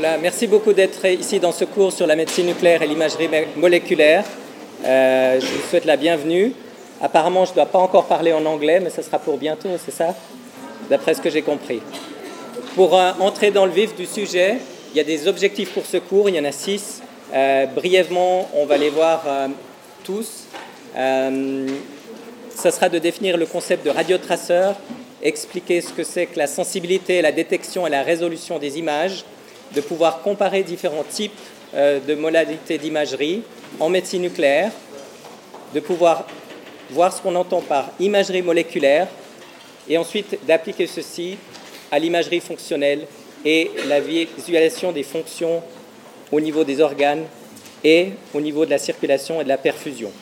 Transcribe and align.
Merci 0.00 0.46
beaucoup 0.46 0.72
d'être 0.72 1.04
ici 1.04 1.40
dans 1.40 1.52
ce 1.52 1.66
cours 1.66 1.92
sur 1.92 2.06
la 2.06 2.16
médecine 2.16 2.46
nucléaire 2.46 2.80
et 2.80 2.86
l'imagerie 2.86 3.28
moléculaire. 3.56 4.24
Euh, 4.82 5.38
je 5.38 5.46
vous 5.46 5.68
souhaite 5.68 5.84
la 5.84 5.98
bienvenue. 5.98 6.54
Apparemment, 7.02 7.44
je 7.44 7.50
ne 7.50 7.56
dois 7.56 7.66
pas 7.66 7.80
encore 7.80 8.06
parler 8.06 8.32
en 8.32 8.46
anglais, 8.46 8.80
mais 8.80 8.88
ce 8.88 9.02
sera 9.02 9.18
pour 9.18 9.36
bientôt, 9.36 9.68
c'est 9.84 9.90
ça? 9.90 10.14
D'après 10.88 11.12
ce 11.12 11.20
que 11.20 11.28
j'ai 11.28 11.42
compris. 11.42 11.82
Pour 12.76 12.98
euh, 12.98 13.12
entrer 13.20 13.50
dans 13.50 13.66
le 13.66 13.72
vif 13.72 13.94
du 13.94 14.06
sujet, 14.06 14.56
il 14.94 14.96
y 14.96 15.00
a 15.00 15.04
des 15.04 15.28
objectifs 15.28 15.74
pour 15.74 15.84
ce 15.84 15.98
cours, 15.98 16.30
il 16.30 16.36
y 16.36 16.40
en 16.40 16.46
a 16.46 16.52
six. 16.52 17.02
Euh, 17.34 17.66
brièvement, 17.66 18.48
on 18.54 18.64
va 18.64 18.78
les 18.78 18.88
voir 18.88 19.22
tous. 20.02 20.46
ça 20.94 22.70
sera 22.70 22.88
de 22.88 22.98
définir 22.98 23.36
le 23.36 23.44
concept 23.44 23.84
de 23.84 23.90
radiotraceur, 23.90 24.76
expliquer 25.22 25.82
ce 25.82 25.92
que 25.92 26.04
c'est 26.04 26.24
que 26.24 26.38
la 26.38 26.46
sensibilité, 26.46 27.20
la 27.20 27.32
détection 27.32 27.86
et 27.86 27.90
la 27.90 28.02
résolution 28.02 28.58
des 28.58 28.78
images, 28.78 29.26
de 29.74 29.80
pouvoir 29.80 30.22
comparer 30.22 30.62
différents 30.62 31.04
types 31.08 31.32
euh, 31.74 32.00
de 32.00 32.14
modalités 32.14 32.78
d'imagerie 32.78 33.42
en 33.78 33.88
médecine 33.88 34.22
nucléaire, 34.22 34.72
de 35.74 35.80
pouvoir 35.80 36.26
voir 36.90 37.12
ce 37.12 37.22
qu'on 37.22 37.36
entend 37.36 37.60
par 37.60 37.90
imagerie 38.00 38.42
moléculaire, 38.42 39.06
et 39.88 39.96
ensuite 39.98 40.38
d'appliquer 40.46 40.86
ceci 40.86 41.36
à 41.90 41.98
l'imagerie 41.98 42.40
fonctionnelle 42.40 43.06
et 43.44 43.70
la 43.88 44.00
visualisation 44.00 44.92
des 44.92 45.02
fonctions 45.02 45.62
au 46.30 46.40
niveau 46.40 46.64
des 46.64 46.80
organes 46.80 47.24
et 47.82 48.10
au 48.34 48.40
niveau 48.40 48.64
de 48.64 48.70
la 48.70 48.78
circulation 48.78 49.40
et 49.40 49.44
de 49.44 49.48
la 49.48 49.56
perfusion. 49.56 50.12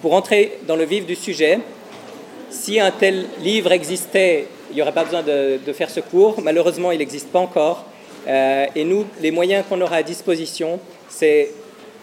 Pour 0.00 0.14
entrer 0.14 0.58
dans 0.66 0.76
le 0.76 0.84
vif 0.84 1.06
du 1.06 1.14
sujet, 1.14 1.58
si 2.50 2.80
un 2.80 2.90
tel 2.90 3.26
livre 3.40 3.72
existait, 3.72 4.46
il 4.70 4.76
n'y 4.76 4.82
aurait 4.82 4.92
pas 4.92 5.04
besoin 5.04 5.22
de, 5.22 5.58
de 5.64 5.72
faire 5.72 5.90
ce 5.90 6.00
cours. 6.00 6.40
Malheureusement, 6.42 6.92
il 6.92 6.98
n'existe 6.98 7.28
pas 7.28 7.38
encore. 7.38 7.84
Euh, 8.26 8.66
et 8.74 8.84
nous, 8.84 9.04
les 9.20 9.30
moyens 9.30 9.64
qu'on 9.68 9.80
aura 9.80 9.96
à 9.96 10.02
disposition, 10.02 10.80
c'est 11.08 11.50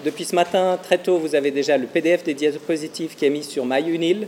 depuis 0.05 0.25
ce 0.25 0.35
matin, 0.35 0.79
très 0.81 0.97
tôt, 0.97 1.17
vous 1.17 1.35
avez 1.35 1.51
déjà 1.51 1.77
le 1.77 1.87
PDF 1.87 2.23
des 2.23 2.33
diapositives 2.33 3.15
qui 3.15 3.25
est 3.25 3.29
mis 3.29 3.43
sur 3.43 3.65
MyUnil. 3.65 4.27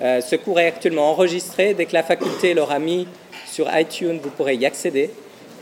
Euh, 0.00 0.20
ce 0.20 0.36
cours 0.36 0.58
est 0.58 0.66
actuellement 0.66 1.10
enregistré. 1.10 1.74
Dès 1.74 1.86
que 1.86 1.92
la 1.92 2.02
faculté 2.02 2.54
l'aura 2.54 2.78
mis 2.78 3.06
sur 3.46 3.68
iTunes, 3.76 4.18
vous 4.22 4.30
pourrez 4.30 4.56
y 4.56 4.66
accéder 4.66 5.10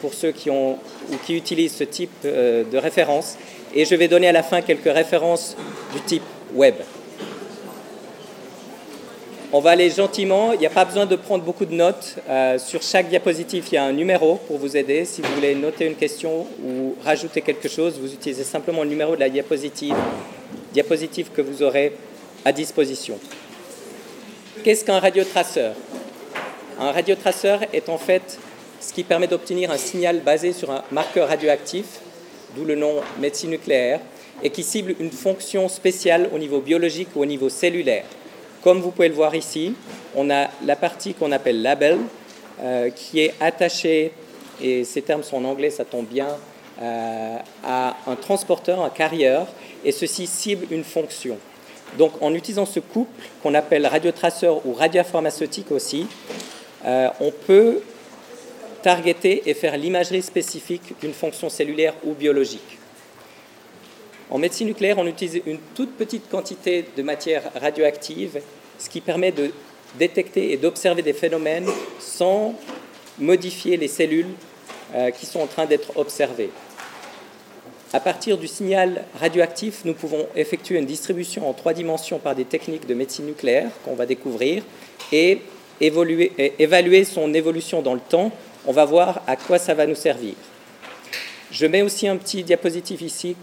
pour 0.01 0.15
ceux 0.15 0.33
qui, 0.33 0.51
ont, 0.51 0.79
ou 1.11 1.17
qui 1.27 1.37
utilisent 1.37 1.75
ce 1.75 1.85
type 1.85 2.11
euh, 2.25 2.65
de 2.65 2.79
référence. 2.79 3.37
Et 3.75 3.85
je 3.85 3.95
vais 3.95 4.09
donner 4.09 4.29
à 4.29 4.33
la 4.33 4.43
fin 4.43 4.63
quelques 4.63 4.93
références 4.93 5.57
du 5.93 6.01
type 6.03 6.23
web. 6.55 6.75
On 9.53 9.59
va 9.59 9.71
aller 9.71 9.91
gentiment, 9.91 10.53
il 10.53 10.61
n'y 10.61 10.67
a 10.67 10.71
pas 10.71 10.85
besoin 10.85 11.07
de 11.07 11.17
prendre 11.17 11.43
beaucoup 11.43 11.65
de 11.65 11.75
notes. 11.75 12.15
Euh, 12.29 12.57
sur 12.57 12.83
chaque 12.83 13.09
diapositive, 13.09 13.65
il 13.73 13.75
y 13.75 13.79
a 13.79 13.83
un 13.83 13.93
numéro 13.93 14.37
pour 14.47 14.59
vous 14.59 14.77
aider. 14.77 15.05
Si 15.05 15.23
vous 15.23 15.35
voulez 15.35 15.57
noter 15.57 15.87
une 15.87 15.97
question 15.97 16.47
ou 16.65 16.95
rajouter 17.05 17.41
quelque 17.41 17.69
chose, 17.69 17.99
vous 18.01 18.13
utilisez 18.13 18.45
simplement 18.45 18.85
le 18.85 18.91
numéro 18.91 19.17
de 19.17 19.21
la 19.21 19.29
diapositive, 19.29 19.97
diapositive 20.73 21.31
que 21.35 21.43
vous 21.43 21.65
aurez 21.65 21.97
à 22.45 22.53
disposition. 22.53 23.19
Qu'est-ce 24.63 24.85
qu'un 24.85 25.01
radiotraceur? 25.01 25.75
Un 26.79 26.93
radiotraceur 26.93 27.63
est 27.73 27.89
en 27.89 27.99
fait 27.99 28.39
ce 28.79 28.93
qui 28.93 29.03
permet 29.03 29.27
d'obtenir 29.27 29.73
un 29.73 29.79
signal 29.79 30.21
basé 30.21 30.53
sur 30.53 30.71
un 30.71 30.85
marqueur 30.93 31.27
radioactif, 31.27 31.87
d'où 32.55 32.65
le 32.65 32.77
nom 32.77 33.01
médecine 33.19 33.51
nucléaire, 33.51 33.99
et 34.45 34.51
qui 34.51 34.63
cible 34.63 34.95
une 35.01 35.11
fonction 35.11 35.69
spéciale 35.69 36.31
au 36.33 36.39
niveau 36.39 36.61
biologique 36.61 37.09
ou 37.17 37.23
au 37.23 37.27
niveau 37.27 37.49
cellulaire. 37.49 38.05
Comme 38.63 38.81
vous 38.81 38.91
pouvez 38.91 39.09
le 39.09 39.15
voir 39.15 39.35
ici, 39.35 39.75
on 40.15 40.29
a 40.29 40.49
la 40.67 40.77
partie 40.77 41.15
qu'on 41.15 41.33
appelle 41.33 41.63
label, 41.63 41.99
euh, 42.61 42.91
qui 42.91 43.21
est 43.21 43.33
attachée, 43.41 44.13
et 44.61 44.85
ces 44.85 45.01
termes 45.01 45.23
sont 45.23 45.39
en 45.39 45.45
anglais, 45.45 45.71
ça 45.71 45.87
tombe 45.87 46.05
bien, 46.05 46.29
euh, 46.83 47.37
à 47.65 47.97
un 48.07 48.17
transporteur, 48.17 48.85
un 48.85 48.91
carrier, 48.91 49.39
et 49.83 49.93
ceci 49.93 50.27
cible 50.27 50.67
une 50.71 50.85
fonction. 50.85 51.39
Donc 51.97 52.13
en 52.21 52.35
utilisant 52.35 52.67
ce 52.67 52.81
couple 52.81 53.11
qu'on 53.43 53.55
appelle 53.55 53.87
radiotraceur 53.87 54.65
ou 54.67 54.75
radiopharmaceutique 54.75 55.71
aussi, 55.73 56.07
euh, 56.85 57.09
on 57.21 57.31
peut 57.31 57.81
targeter 58.83 59.43
et 59.47 59.55
faire 59.55 59.77
l'imagerie 59.79 60.23
spécifique 60.23 60.95
d'une 61.01 61.15
fonction 61.15 61.49
cellulaire 61.49 61.95
ou 62.05 62.13
biologique. 62.13 62.80
En 64.31 64.39
médecine 64.39 64.69
nucléaire, 64.69 64.99
on 64.99 65.07
utilise 65.09 65.43
une 65.45 65.59
toute 65.75 65.97
petite 65.97 66.31
quantité 66.31 66.85
de 66.97 67.03
matière 67.03 67.43
radioactive, 67.61 68.41
ce 68.79 68.89
qui 68.89 69.01
permet 69.01 69.33
de 69.33 69.51
détecter 69.99 70.53
et 70.53 70.57
d'observer 70.57 71.03
des 71.03 71.13
phénomènes 71.13 71.67
sans 71.99 72.55
modifier 73.19 73.77
les 73.77 73.89
cellules 73.89 74.31
euh, 74.95 75.11
qui 75.11 75.27
sont 75.27 75.41
en 75.41 75.49
train 75.49 75.67
d'être 75.67 75.97
observées. 75.97 76.51
À 77.93 77.99
partir 77.99 78.39
du 78.39 78.47
signal 78.47 79.05
radioactif, 79.19 79.85
nous 79.85 79.95
pouvons 79.95 80.29
effectuer 80.37 80.79
une 80.79 80.87
distribution 80.87 81.51
en 81.51 81.53
trois 81.53 81.73
dimensions 81.73 82.21
par 82.21 82.37
des 82.37 82.45
techniques 82.45 82.87
de 82.87 82.95
médecine 82.95 83.27
nucléaire 83.27 83.71
qu'on 83.85 83.97
va 83.97 84.07
découvrir 84.07 84.63
et, 85.11 85.41
et 85.81 85.93
évaluer 86.61 87.05
son 87.05 87.35
évolution 87.35 87.83
dans 87.83 87.95
le 87.95 88.01
temps. 88.01 88.31
On 88.65 88.73
va 88.73 88.85
voir 88.85 89.23
à 89.27 89.35
quoi 89.35 89.59
ça 89.59 89.75
va 89.75 89.89
nous 89.89 89.97
servir. 89.97 90.35
Je 91.51 91.67
mets 91.67 91.83
aussi 91.83 92.07
un 92.07 92.17
petit 92.17 92.45
diapositive 92.45 93.03
ici 93.03 93.35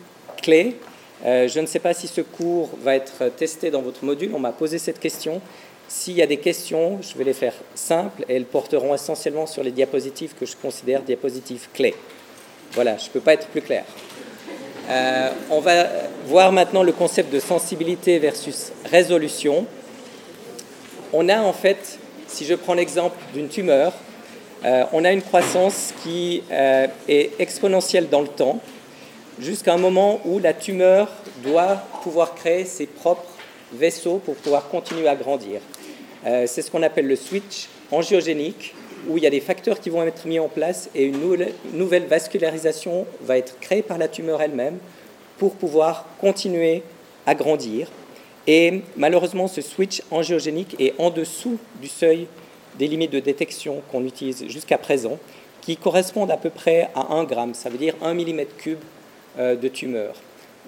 clé. 0.41 0.77
Euh, 1.25 1.47
je 1.47 1.59
ne 1.59 1.65
sais 1.65 1.79
pas 1.79 1.93
si 1.93 2.07
ce 2.07 2.21
cours 2.21 2.69
va 2.83 2.95
être 2.95 3.29
testé 3.35 3.71
dans 3.71 3.81
votre 3.81 4.05
module. 4.05 4.31
On 4.33 4.39
m'a 4.39 4.51
posé 4.51 4.77
cette 4.77 4.99
question. 4.99 5.41
S'il 5.87 6.13
y 6.13 6.21
a 6.21 6.27
des 6.27 6.37
questions, 6.37 6.99
je 7.01 7.17
vais 7.17 7.23
les 7.23 7.33
faire 7.33 7.53
simples 7.73 8.23
et 8.29 8.35
elles 8.35 8.45
porteront 8.45 8.93
essentiellement 8.93 9.47
sur 9.47 9.63
les 9.63 9.71
diapositives 9.71 10.35
que 10.39 10.45
je 10.45 10.55
considère 10.55 11.01
diapositives 11.01 11.69
clés. 11.73 11.95
Voilà, 12.73 12.97
je 12.97 13.05
ne 13.05 13.09
peux 13.09 13.19
pas 13.21 13.33
être 13.33 13.47
plus 13.47 13.61
clair. 13.61 13.85
Euh, 14.89 15.31
on 15.49 15.59
va 15.59 15.87
voir 16.25 16.51
maintenant 16.51 16.83
le 16.83 16.91
concept 16.91 17.33
de 17.33 17.39
sensibilité 17.39 18.19
versus 18.19 18.71
résolution. 18.85 19.65
On 21.13 21.29
a 21.29 21.39
en 21.39 21.53
fait, 21.53 21.99
si 22.27 22.45
je 22.45 22.53
prends 22.53 22.73
l'exemple 22.73 23.17
d'une 23.33 23.47
tumeur, 23.47 23.93
euh, 24.65 24.83
on 24.91 25.05
a 25.05 25.11
une 25.11 25.21
croissance 25.21 25.93
qui 26.03 26.43
est 26.49 27.31
exponentielle 27.39 28.09
dans 28.09 28.21
le 28.21 28.27
temps 28.27 28.59
jusqu'à 29.39 29.73
un 29.73 29.77
moment 29.77 30.19
où 30.25 30.39
la 30.39 30.53
tumeur 30.53 31.09
doit 31.43 31.75
pouvoir 32.03 32.35
créer 32.35 32.65
ses 32.65 32.87
propres 32.87 33.29
vaisseaux 33.73 34.17
pour 34.17 34.35
pouvoir 34.35 34.69
continuer 34.69 35.07
à 35.07 35.15
grandir. 35.15 35.61
Euh, 36.25 36.45
c'est 36.47 36.61
ce 36.61 36.71
qu'on 36.71 36.83
appelle 36.83 37.07
le 37.07 37.15
switch 37.15 37.67
angiogénique, 37.91 38.73
où 39.07 39.17
il 39.17 39.23
y 39.23 39.27
a 39.27 39.29
des 39.29 39.39
facteurs 39.39 39.79
qui 39.79 39.89
vont 39.89 40.03
être 40.03 40.25
mis 40.25 40.39
en 40.39 40.49
place 40.49 40.89
et 40.95 41.05
une 41.05 41.19
nouvelle 41.73 42.05
vascularisation 42.07 43.05
va 43.21 43.37
être 43.37 43.59
créée 43.59 43.83
par 43.83 43.97
la 43.97 44.07
tumeur 44.07 44.41
elle-même 44.41 44.77
pour 45.37 45.55
pouvoir 45.55 46.05
continuer 46.19 46.83
à 47.25 47.35
grandir. 47.35 47.89
Et 48.47 48.81
malheureusement, 48.95 49.47
ce 49.47 49.61
switch 49.61 50.01
angiogénique 50.09 50.75
est 50.79 50.93
en 50.97 51.09
dessous 51.09 51.57
du 51.81 51.87
seuil 51.87 52.27
des 52.79 52.87
limites 52.87 53.11
de 53.11 53.19
détection 53.19 53.81
qu'on 53.91 54.05
utilise 54.05 54.47
jusqu'à 54.47 54.77
présent, 54.77 55.17
qui 55.61 55.77
correspondent 55.77 56.31
à 56.31 56.37
peu 56.37 56.49
près 56.49 56.89
à 56.95 57.13
1 57.13 57.23
gramme, 57.25 57.53
ça 57.53 57.69
veut 57.69 57.77
dire 57.77 57.95
1 58.01 58.13
mm 58.13 58.45
cube 58.57 58.79
de 59.37 59.67
tumeur. 59.67 60.13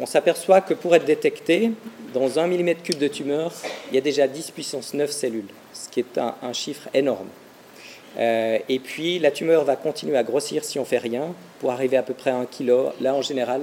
On 0.01 0.05
s'aperçoit 0.05 0.61
que 0.61 0.73
pour 0.73 0.95
être 0.95 1.03
détecté, 1.03 1.71
dans 2.13 2.39
un 2.39 2.47
millimètre 2.47 2.83
cube 2.83 2.97
de 2.97 3.09
tumeur, 3.09 3.51
il 3.91 3.95
y 3.95 3.97
a 3.97 4.01
déjà 4.01 4.27
10 4.27 4.51
puissance 4.51 4.93
9 4.93 5.11
cellules, 5.11 5.49
ce 5.73 5.89
qui 5.89 5.99
est 5.99 6.17
un, 6.17 6.53
chiffre 6.53 6.87
énorme. 6.93 7.27
Euh, 8.17 8.59
et 8.69 8.79
puis 8.79 9.19
la 9.19 9.31
tumeur 9.31 9.65
va 9.65 9.75
continuer 9.75 10.17
à 10.17 10.23
grossir 10.23 10.63
si 10.63 10.79
on 10.79 10.83
ne 10.83 10.87
fait 10.87 10.97
rien, 10.99 11.33
pour 11.59 11.71
arriver 11.71 11.97
à 11.97 12.03
peu 12.03 12.13
près 12.13 12.31
à 12.31 12.37
1 12.37 12.45
kg. 12.45 12.93
Là, 13.01 13.13
en 13.13 13.21
général, 13.21 13.61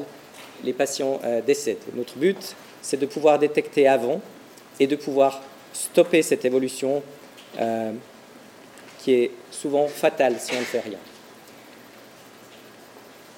les 0.62 0.74
patients 0.74 1.20
euh, 1.24 1.40
décèdent. 1.40 1.78
Notre 1.94 2.16
but, 2.16 2.54
c'est 2.82 3.00
de 3.00 3.06
pouvoir 3.06 3.38
détecter 3.38 3.88
avant 3.88 4.20
et 4.78 4.86
de 4.86 4.96
pouvoir 4.96 5.42
stopper 5.72 6.20
cette 6.20 6.44
évolution 6.44 7.02
qui 8.98 9.14
est 9.14 9.30
souvent 9.50 9.88
fatale 9.88 10.34
si 10.38 10.52
on 10.54 10.60
ne 10.60 10.64
fait 10.64 10.80
rien. 10.80 10.98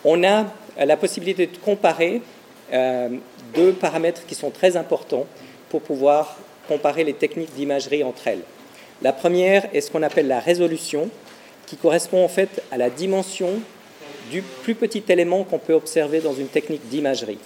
On 0.04 0.22
a 0.24 0.46
la 0.78 0.96
possibilité 0.96 1.46
de 1.46 1.56
comparer 1.56 2.22
euh, 2.72 3.08
deux 3.54 3.72
paramètres 3.72 4.26
qui 4.26 4.34
sont 4.34 4.50
très 4.50 4.76
importants 4.76 5.26
pour 5.70 5.80
pouvoir 5.80 6.36
comparer 6.68 7.04
les 7.04 7.14
techniques 7.14 7.54
d'imagerie 7.54 8.04
entre 8.04 8.28
elles. 8.28 8.42
La 9.02 9.12
première 9.12 9.68
est 9.74 9.80
ce 9.80 9.90
qu'on 9.90 10.02
appelle 10.02 10.28
la 10.28 10.40
résolution, 10.40 11.08
qui 11.66 11.76
correspond 11.76 12.24
en 12.24 12.28
fait 12.28 12.62
à 12.70 12.76
la 12.76 12.90
dimension 12.90 13.60
du 14.30 14.42
plus 14.42 14.74
petit 14.74 15.02
élément 15.08 15.44
qu'on 15.44 15.58
peut 15.58 15.72
observer 15.72 16.20
dans 16.20 16.34
une 16.34 16.48
technique 16.48 16.86
d'imagerie. 16.88 17.38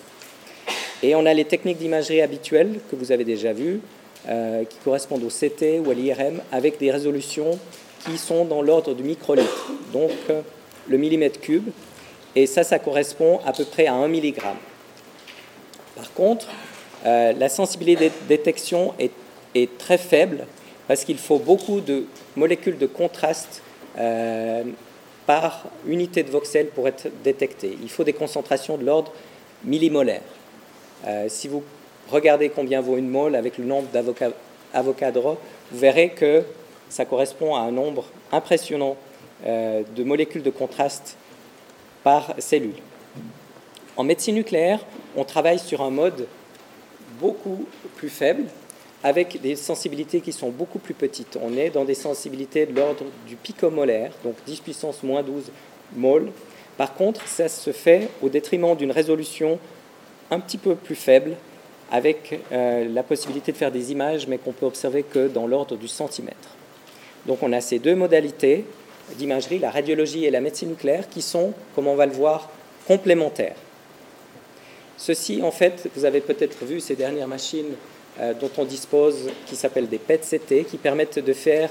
Et 1.03 1.15
on 1.15 1.27
a 1.27 1.35
les 1.35 1.45
techniques 1.45 1.79
d'imagerie 1.79 2.21
habituelles 2.21 2.81
que 2.91 2.97
vous 2.97 3.13
avez 3.13 3.25
déjà 3.25 3.53
vues, 3.53 3.81
euh, 4.29 4.65
qui 4.65 4.77
correspondent 4.85 5.25
au 5.25 5.29
CT 5.29 5.81
ou 5.85 5.91
à 5.91 5.95
l'IRM, 5.95 6.41
avec 6.53 6.79
des 6.79 6.91
résolutions 6.91 7.59
qui 8.05 8.19
sont 8.19 8.45
dans 8.45 8.63
l'ordre 8.63 8.95
du 8.95 9.03
microlitre, 9.03 9.71
donc 9.93 10.11
euh, 10.31 10.43
le 10.89 10.99
millimètre 10.99 11.41
cube, 11.41 11.71
et 12.35 12.47
ça, 12.47 12.65
ça 12.65 12.79
correspond 12.79 13.41
à 13.45 13.53
peu 13.53 13.65
près 13.65 13.87
à 13.87 13.95
1 13.95 14.09
mg. 14.09 14.41
Par 15.97 16.13
contre, 16.15 16.49
euh, 17.05 17.33
la 17.33 17.49
sensibilité 17.49 18.09
de 18.09 18.15
détection 18.29 18.95
est, 18.99 19.11
très 19.79 19.99
faible 19.99 20.47
parce 20.89 21.05
qu'il 21.05 21.19
faut 21.19 21.39
beaucoup 21.39 21.83
de 21.83 22.07
molécules 22.37 22.79
de 22.79 22.87
contraste 22.87 23.63
euh, 23.99 24.65
par 25.27 25.67
unité 25.87 26.23
de 26.23 26.31
voxel 26.31 26.69
pour 26.69 26.89
être 26.89 27.09
détecté. 27.23 27.77
Il 27.83 27.91
faut 27.91 28.03
des 28.03 28.15
concentrations 28.15 28.79
de 28.79 28.85
l'ordre 28.85 29.13
millimolaire. 29.63 30.23
Euh, 31.07 31.27
si 31.29 31.49
vous 31.49 31.63
regardez 32.09 32.49
combien 32.49 32.81
vaut 32.81 32.97
une 32.97 33.11
mole 33.11 33.35
avec 33.35 33.59
le 33.59 33.65
nombre 33.65 33.89
d'Avogadro, 33.93 35.37
vous 35.71 35.79
verrez 35.79 36.11
que 36.11 36.45
ça 36.89 37.05
correspond 37.05 37.55
à 37.55 37.61
un 37.61 37.73
nombre 37.73 38.07
impressionnant 38.33 38.97
de 39.45 40.05
molécules 40.05 40.45
de 40.45 40.51
contraste 40.51 41.17
par 42.03 42.35
cellule. 42.39 42.75
En 43.97 44.05
médecine 44.05 44.35
nucléaire, 44.35 44.81
on 45.17 45.25
travaille 45.25 45.59
sur 45.59 45.83
un 45.83 45.91
mode 45.91 46.27
beaucoup 47.21 47.67
plus 47.97 48.09
faible, 48.09 48.45
avec 49.05 49.41
des 49.41 49.57
sensibilités 49.57 50.21
qui 50.21 50.33
sont 50.33 50.51
beaucoup 50.51 50.79
plus 50.79 50.95
petites. 50.95 51.37
On 51.43 51.57
est 51.57 51.71
dans 51.71 51.85
des 51.85 51.95
sensibilités 51.95 52.67
de 52.67 52.75
l'ordre 52.75 53.05
du 53.27 53.37
picomolaire, 53.37 54.13
donc 54.25 54.35
10 54.47 54.61
puissance 54.61 55.03
moins 55.03 55.23
12 55.23 55.51
mol. 55.97 56.31
Par 56.77 56.95
contre, 56.95 57.27
ça 57.27 57.49
se 57.49 57.73
fait 57.73 58.09
au 58.23 58.29
détriment 58.29 58.77
d'une 58.77 58.93
résolution 58.93 59.59
un 60.31 60.41
petit 60.41 60.59
peu 60.59 60.75
plus 60.75 60.95
faible, 60.95 61.37
avec 61.91 62.41
euh, 62.53 62.89
la 62.89 63.03
possibilité 63.03 63.53
de 63.53 63.57
faire 63.57 63.71
des 63.71 63.93
images, 63.93 64.27
mais 64.27 64.39
qu'on 64.39 64.53
peut 64.53 64.65
observer 64.65 65.03
que 65.03 65.29
dans 65.29 65.47
l'ordre 65.47 65.77
du 65.77 65.89
centimètre. 65.89 66.57
Donc 67.27 67.43
on 67.43 67.53
a 67.53 67.61
ces 67.61 67.79
deux 67.79 67.95
modalités 67.95 68.65
d'imagerie, 69.17 69.59
la 69.59 69.71
radiologie 69.71 70.25
et 70.25 70.31
la 70.31 70.41
médecine 70.41 70.71
nucléaire, 70.71 71.09
qui 71.09 71.23
sont, 71.23 71.53
comme 71.75 71.87
on 71.87 71.95
va 71.95 72.07
le 72.07 72.13
voir, 72.13 72.51
complémentaires. 72.87 73.57
Ceci, 74.97 75.43
en 75.43 75.51
fait, 75.51 75.89
vous 75.97 76.05
avez 76.05 76.21
peut-être 76.21 76.65
vu 76.65 76.81
ces 76.81 76.95
dernières 76.95 77.29
machines 77.29 77.75
euh, 78.21 78.35
dont 78.35 78.51
on 78.59 78.65
dispose, 78.65 79.31
qui 79.47 79.57
s'appellent 79.57 79.89
des 79.89 79.99
PET-CT, 79.99 80.65
qui 80.69 80.77
permettent 80.77 81.19
de 81.19 81.33
faire 81.33 81.71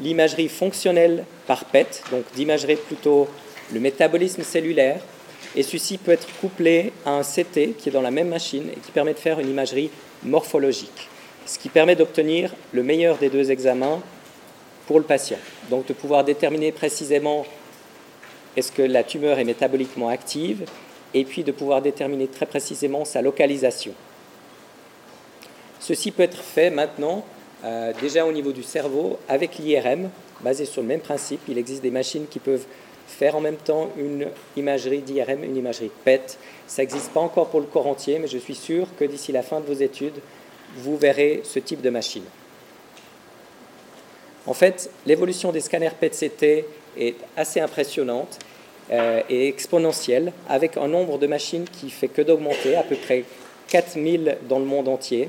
l'imagerie 0.00 0.48
fonctionnelle 0.48 1.24
par 1.46 1.64
PET, 1.64 2.02
donc 2.10 2.24
d'imagerie 2.34 2.76
plutôt 2.76 3.28
le 3.72 3.80
métabolisme 3.80 4.42
cellulaire, 4.42 5.00
et 5.56 5.62
ceci 5.62 5.98
peut 5.98 6.12
être 6.12 6.28
couplé 6.40 6.92
à 7.04 7.10
un 7.10 7.22
CT 7.22 7.74
qui 7.76 7.88
est 7.88 7.92
dans 7.92 8.02
la 8.02 8.10
même 8.10 8.28
machine 8.28 8.68
et 8.70 8.78
qui 8.78 8.92
permet 8.92 9.14
de 9.14 9.18
faire 9.18 9.40
une 9.40 9.48
imagerie 9.48 9.90
morphologique, 10.22 11.08
ce 11.46 11.58
qui 11.58 11.68
permet 11.68 11.96
d'obtenir 11.96 12.54
le 12.72 12.82
meilleur 12.82 13.16
des 13.18 13.30
deux 13.30 13.50
examens 13.50 14.00
pour 14.86 14.98
le 14.98 15.04
patient. 15.04 15.38
Donc 15.70 15.86
de 15.86 15.92
pouvoir 15.92 16.24
déterminer 16.24 16.72
précisément 16.72 17.46
est-ce 18.56 18.72
que 18.72 18.82
la 18.82 19.04
tumeur 19.04 19.38
est 19.38 19.44
métaboliquement 19.44 20.08
active 20.08 20.64
et 21.14 21.24
puis 21.24 21.44
de 21.44 21.52
pouvoir 21.52 21.80
déterminer 21.80 22.26
très 22.26 22.46
précisément 22.46 23.04
sa 23.04 23.22
localisation. 23.22 23.92
Ceci 25.78 26.10
peut 26.10 26.24
être 26.24 26.38
fait 26.38 26.70
maintenant 26.70 27.24
euh, 27.64 27.92
déjà 28.00 28.26
au 28.26 28.32
niveau 28.32 28.52
du 28.52 28.64
cerveau 28.64 29.18
avec 29.28 29.58
l'IRM, 29.58 30.10
basé 30.40 30.64
sur 30.64 30.82
le 30.82 30.88
même 30.88 31.00
principe. 31.00 31.40
Il 31.48 31.56
existe 31.56 31.82
des 31.82 31.90
machines 31.90 32.26
qui 32.28 32.40
peuvent 32.40 32.66
faire 33.06 33.36
en 33.36 33.40
même 33.40 33.56
temps 33.56 33.90
une 33.96 34.26
imagerie 34.56 35.02
d'IRM, 35.02 35.44
une 35.44 35.56
imagerie 35.56 35.90
PET. 36.04 36.38
Ça 36.66 36.82
n'existe 36.82 37.12
pas 37.12 37.20
encore 37.20 37.48
pour 37.48 37.60
le 37.60 37.66
corps 37.66 37.86
entier, 37.86 38.18
mais 38.18 38.28
je 38.28 38.38
suis 38.38 38.54
sûr 38.54 38.88
que 38.98 39.04
d'ici 39.04 39.30
la 39.30 39.42
fin 39.42 39.60
de 39.60 39.66
vos 39.66 39.80
études, 39.80 40.20
vous 40.76 40.96
verrez 40.96 41.42
ce 41.44 41.58
type 41.58 41.80
de 41.80 41.90
machine. 41.90 42.24
En 44.46 44.54
fait, 44.54 44.90
l'évolution 45.06 45.52
des 45.52 45.60
scanners 45.60 45.90
PET-CT 46.00 46.64
est 46.98 47.14
assez 47.36 47.60
impressionnante 47.60 48.38
euh, 48.90 49.22
et 49.28 49.48
exponentielle, 49.48 50.32
avec 50.48 50.76
un 50.76 50.88
nombre 50.88 51.18
de 51.18 51.26
machines 51.26 51.64
qui 51.64 51.90
fait 51.90 52.08
que 52.08 52.22
d'augmenter, 52.22 52.74
à 52.76 52.82
peu 52.82 52.96
près 52.96 53.24
4000 53.68 54.38
dans 54.48 54.58
le 54.58 54.64
monde 54.64 54.88
entier. 54.88 55.28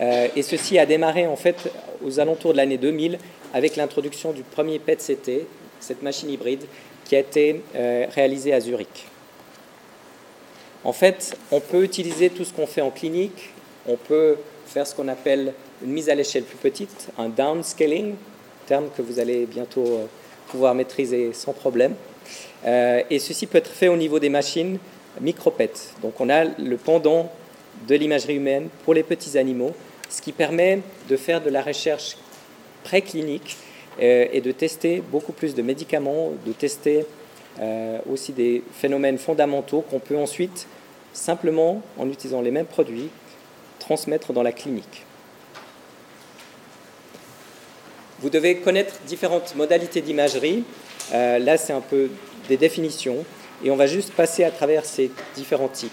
Euh, 0.00 0.28
et 0.36 0.42
ceci 0.42 0.78
a 0.78 0.86
démarré 0.86 1.26
en 1.26 1.36
fait 1.36 1.70
aux 2.04 2.20
alentours 2.20 2.52
de 2.52 2.58
l'année 2.58 2.78
2000 2.78 3.18
avec 3.52 3.76
l'introduction 3.76 4.32
du 4.32 4.42
premier 4.42 4.78
PET-CT, 4.78 5.46
cette 5.80 6.02
machine 6.02 6.30
hybride, 6.30 6.64
qui 7.04 7.16
a 7.16 7.18
été 7.18 7.60
euh, 7.74 8.06
réalisée 8.14 8.54
à 8.54 8.60
Zurich. 8.60 9.06
En 10.84 10.92
fait, 10.92 11.36
on 11.50 11.60
peut 11.60 11.84
utiliser 11.84 12.30
tout 12.30 12.44
ce 12.44 12.52
qu'on 12.52 12.66
fait 12.66 12.80
en 12.80 12.90
clinique, 12.90 13.50
on 13.86 13.96
peut 13.96 14.36
faire 14.66 14.86
ce 14.86 14.94
qu'on 14.94 15.08
appelle 15.08 15.52
une 15.84 15.90
mise 15.90 16.08
à 16.08 16.14
l'échelle 16.14 16.44
plus 16.44 16.56
petite, 16.56 17.08
un 17.18 17.28
downscaling, 17.28 18.14
terme 18.66 18.88
que 18.96 19.02
vous 19.02 19.18
allez 19.18 19.46
bientôt 19.46 19.84
euh, 19.86 20.04
pouvoir 20.48 20.74
maîtriser 20.74 21.32
sans 21.32 21.52
problème. 21.52 21.94
et 22.64 23.18
ceci 23.18 23.46
peut 23.46 23.58
être 23.58 23.70
fait 23.70 23.88
au 23.88 23.96
niveau 23.96 24.18
des 24.18 24.28
machines 24.28 24.78
micropet. 25.20 25.72
Donc 26.02 26.20
on 26.20 26.28
a 26.28 26.44
le 26.44 26.76
pendant 26.76 27.30
de 27.86 27.94
l'imagerie 27.94 28.36
humaine 28.36 28.68
pour 28.84 28.94
les 28.94 29.02
petits 29.02 29.38
animaux, 29.38 29.72
ce 30.08 30.20
qui 30.22 30.32
permet 30.32 30.80
de 31.08 31.16
faire 31.16 31.40
de 31.40 31.50
la 31.50 31.62
recherche 31.62 32.16
préclinique 32.84 33.56
euh, 34.00 34.26
et 34.32 34.40
de 34.40 34.52
tester 34.52 35.02
beaucoup 35.10 35.32
plus 35.32 35.54
de 35.54 35.62
médicaments, 35.62 36.32
de 36.46 36.52
tester 36.52 37.04
euh, 37.60 37.98
aussi 38.10 38.32
des 38.32 38.62
phénomènes 38.72 39.18
fondamentaux 39.18 39.82
qu'on 39.82 39.98
peut 39.98 40.16
ensuite, 40.16 40.66
simplement 41.12 41.82
en 41.98 42.08
utilisant 42.08 42.40
les 42.40 42.50
mêmes 42.50 42.66
produits, 42.66 43.08
transmettre 43.78 44.32
dans 44.32 44.42
la 44.42 44.52
clinique. 44.52 45.04
Vous 48.22 48.30
devez 48.30 48.58
connaître 48.58 48.94
différentes 49.08 49.56
modalités 49.56 50.00
d'imagerie. 50.00 50.62
Euh, 51.12 51.40
là, 51.40 51.56
c'est 51.56 51.72
un 51.72 51.80
peu 51.80 52.08
des 52.48 52.56
définitions. 52.56 53.24
Et 53.64 53.70
on 53.72 53.76
va 53.76 53.88
juste 53.88 54.12
passer 54.12 54.44
à 54.44 54.52
travers 54.52 54.84
ces 54.84 55.10
différents 55.34 55.66
types. 55.66 55.90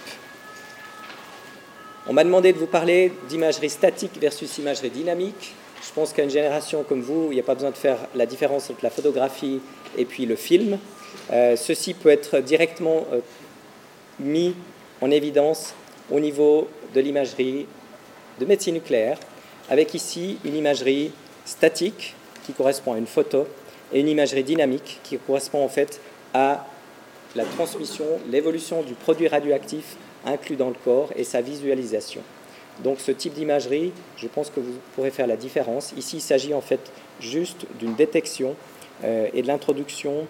On 2.07 2.13
m'a 2.13 2.23
demandé 2.23 2.53
de 2.53 2.59
vous 2.59 2.67
parler 2.67 3.11
d'imagerie 3.29 3.71
statique 3.71 4.19
versus 4.21 4.59
imagerie 4.59 4.91
dynamique. 4.91 5.55
Je 5.81 5.91
pense 5.91 6.13
qu'à 6.13 6.23
une 6.23 6.29
génération 6.29 6.83
comme 6.83 7.01
vous, 7.01 7.29
il 7.31 7.33
n'y 7.33 7.39
a 7.39 7.43
pas 7.43 7.55
besoin 7.55 7.71
de 7.71 7.77
faire 7.77 7.97
la 8.13 8.27
différence 8.27 8.69
entre 8.69 8.83
la 8.83 8.91
photographie 8.91 9.59
et 9.97 10.05
puis 10.05 10.27
le 10.27 10.35
film. 10.35 10.77
Euh, 11.31 11.55
ceci 11.55 11.95
peut 11.95 12.09
être 12.09 12.41
directement 12.41 13.07
euh, 13.11 13.21
mis 14.19 14.53
en 15.01 15.09
évidence 15.09 15.73
au 16.11 16.19
niveau 16.19 16.67
de 16.93 17.01
l'imagerie 17.01 17.65
de 18.39 18.45
médecine 18.45 18.75
nucléaire, 18.75 19.17
avec 19.67 19.95
ici 19.95 20.37
une 20.45 20.55
imagerie 20.55 21.11
statique 21.43 22.15
qui 22.49 22.53
correspond 22.53 22.93
à 22.93 22.97
une 22.97 23.05
photo 23.05 23.45
et 23.93 23.99
une 23.99 24.07
imagerie 24.07 24.43
dynamique 24.43 24.99
qui 25.03 25.19
correspond 25.19 25.63
en 25.63 25.69
fait 25.69 26.01
à 26.33 26.65
la 27.35 27.45
transmission, 27.45 28.05
l'évolution 28.27 28.81
du 28.81 28.95
produit 28.95 29.27
radioactif 29.27 29.97
inclus 30.25 30.55
dans 30.55 30.69
le 30.69 30.75
corps 30.83 31.11
et 31.15 31.23
sa 31.23 31.41
visualisation. 31.41 32.21
Donc 32.83 32.99
ce 33.01 33.11
type 33.11 33.33
d'imagerie, 33.33 33.93
je 34.17 34.27
pense 34.27 34.49
que 34.49 34.59
vous 34.59 34.73
pourrez 34.95 35.11
faire 35.11 35.27
la 35.27 35.35
différence. 35.35 35.93
Ici, 35.95 36.17
il 36.17 36.21
s'agit 36.21 36.55
en 36.55 36.61
fait 36.61 36.79
juste 37.19 37.67
d'une 37.77 37.93
détection 37.93 38.55
euh, 39.03 39.27
et 39.31 39.43
de 39.43 39.47
l'introduction 39.47 40.25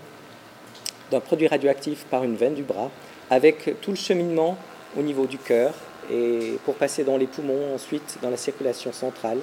d'un 1.11 1.21
produit 1.21 1.47
radioactif 1.47 2.03
par 2.11 2.25
une 2.25 2.35
veine 2.35 2.53
du 2.53 2.63
bras, 2.63 2.91
avec 3.29 3.79
tout 3.79 3.91
le 3.91 3.97
cheminement 3.97 4.57
au 4.97 5.01
niveau 5.03 5.25
du 5.25 5.37
cœur 5.37 5.73
et 6.11 6.57
pour 6.65 6.75
passer 6.75 7.05
dans 7.05 7.15
les 7.15 7.27
poumons, 7.27 7.73
ensuite 7.73 8.17
dans 8.21 8.29
la 8.29 8.37
circulation 8.37 8.91
centrale. 8.91 9.37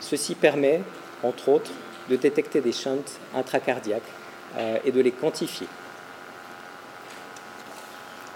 Ceci 0.00 0.34
permet, 0.34 0.82
entre 1.22 1.48
autres, 1.48 1.70
de 2.08 2.16
détecter 2.16 2.60
des 2.60 2.72
shunts 2.72 3.18
intracardiaques 3.34 4.02
euh, 4.56 4.78
et 4.84 4.90
de 4.90 5.00
les 5.00 5.12
quantifier. 5.12 5.66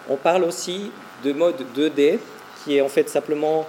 On 0.09 0.17
parle 0.17 0.45
aussi 0.45 0.91
de 1.25 1.33
mode 1.33 1.65
2D, 1.77 2.19
qui 2.63 2.77
est 2.77 2.81
en 2.81 2.89
fait 2.89 3.09
simplement 3.09 3.67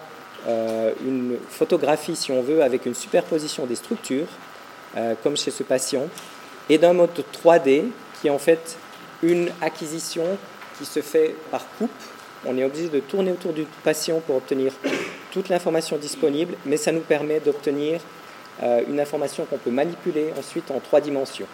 euh, 0.48 0.94
une 1.06 1.38
photographie, 1.50 2.16
si 2.16 2.32
on 2.32 2.42
veut, 2.42 2.62
avec 2.62 2.86
une 2.86 2.94
superposition 2.94 3.66
des 3.66 3.76
structures, 3.76 4.28
euh, 4.96 5.16
comme 5.24 5.36
chez 5.36 5.52
ce 5.52 5.64
patient, 5.64 6.08
et 6.70 6.78
d'un 6.78 6.94
mode 6.94 7.10
3D, 7.44 7.86
qui 8.20 8.28
est 8.28 8.32
en 8.32 8.38
fait 8.38 8.78
une 9.24 9.50
acquisition 9.62 10.38
qui 10.78 10.86
se 10.86 11.02
fait 11.02 11.36
par 11.50 11.62
coupe. 11.78 11.90
On 12.46 12.56
est 12.58 12.64
obligé 12.64 12.88
de 12.88 13.00
tourner 13.00 13.32
autour 13.32 13.52
du 13.52 13.66
patient 13.84 14.20
pour 14.20 14.36
obtenir 14.36 14.74
toute 15.32 15.50
l'information 15.50 15.98
disponible, 15.98 16.54
mais 16.66 16.78
ça 16.78 16.92
nous 16.92 17.02
permet 17.02 17.40
d'obtenir 17.40 18.00
une 18.62 19.00
information 19.00 19.46
qu'on 19.46 19.58
peut 19.58 19.72
manipuler 19.72 20.34
ensuite 20.38 20.72
en 20.72 20.80
trois 20.80 21.00
dimensions. 21.00 21.46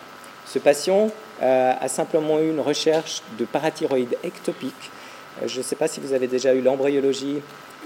Ce 0.45 0.57
patient 0.57 1.09
a 1.41 1.87
simplement 1.87 2.39
eu 2.39 2.49
une 2.49 2.61
recherche 2.61 3.21
de 3.37 3.45
parathyroïde 3.45 4.17
ectopique 4.23 4.91
euh, 5.41 5.47
je 5.47 5.59
ne 5.59 5.63
sais 5.63 5.75
pas 5.75 5.87
si 5.87 5.99
vous 5.99 6.13
avez 6.13 6.27
déjà 6.27 6.53
eu 6.53 6.61
l'embryologie 6.61 7.39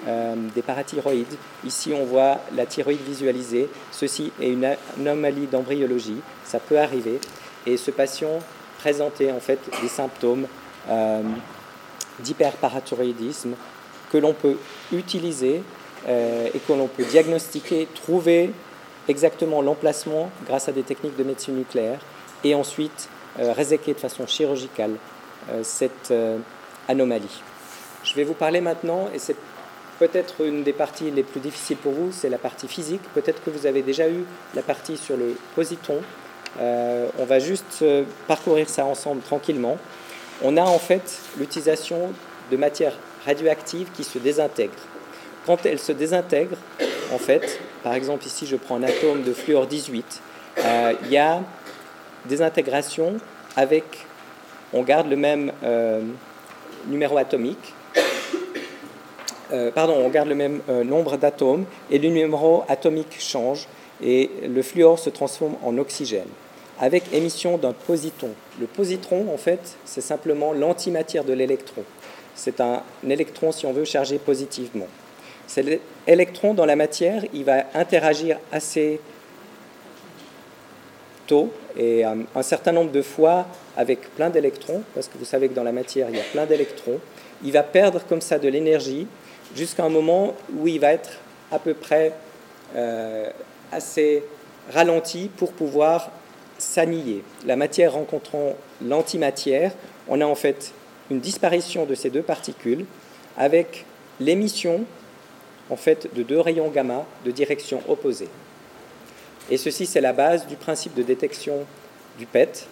euh, 0.08 0.36
des 0.54 0.62
parathyroïdes. 0.62 1.36
Ici, 1.66 1.94
on 1.94 2.06
voit 2.06 2.40
la 2.56 2.66
thyroïde 2.66 3.02
visualisée. 3.02 3.70
Ceci 3.92 4.32
est 4.42 4.50
une 4.50 4.76
anomalie 4.98 5.48
d'embryologie. 5.48 6.22
Ça 6.44 6.60
peut 6.60 6.80
arriver. 6.80 7.20
Et 7.66 7.78
ce 7.78 7.92
patient 7.92 8.40
présentait 8.80 9.32
en 9.32 9.40
fait 9.40 9.60
des 9.82 9.88
symptômes 9.88 10.48
euh, 10.90 11.22
d'hyperparathyroïdisme 12.20 13.56
que 14.12 14.18
l'on 14.18 14.34
peut 14.34 14.58
utiliser 14.94 15.62
et 16.08 16.60
que 16.66 16.72
l'on 16.72 16.88
peut 16.88 17.04
diagnostiquer, 17.04 17.86
trouver 17.94 18.52
exactement 19.08 19.62
l'emplacement 19.62 20.30
grâce 20.46 20.70
à 20.70 20.72
des 20.72 20.84
techniques 20.84 21.16
de 21.16 21.24
médecine 21.24 21.56
nucléaire 21.56 22.00
et 22.44 22.56
ensuite 22.56 23.10
réséquer 23.38 23.94
de 23.94 24.00
façon 24.00 24.28
chirurgicale 24.28 24.92
cette 25.64 26.14
anomalie. 26.88 27.42
Je 28.04 28.14
vais 28.16 28.24
vous 28.24 28.34
parler 28.34 28.62
maintenant, 28.62 29.10
et 29.14 29.20
c'est 29.20 29.36
peut-être 30.00 30.42
une 30.46 30.64
des 30.64 30.74
parties 30.74 31.12
les 31.12 31.24
plus 31.24 31.40
difficiles 31.40 31.78
pour 31.78 31.92
vous, 31.94 32.12
c'est 32.12 32.30
la 32.30 32.38
partie 32.38 32.68
physique. 32.68 33.02
Peut-être 33.14 33.44
que 33.44 33.50
vous 33.50 33.66
avez 33.66 33.82
déjà 33.82 34.10
eu 34.10 34.26
la 34.56 34.62
partie 34.62 34.98
sur 34.98 35.18
le 35.18 35.36
positon 35.56 36.02
Euh, 36.60 37.08
on 37.20 37.26
va 37.26 37.40
juste 37.40 37.84
parcourir 38.28 38.70
ça 38.70 38.86
ensemble 38.86 39.22
tranquillement. 39.22 39.78
On 40.44 40.58
a 40.58 40.64
en 40.64 40.80
fait 40.80 41.20
l'utilisation 41.38 42.12
de 42.52 42.58
matières 42.58 42.94
radioactives 43.26 43.90
qui 43.94 44.04
se 44.04 44.18
désintègrent. 44.18 44.74
Quand 45.46 45.66
elles 45.66 45.80
se 45.80 45.92
désintègrent, 45.92 46.58
en 47.14 47.18
fait, 47.18 47.60
par 47.84 47.93
exemple 47.93 48.25
ici 48.25 48.46
je 48.46 48.55
prends 48.55 48.75
un 48.75 48.84
atome 48.84 49.24
de 49.24 49.34
fluor 49.34 49.67
18, 49.67 50.22
euh, 50.60 50.93
il 51.03 51.12
y 51.12 51.17
a 51.17 51.41
des 52.25 52.41
intégrations 52.41 53.17
avec, 53.55 53.84
on 54.74 54.84
garde 54.84 55.10
le 55.10 55.15
même 55.15 55.51
euh, 55.63 56.01
numéro 56.88 57.17
atomique, 57.17 57.74
euh, 59.53 59.72
pardon, 59.72 59.96
on 60.03 60.10
garde 60.10 60.27
le 60.27 60.36
même 60.36 60.62
nombre 60.84 61.17
d'atomes 61.17 61.65
et 61.89 62.00
le 62.00 62.10
numéro 62.10 62.63
atomique 62.67 63.15
change 63.19 63.67
et 64.03 64.29
le 64.48 64.62
fluor 64.62 65.00
se 65.00 65.10
transforme 65.10 65.55
en 65.63 65.77
oxygène 65.77 66.27
avec 66.79 67.12
émission 67.13 67.57
d'un 67.57 67.74
positron. 67.74 68.29
Le 68.60 68.67
positron, 68.67 69.34
en 69.34 69.38
fait, 69.38 69.77
c'est 69.86 70.01
simplement 70.01 70.53
l'antimatière 70.53 71.24
de 71.24 71.34
l'électron. 71.34 71.84
C'est 72.36 72.62
un 72.62 72.84
électron, 73.07 73.51
si 73.51 73.65
on 73.65 73.74
veut, 73.74 73.86
chargé 73.86 74.19
positivement. 74.19 74.88
Cet 75.48 75.82
électron 76.06 76.54
dans 76.54 76.66
la 76.66 76.75
matière, 76.75 77.24
il 77.34 77.46
va 77.46 77.63
interagir 77.74 78.38
assez 78.51 79.00
tôt 81.25 81.51
et 81.77 82.04
un, 82.04 82.42
certain 82.42 82.72
nombre 82.72 82.92
de 82.92 83.01
fois 83.01 83.46
avec 83.75 84.13
plein 84.16 84.30
d'électrons, 84.30 84.82
parce 84.96 85.08
que 85.08 85.18
vous 85.18 85.25
savez 85.25 85.50
que 85.50 85.54
dans 85.54 85.63
la 85.63 85.72
matière, 85.72 86.10
il 86.10 86.16
y 86.16 86.20
a 86.20 86.24
plein 86.24 86.46
d'électrons. 86.46 87.00
Il 87.44 87.51
va 87.51 87.63
perdre 87.63 88.01
comme 88.08 88.22
ça 88.22 88.39
de 88.39 88.48
l'énergie 88.48 89.08
jusqu'à 89.56 89.84
un 89.84 89.89
moment 89.89 90.34
où 90.56 90.68
il 90.68 90.80
va 90.80 90.94
être 90.94 91.12
à 91.51 91.60
peu 91.60 91.74
près 91.74 92.13
euh, 92.75 93.30
assez 93.72 94.24
ralenti 94.74 95.30
pour 95.38 95.54
pouvoir 95.54 96.12
s'annihiler. 96.58 97.24
La 97.46 97.56
matière 97.56 97.94
rencontrant 97.94 98.56
l'antimatière, 98.84 99.72
on 100.08 100.20
a 100.22 100.25
en 100.25 100.36
fait 100.36 100.74
une 101.12 101.20
disparition 101.20 101.86
de 101.86 101.96
ces 101.96 102.10
deux 102.10 102.24
particules 102.24 102.86
avec 103.38 103.86
l'émission 104.20 104.84
en 105.70 105.76
fait 105.76 106.14
de 106.16 106.24
deux 106.24 106.40
rayons 106.40 106.70
gamma 106.70 107.06
de 107.26 107.32
direction 107.32 107.82
opposée. 107.88 108.30
Et 109.50 109.58
ceci, 109.58 109.86
c'est 109.86 110.02
la 110.02 110.14
base 110.14 110.48
du 110.48 110.56
principe 110.56 110.94
de 110.94 111.04
détection 111.04 111.66
du 112.18 112.26
PET. 112.26 112.68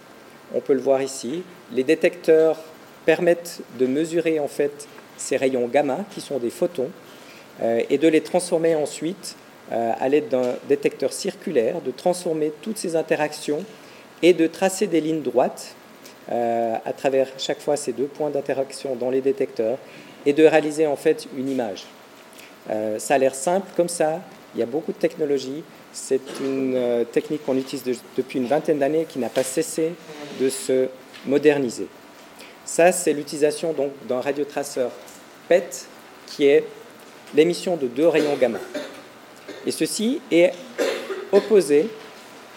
On 0.53 0.59
peut 0.59 0.73
le 0.73 0.81
voir 0.81 1.01
ici. 1.01 1.43
Les 1.71 1.83
détecteurs 1.83 2.57
permettent 3.05 3.61
de 3.79 3.85
mesurer 3.85 4.39
en 4.39 4.47
fait 4.47 4.87
ces 5.17 5.37
rayons 5.37 5.67
gamma, 5.67 5.99
qui 6.11 6.19
sont 6.21 6.37
des 6.37 6.49
photons, 6.49 6.89
euh, 7.61 7.81
et 7.89 7.97
de 7.97 8.07
les 8.07 8.21
transformer 8.21 8.75
ensuite 8.75 9.35
euh, 9.71 9.93
à 9.99 10.09
l'aide 10.09 10.27
d'un 10.27 10.55
détecteur 10.67 11.13
circulaire, 11.13 11.81
de 11.81 11.91
transformer 11.91 12.51
toutes 12.61 12.77
ces 12.77 12.95
interactions 12.95 13.63
et 14.21 14.33
de 14.33 14.47
tracer 14.47 14.87
des 14.87 14.99
lignes 14.99 15.21
droites 15.21 15.75
euh, 16.31 16.75
à 16.83 16.93
travers 16.93 17.27
chaque 17.37 17.61
fois 17.61 17.77
ces 17.77 17.93
deux 17.93 18.07
points 18.07 18.29
d'interaction 18.29 18.95
dans 18.95 19.09
les 19.09 19.21
détecteurs 19.21 19.77
et 20.25 20.33
de 20.33 20.43
réaliser 20.43 20.87
en 20.87 20.95
fait 20.95 21.27
une 21.37 21.49
image. 21.49 21.85
Euh, 22.69 22.99
ça 22.99 23.15
a 23.15 23.17
l'air 23.17 23.35
simple 23.35 23.67
comme 23.75 23.89
ça, 23.89 24.21
il 24.55 24.59
y 24.59 24.63
a 24.63 24.65
beaucoup 24.65 24.91
de 24.91 24.97
technologies. 24.97 25.63
C'est 25.91 26.21
une 26.41 26.75
euh, 26.75 27.03
technique 27.03 27.45
qu'on 27.45 27.57
utilise 27.57 27.83
depuis 28.17 28.39
une 28.39 28.47
vingtaine 28.47 28.79
d'années 28.79 29.05
qui 29.07 29.19
n'a 29.19 29.29
pas 29.29 29.43
cessé 29.43 29.93
de 30.39 30.49
se 30.49 30.87
moderniser. 31.25 31.87
Ça, 32.65 32.91
c'est 32.91 33.13
l'utilisation 33.13 33.73
donc 33.73 33.91
d'un 34.07 34.21
radiotraceur 34.21 34.91
PET 35.47 35.87
qui 36.25 36.47
est 36.47 36.63
l'émission 37.33 37.75
de 37.75 37.87
deux 37.87 38.07
rayons 38.07 38.35
gamma. 38.35 38.59
Et 39.65 39.71
ceci 39.71 40.21
est 40.31 40.51
opposé 41.31 41.89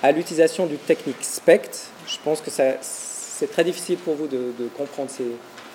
à 0.03 0.13
l'utilisation 0.13 0.67
du 0.67 0.77
technique 0.77 1.23
SPECT. 1.23 1.89
Je 2.07 2.17
pense 2.25 2.41
que 2.41 2.51
c'est 2.51 3.51
très 3.51 3.65
difficile 3.65 3.99
pour 3.99 4.15
vous 4.15 4.27
de, 4.27 4.53
comprendre 4.77 5.11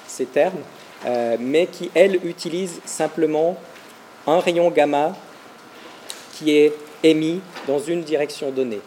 ces, 0.08 0.26
termes, 0.26 0.62
euh, 1.06 1.38
mais 1.40 1.68
qui, 1.68 1.92
elle, 1.94 2.26
utilise 2.26 2.80
simplement 2.86 3.58
un 4.28 4.40
rayon 4.40 4.70
gamma 4.70 5.16
qui 6.34 6.56
est 6.56 6.74
émis 7.04 7.42
dans 7.68 7.80
une 7.80 8.04
direction 8.04 8.52
donnée. 8.52 8.82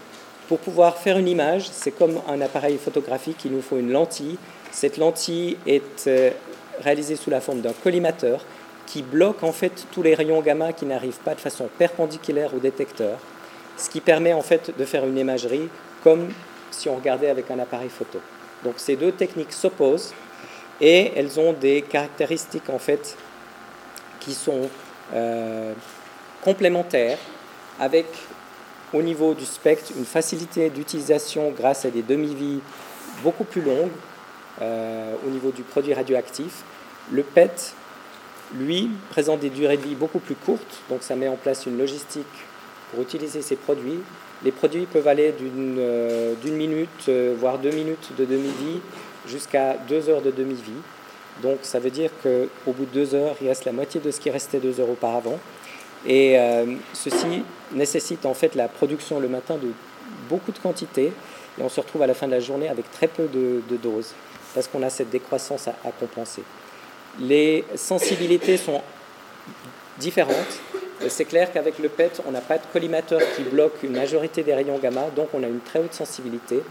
Pour 0.48 0.58
pouvoir 0.58 0.96
faire 0.96 1.18
une 1.18 1.28
image, 1.28 1.68
c'est 1.70 1.90
comme 1.90 2.20
un 2.28 2.40
appareil 2.40 2.78
photographique, 2.78 3.44
il 3.44 3.52
nous 3.52 3.62
faut 3.62 3.78
une 3.78 3.92
lentille. 3.92 4.38
Cette 4.70 4.96
lentille 4.96 5.56
est 5.66 6.06
euh, 6.06 6.30
réalisée 6.80 7.16
sous 7.16 7.30
la 7.30 7.40
forme 7.40 7.60
d'un 7.60 7.72
collimateur 7.72 8.44
qui 8.86 9.02
bloque 9.02 9.42
en 9.42 9.52
fait 9.52 9.86
tous 9.92 10.02
les 10.02 10.14
rayons 10.14 10.40
gamma 10.40 10.72
qui 10.72 10.86
n'arrivent 10.86 11.18
pas 11.24 11.34
de 11.34 11.40
façon 11.40 11.68
perpendiculaire 11.78 12.54
au 12.54 12.58
détecteur, 12.58 13.18
ce 13.76 13.90
qui 13.90 14.00
permet 14.00 14.32
en 14.32 14.42
fait 14.42 14.72
de 14.76 14.84
faire 14.84 15.04
une 15.04 15.18
imagerie 15.18 15.68
comme 16.04 16.28
si 16.70 16.88
on 16.88 16.94
regardait 16.94 17.28
avec 17.28 17.50
un 17.50 17.58
appareil 17.58 17.88
photo. 17.88 18.20
Donc 18.64 18.74
ces 18.76 18.96
deux 18.96 19.12
techniques 19.12 19.52
s'opposent 19.52 20.12
et 20.80 21.12
elles 21.16 21.40
ont 21.40 21.52
des 21.52 21.82
caractéristiques 21.82 22.70
en 22.70 22.78
fait 22.78 23.16
qui 24.20 24.32
sont 24.32 24.68
euh, 25.14 25.72
complémentaires 26.42 27.18
avec 27.78 28.06
au 28.92 29.02
niveau 29.02 29.34
du 29.34 29.44
spectre 29.44 29.92
une 29.96 30.04
facilité 30.04 30.70
d'utilisation 30.70 31.50
grâce 31.50 31.84
à 31.84 31.90
des 31.90 32.02
demi-vies 32.02 32.60
beaucoup 33.22 33.44
plus 33.44 33.62
longues 33.62 33.90
euh, 34.62 35.14
au 35.26 35.30
niveau 35.30 35.50
du 35.50 35.62
produit 35.62 35.94
radioactif. 35.94 36.62
Le 37.10 37.22
PET, 37.22 37.74
lui, 38.54 38.90
présente 39.10 39.40
des 39.40 39.50
durées 39.50 39.76
de 39.76 39.82
vie 39.82 39.94
beaucoup 39.94 40.18
plus 40.18 40.34
courtes, 40.34 40.80
donc 40.88 41.02
ça 41.02 41.16
met 41.16 41.28
en 41.28 41.36
place 41.36 41.66
une 41.66 41.78
logistique 41.78 42.26
pour 42.90 43.02
utiliser 43.02 43.42
ces 43.42 43.56
produits. 43.56 44.00
Les 44.44 44.52
produits 44.52 44.86
peuvent 44.86 45.08
aller 45.08 45.32
d'une 45.32 45.76
euh, 45.78 46.34
minute, 46.44 47.10
voire 47.38 47.58
deux 47.58 47.70
minutes 47.70 48.10
de 48.18 48.24
demi-vie 48.24 48.80
jusqu'à 49.26 49.74
deux 49.88 50.08
heures 50.08 50.22
de 50.22 50.30
demi-vie. 50.30 50.80
Donc 51.42 51.58
ça 51.62 51.78
veut 51.78 51.90
dire 51.90 52.10
qu'au 52.22 52.72
bout 52.72 52.86
de 52.86 52.92
deux 52.92 53.14
heures, 53.14 53.36
il 53.40 53.48
reste 53.48 53.64
la 53.64 53.72
moitié 53.72 54.00
de 54.00 54.10
ce 54.10 54.20
qui 54.20 54.30
restait 54.30 54.58
deux 54.58 54.80
heures 54.80 54.90
auparavant. 54.90 55.38
Et 56.06 56.38
euh, 56.38 56.76
ceci 56.92 57.42
nécessite 57.72 58.26
en 58.26 58.34
fait 58.34 58.54
la 58.54 58.68
production 58.68 59.18
le 59.18 59.28
matin 59.28 59.56
de 59.56 59.68
beaucoup 60.28 60.52
de 60.52 60.58
quantité 60.58 61.12
et 61.58 61.62
on 61.62 61.68
se 61.68 61.80
retrouve 61.80 62.02
à 62.02 62.06
la 62.06 62.14
fin 62.14 62.26
de 62.26 62.32
la 62.32 62.40
journée 62.40 62.68
avec 62.68 62.90
très 62.92 63.08
peu 63.08 63.26
de, 63.26 63.76
doses 63.76 64.14
parce 64.54 64.68
qu'on 64.68 64.82
a 64.82 64.90
cette 64.90 65.10
décroissance 65.10 65.68
à, 65.68 65.74
compenser. 65.98 66.42
Les 67.20 67.64
sensibilités 67.74 68.56
sont 68.56 68.82
différentes. 69.98 70.60
C'est 71.08 71.24
clair 71.24 71.52
qu'avec 71.52 71.78
le 71.78 71.88
PET, 71.88 72.22
on 72.26 72.30
n'a 72.30 72.40
pas 72.40 72.56
de 72.56 72.64
collimateur 72.72 73.20
qui 73.36 73.42
bloque 73.42 73.82
une 73.82 73.92
majorité 73.92 74.42
des 74.42 74.54
rayons 74.54 74.78
gamma, 74.78 75.10
donc 75.14 75.28
on 75.34 75.42
a 75.42 75.46
une 75.46 75.60
très 75.60 75.78
haute 75.78 75.92
sensibilité. 75.92 76.62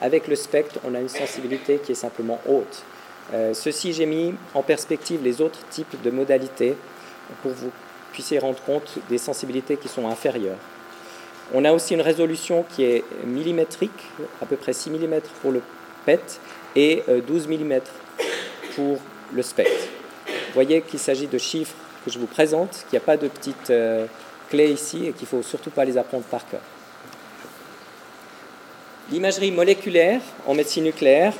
Avec 0.00 0.28
le 0.28 0.36
spectre, 0.36 0.78
on 0.84 0.94
a 0.94 1.00
une 1.00 1.08
sensibilité 1.08 1.78
qui 1.78 1.92
est 1.92 1.96
simplement 1.96 2.38
haute. 2.46 2.84
Euh, 3.32 3.54
ceci, 3.54 3.92
j'ai 3.92 4.06
mis 4.06 4.34
en 4.54 4.62
perspective 4.62 5.22
les 5.22 5.40
autres 5.40 5.60
types 5.70 6.00
de 6.02 6.10
modalités 6.10 6.76
pour 7.42 7.52
que 7.52 7.56
vous 7.56 7.70
puissiez 8.12 8.38
rendre 8.38 8.60
compte 8.64 8.98
des 9.08 9.18
sensibilités 9.18 9.76
qui 9.76 9.88
sont 9.88 10.08
inférieures. 10.08 10.58
On 11.54 11.64
a 11.64 11.72
aussi 11.72 11.94
une 11.94 12.02
résolution 12.02 12.64
qui 12.74 12.84
est 12.84 13.04
millimétrique, 13.24 13.90
à 14.40 14.46
peu 14.46 14.56
près 14.56 14.72
6 14.72 14.90
mm 14.90 15.20
pour 15.40 15.52
le 15.52 15.62
PET 16.06 16.40
et 16.76 17.02
12 17.26 17.48
euh, 17.48 17.58
mm 17.58 17.80
pour 18.74 18.98
le 19.32 19.42
spectre. 19.42 19.88
Vous 20.26 20.54
voyez 20.54 20.82
qu'il 20.82 20.98
s'agit 20.98 21.26
de 21.26 21.38
chiffres 21.38 21.74
que 22.04 22.10
je 22.10 22.18
vous 22.18 22.26
présente, 22.26 22.84
qu'il 22.88 22.98
n'y 22.98 23.02
a 23.02 23.06
pas 23.06 23.16
de 23.16 23.28
petites 23.28 23.70
euh, 23.70 24.06
clés 24.50 24.70
ici 24.70 25.06
et 25.06 25.12
qu'il 25.12 25.22
ne 25.22 25.28
faut 25.28 25.42
surtout 25.42 25.70
pas 25.70 25.84
les 25.84 25.96
apprendre 25.96 26.24
par 26.24 26.46
cœur. 26.48 26.60
L'imagerie 29.10 29.50
moléculaire 29.50 30.20
en 30.46 30.54
médecine 30.54 30.84
nucléaire 30.84 31.34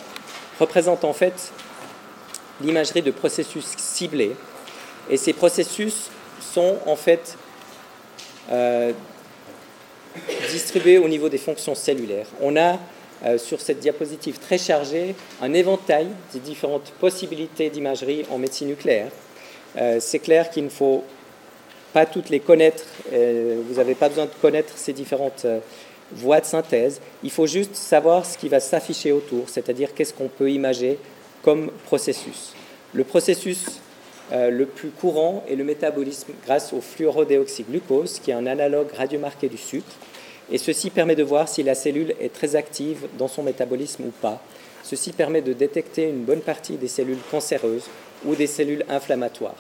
représente 0.59 1.05
en 1.05 1.13
fait 1.13 1.53
l'imagerie 2.63 3.03
de 3.03 3.11
processus 3.11 3.65
ciblés. 3.77 4.33
Et 5.11 5.17
ces 5.17 5.33
processus 5.33 6.11
sont 6.41 6.77
en 6.87 6.97
fait 6.97 7.37
euh, 8.51 8.93
distribués 10.51 10.99
au 10.99 11.09
niveau 11.09 11.29
des 11.29 11.39
fonctions 11.39 11.75
cellulaires. 11.75 12.27
On 12.41 12.57
a 12.57 12.79
euh, 13.25 13.39
sur 13.39 13.61
cette 13.61 13.79
diapositive 13.81 14.39
très 14.39 14.59
chargée 14.59 15.15
un 15.41 15.53
éventail 15.55 16.09
des 16.33 16.41
différentes 16.41 16.93
possibilités 17.01 17.71
d'imagerie 17.71 18.25
en 18.31 18.39
médecine 18.39 18.69
nucléaire. 18.69 19.11
Euh, 19.77 19.99
c'est 20.01 20.19
clair 20.19 20.51
qu'il 20.51 20.65
ne 20.65 20.69
faut 20.69 21.05
pas 21.93 22.07
toutes 22.07 22.31
les 22.31 22.41
connaître, 22.41 22.85
vous 23.11 23.75
n'avez 23.75 23.95
pas 23.95 24.09
besoin 24.09 24.25
de 24.25 24.31
connaître 24.41 24.73
ces 24.77 24.95
différentes 24.95 25.45
voies 26.15 26.41
de 26.41 26.47
synthèse, 26.47 27.03
il 27.23 27.31
faut 27.31 27.47
juste 27.47 27.75
savoir 27.75 28.25
ce 28.25 28.39
qui 28.39 28.49
va 28.49 28.61
s'afficher 28.61 29.13
autour, 29.13 29.49
c'est-à-dire 29.49 29.95
qu'est-ce 29.95 30.15
qu'on 30.15 30.29
peut 30.29 30.51
imager 30.51 30.99
comme 31.43 31.71
processus. 31.87 32.55
Le 32.93 33.05
processus 33.05 33.81
euh, 34.33 34.51
le 34.51 34.67
plus 34.67 34.91
courant 34.91 35.45
est 35.49 35.57
le 35.57 35.65
métabolisme 35.65 36.33
grâce 36.47 36.73
au 36.73 36.81
fluorodéoxyglucose, 36.81 38.21
qui 38.21 38.31
est 38.31 38.35
un 38.35 38.47
analogue 38.47 38.91
radiomarqué 38.97 39.49
du 39.49 39.59
sucre. 39.59 39.93
Et 40.51 40.59
ceci 40.59 40.91
permet 40.91 41.17
de 41.17 41.23
voir 41.23 41.49
si 41.49 41.63
la 41.63 41.75
cellule 41.75 42.15
est 42.21 42.33
très 42.33 42.57
active 42.57 43.07
dans 43.19 43.29
son 43.29 43.43
métabolisme 43.43 44.05
ou 44.05 44.11
pas. 44.11 44.43
Ceci 44.83 45.13
permet 45.13 45.43
de 45.43 45.53
détecter 45.53 46.09
une 46.09 46.25
bonne 46.25 46.41
partie 46.41 46.77
des 46.77 46.89
cellules 46.89 47.19
cancéreuses 47.31 47.89
ou 48.25 48.35
des 48.35 48.47
cellules 48.47 48.85
inflammatoires. 48.89 49.57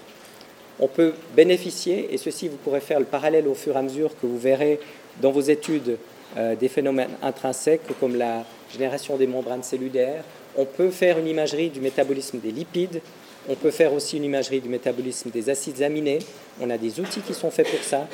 On 0.80 0.88
peut 0.88 1.12
bénéficier, 1.36 2.12
et 2.12 2.16
ceci 2.16 2.48
vous 2.48 2.56
pourrez 2.56 2.80
faire 2.80 2.98
le 2.98 3.04
parallèle 3.06 3.46
au 3.46 3.54
fur 3.54 3.74
et 3.76 3.78
à 3.78 3.82
mesure 3.82 4.10
que 4.20 4.26
vous 4.26 4.38
verrez 4.38 4.80
dans 5.20 5.30
vos 5.30 5.40
études 5.40 5.98
des 6.58 6.68
phénomènes 6.68 7.10
intrinsèques 7.22 7.82
comme 8.00 8.16
la 8.16 8.44
génération 8.72 9.16
des 9.16 9.26
membranes 9.26 9.62
cellulaires. 9.62 10.24
On 10.56 10.66
peut 10.66 10.90
faire 10.90 11.18
une 11.18 11.28
imagerie 11.28 11.70
du 11.70 11.80
métabolisme 11.80 12.38
des 12.38 12.50
lipides. 12.50 13.00
On 13.48 13.54
peut 13.54 13.70
faire 13.70 13.92
aussi 13.92 14.18
une 14.18 14.24
imagerie 14.24 14.60
du 14.60 14.68
métabolisme 14.68 15.30
des 15.30 15.48
acides 15.48 15.82
aminés. 15.82 16.18
On 16.60 16.68
a 16.68 16.76
des 16.76 17.00
outils 17.00 17.20
qui 17.20 17.32
sont 17.32 17.50
faits 17.50 17.68
pour 17.68 17.82
ça. 17.82 18.06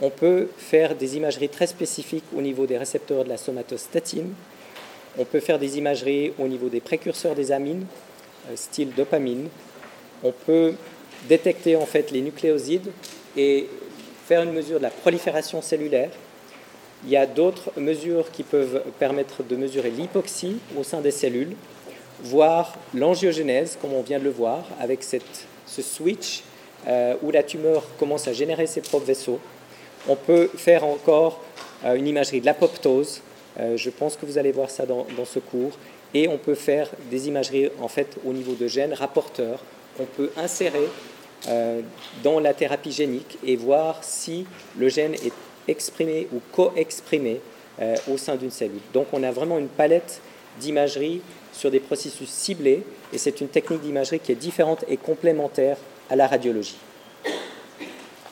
On 0.00 0.10
peut 0.10 0.48
faire 0.58 0.94
des 0.94 1.16
imageries 1.16 1.48
très 1.48 1.66
spécifiques 1.66 2.24
au 2.36 2.42
niveau 2.42 2.66
des 2.66 2.76
récepteurs 2.76 3.24
de 3.24 3.28
la 3.28 3.38
somatostatine. 3.38 4.32
On 5.18 5.24
peut 5.24 5.40
faire 5.40 5.58
des 5.58 5.78
imageries 5.78 6.32
au 6.38 6.46
niveau 6.46 6.68
des 6.68 6.80
précurseurs 6.80 7.34
des 7.34 7.50
amines, 7.50 7.86
euh, 8.50 8.56
style 8.56 8.90
dopamine. 8.94 9.48
On 10.22 10.32
peut 10.32 10.74
détecter 11.28 11.74
en 11.74 11.86
fait 11.86 12.10
les 12.12 12.20
nucléosides 12.20 12.90
et 13.36 13.66
faire 14.26 14.42
une 14.42 14.52
mesure 14.52 14.78
de 14.78 14.84
la 14.84 14.90
prolifération 14.90 15.62
cellulaire. 15.62 16.10
Il 17.04 17.10
y 17.10 17.16
a 17.16 17.26
d'autres 17.26 17.72
mesures 17.76 18.30
qui 18.30 18.42
peuvent 18.42 18.82
permettre 18.98 19.42
de 19.42 19.56
mesurer 19.56 19.90
l'hypoxie 19.90 20.58
au 20.78 20.84
sein 20.84 21.00
des 21.00 21.12
cellules, 21.12 21.54
voire 22.22 22.74
l'angiogénèse, 22.94 23.78
comme 23.80 23.92
on 23.92 24.02
vient 24.02 24.18
de 24.18 24.24
le 24.24 24.30
voir, 24.30 24.64
avec 24.80 25.02
cette, 25.02 25.46
ce 25.66 25.82
switch 25.82 26.42
euh, 26.86 27.16
où 27.22 27.30
la 27.30 27.42
tumeur 27.42 27.82
commence 27.98 28.28
à 28.28 28.32
générer 28.32 28.66
ses 28.66 28.80
propres 28.80 29.06
vaisseaux. 29.06 29.40
On 30.08 30.16
peut 30.16 30.48
faire 30.56 30.84
encore 30.84 31.42
euh, 31.84 31.94
une 31.94 32.06
imagerie 32.06 32.40
de 32.40 32.46
l'apoptose. 32.46 33.20
Euh, 33.58 33.76
je 33.76 33.90
pense 33.90 34.16
que 34.16 34.24
vous 34.24 34.38
allez 34.38 34.52
voir 34.52 34.70
ça 34.70 34.86
dans, 34.86 35.06
dans, 35.16 35.24
ce 35.24 35.38
cours. 35.38 35.72
Et 36.14 36.28
on 36.28 36.38
peut 36.38 36.54
faire 36.54 36.88
des 37.10 37.28
imageries 37.28 37.70
en 37.80 37.88
fait 37.88 38.16
au 38.24 38.32
niveau 38.32 38.54
de 38.54 38.66
gènes 38.68 38.94
rapporteurs. 38.94 39.60
On 40.00 40.04
peut 40.04 40.30
insérer 40.36 40.88
dans 42.24 42.40
la 42.40 42.52
thérapie 42.52 42.90
génique 42.90 43.38
et 43.44 43.54
voir 43.54 44.02
si 44.02 44.44
le 44.76 44.88
gène 44.88 45.14
est 45.14 45.32
exprimé 45.68 46.26
ou 46.32 46.40
co-exprimé 46.50 47.40
au 48.10 48.16
sein 48.16 48.34
d'une 48.36 48.50
cellule. 48.50 48.80
Donc 48.92 49.06
on 49.12 49.22
a 49.22 49.30
vraiment 49.30 49.58
une 49.58 49.68
palette 49.68 50.20
d'imagerie 50.58 51.20
sur 51.58 51.72
des 51.72 51.80
processus 51.80 52.28
ciblés 52.28 52.84
et 53.12 53.18
c'est 53.18 53.40
une 53.40 53.48
technique 53.48 53.82
d'imagerie 53.82 54.20
qui 54.20 54.30
est 54.30 54.36
différente 54.36 54.84
et 54.86 54.96
complémentaire 54.96 55.76
à 56.08 56.14
la 56.14 56.28
radiologie. 56.28 56.78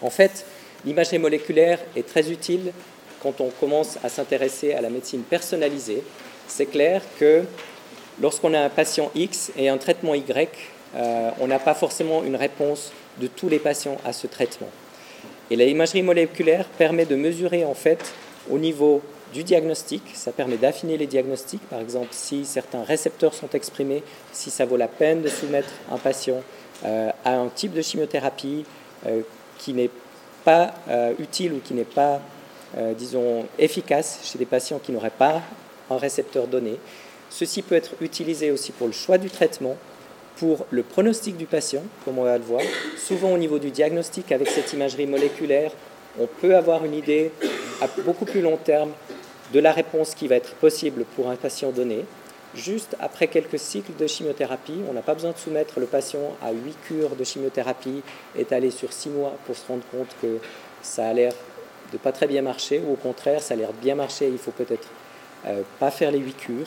En 0.00 0.10
fait, 0.10 0.46
l'imagerie 0.84 1.18
moléculaire 1.18 1.80
est 1.96 2.06
très 2.06 2.30
utile 2.30 2.72
quand 3.20 3.40
on 3.40 3.50
commence 3.50 3.98
à 4.04 4.08
s'intéresser 4.08 4.74
à 4.74 4.80
la 4.80 4.90
médecine 4.90 5.22
personnalisée. 5.22 6.04
C'est 6.46 6.66
clair 6.66 7.02
que 7.18 7.42
lorsqu'on 8.22 8.54
a 8.54 8.60
un 8.60 8.68
patient 8.68 9.10
X 9.16 9.50
et 9.56 9.68
un 9.68 9.78
traitement 9.78 10.14
Y, 10.14 10.48
euh, 10.94 11.30
on 11.40 11.48
n'a 11.48 11.58
pas 11.58 11.74
forcément 11.74 12.22
une 12.22 12.36
réponse 12.36 12.92
de 13.20 13.26
tous 13.26 13.48
les 13.48 13.58
patients 13.58 13.96
à 14.04 14.12
ce 14.12 14.28
traitement. 14.28 14.70
Et 15.50 15.56
l'imagerie 15.56 16.02
moléculaire 16.02 16.66
permet 16.78 17.06
de 17.06 17.16
mesurer 17.16 17.64
en 17.64 17.74
fait 17.74 18.12
au 18.48 18.58
niveau 18.58 19.02
du 19.36 19.44
diagnostic, 19.44 20.02
ça 20.14 20.32
permet 20.32 20.56
d'affiner 20.56 20.96
les 20.96 21.06
diagnostics, 21.06 21.60
par 21.68 21.80
exemple 21.80 22.08
si 22.10 22.46
certains 22.46 22.82
récepteurs 22.82 23.34
sont 23.34 23.50
exprimés, 23.50 24.02
si 24.32 24.48
ça 24.48 24.64
vaut 24.64 24.78
la 24.78 24.88
peine 24.88 25.20
de 25.20 25.28
soumettre 25.28 25.68
un 25.92 25.98
patient 25.98 26.40
euh, 26.86 27.10
à 27.22 27.34
un 27.36 27.48
type 27.48 27.74
de 27.74 27.82
chimiothérapie 27.82 28.64
euh, 29.04 29.20
qui 29.58 29.74
n'est 29.74 29.90
pas 30.42 30.72
euh, 30.88 31.12
utile 31.18 31.52
ou 31.52 31.60
qui 31.62 31.74
n'est 31.74 31.84
pas, 31.84 32.22
disons, 32.96 33.46
efficace 33.58 34.20
chez 34.24 34.38
des 34.38 34.46
patients 34.46 34.78
qui 34.78 34.92
n'auraient 34.92 35.10
pas 35.10 35.42
un 35.90 35.98
récepteur 35.98 36.46
donné. 36.46 36.78
Ceci 37.28 37.60
peut 37.60 37.74
être 37.74 37.92
utilisé 38.00 38.50
aussi 38.50 38.72
pour 38.72 38.86
le 38.86 38.92
choix 38.92 39.18
du 39.18 39.28
traitement 39.30 39.76
pour 40.36 40.66
le 40.70 40.82
pronostic 40.82 41.36
du 41.36 41.46
patient, 41.46 41.82
comme 42.04 42.18
on 42.18 42.24
va 42.24 42.36
le 42.36 42.44
voir. 42.44 42.62
Souvent 42.98 43.32
au 43.32 43.38
niveau 43.38 43.58
du 43.58 43.70
diagnostic, 43.70 44.32
avec 44.32 44.48
cette 44.48 44.72
imagerie 44.72 45.06
moléculaire, 45.06 45.72
on 46.18 46.26
peut 46.26 46.56
avoir 46.56 46.84
une 46.84 46.94
idée 46.94 47.30
à 47.80 47.88
beaucoup 48.02 48.24
plus 48.24 48.40
long 48.40 48.56
terme 48.56 48.90
de 49.52 49.60
la 49.60 49.72
réponse 49.72 50.14
qui 50.14 50.28
va 50.28 50.36
être 50.36 50.54
possible 50.54 51.04
pour 51.14 51.30
un 51.30 51.36
patient 51.36 51.70
donné. 51.70 52.04
Juste 52.54 52.96
après 53.00 53.28
quelques 53.28 53.58
cycles 53.58 53.92
de 53.98 54.06
chimiothérapie, 54.06 54.80
on 54.88 54.94
n'a 54.94 55.02
pas 55.02 55.14
besoin 55.14 55.32
de 55.32 55.36
soumettre 55.36 55.78
le 55.78 55.86
patient 55.86 56.36
à 56.42 56.52
huit 56.52 56.76
cures 56.86 57.14
de 57.16 57.24
chimiothérapie 57.24 58.02
étalées 58.36 58.70
sur 58.70 58.92
six 58.92 59.10
mois 59.10 59.34
pour 59.44 59.56
se 59.56 59.66
rendre 59.68 59.82
compte 59.90 60.08
que 60.22 60.38
ça 60.82 61.08
a 61.08 61.12
l'air 61.12 61.32
de 61.92 61.98
pas 61.98 62.12
très 62.12 62.26
bien 62.26 62.42
marcher, 62.42 62.82
ou 62.86 62.94
au 62.94 62.96
contraire, 62.96 63.42
ça 63.42 63.54
a 63.54 63.56
l'air 63.56 63.72
de 63.72 63.78
bien 63.80 63.94
marcher, 63.94 64.28
il 64.28 64.38
faut 64.38 64.50
peut-être 64.50 64.88
euh, 65.46 65.62
pas 65.78 65.90
faire 65.90 66.10
les 66.10 66.18
huit 66.18 66.36
cures. 66.36 66.66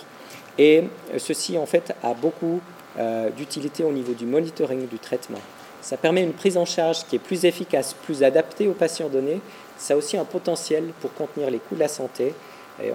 Et 0.57 0.83
euh, 1.13 1.19
ceci, 1.19 1.57
en 1.57 1.65
fait, 1.65 1.93
a 2.03 2.13
beaucoup 2.13 2.61
euh, 2.97 3.29
d'utilité 3.31 3.83
au 3.83 3.91
niveau 3.91 4.13
du 4.13 4.25
monitoring 4.25 4.87
du 4.87 4.99
traitement. 4.99 5.41
Ça 5.81 5.97
permet 5.97 6.23
une 6.23 6.33
prise 6.33 6.57
en 6.57 6.65
charge 6.65 7.05
qui 7.05 7.15
est 7.15 7.19
plus 7.19 7.45
efficace, 7.45 7.95
plus 8.03 8.23
adaptée 8.23 8.67
aux 8.67 8.73
patients 8.73 9.09
donnés. 9.09 9.39
Ça 9.77 9.93
a 9.93 9.97
aussi 9.97 10.17
un 10.17 10.25
potentiel 10.25 10.91
pour 10.99 11.13
contenir 11.13 11.49
les 11.49 11.59
coûts 11.59 11.75
de 11.75 11.79
la 11.79 11.87
santé. 11.87 12.33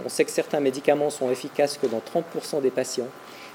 On 0.04 0.08
sait 0.08 0.24
que 0.24 0.30
certains 0.30 0.60
médicaments 0.60 1.10
sont 1.10 1.30
efficaces 1.30 1.78
que 1.78 1.86
dans 1.86 2.00
30% 2.00 2.62
des 2.62 2.70
patients. 2.70 3.08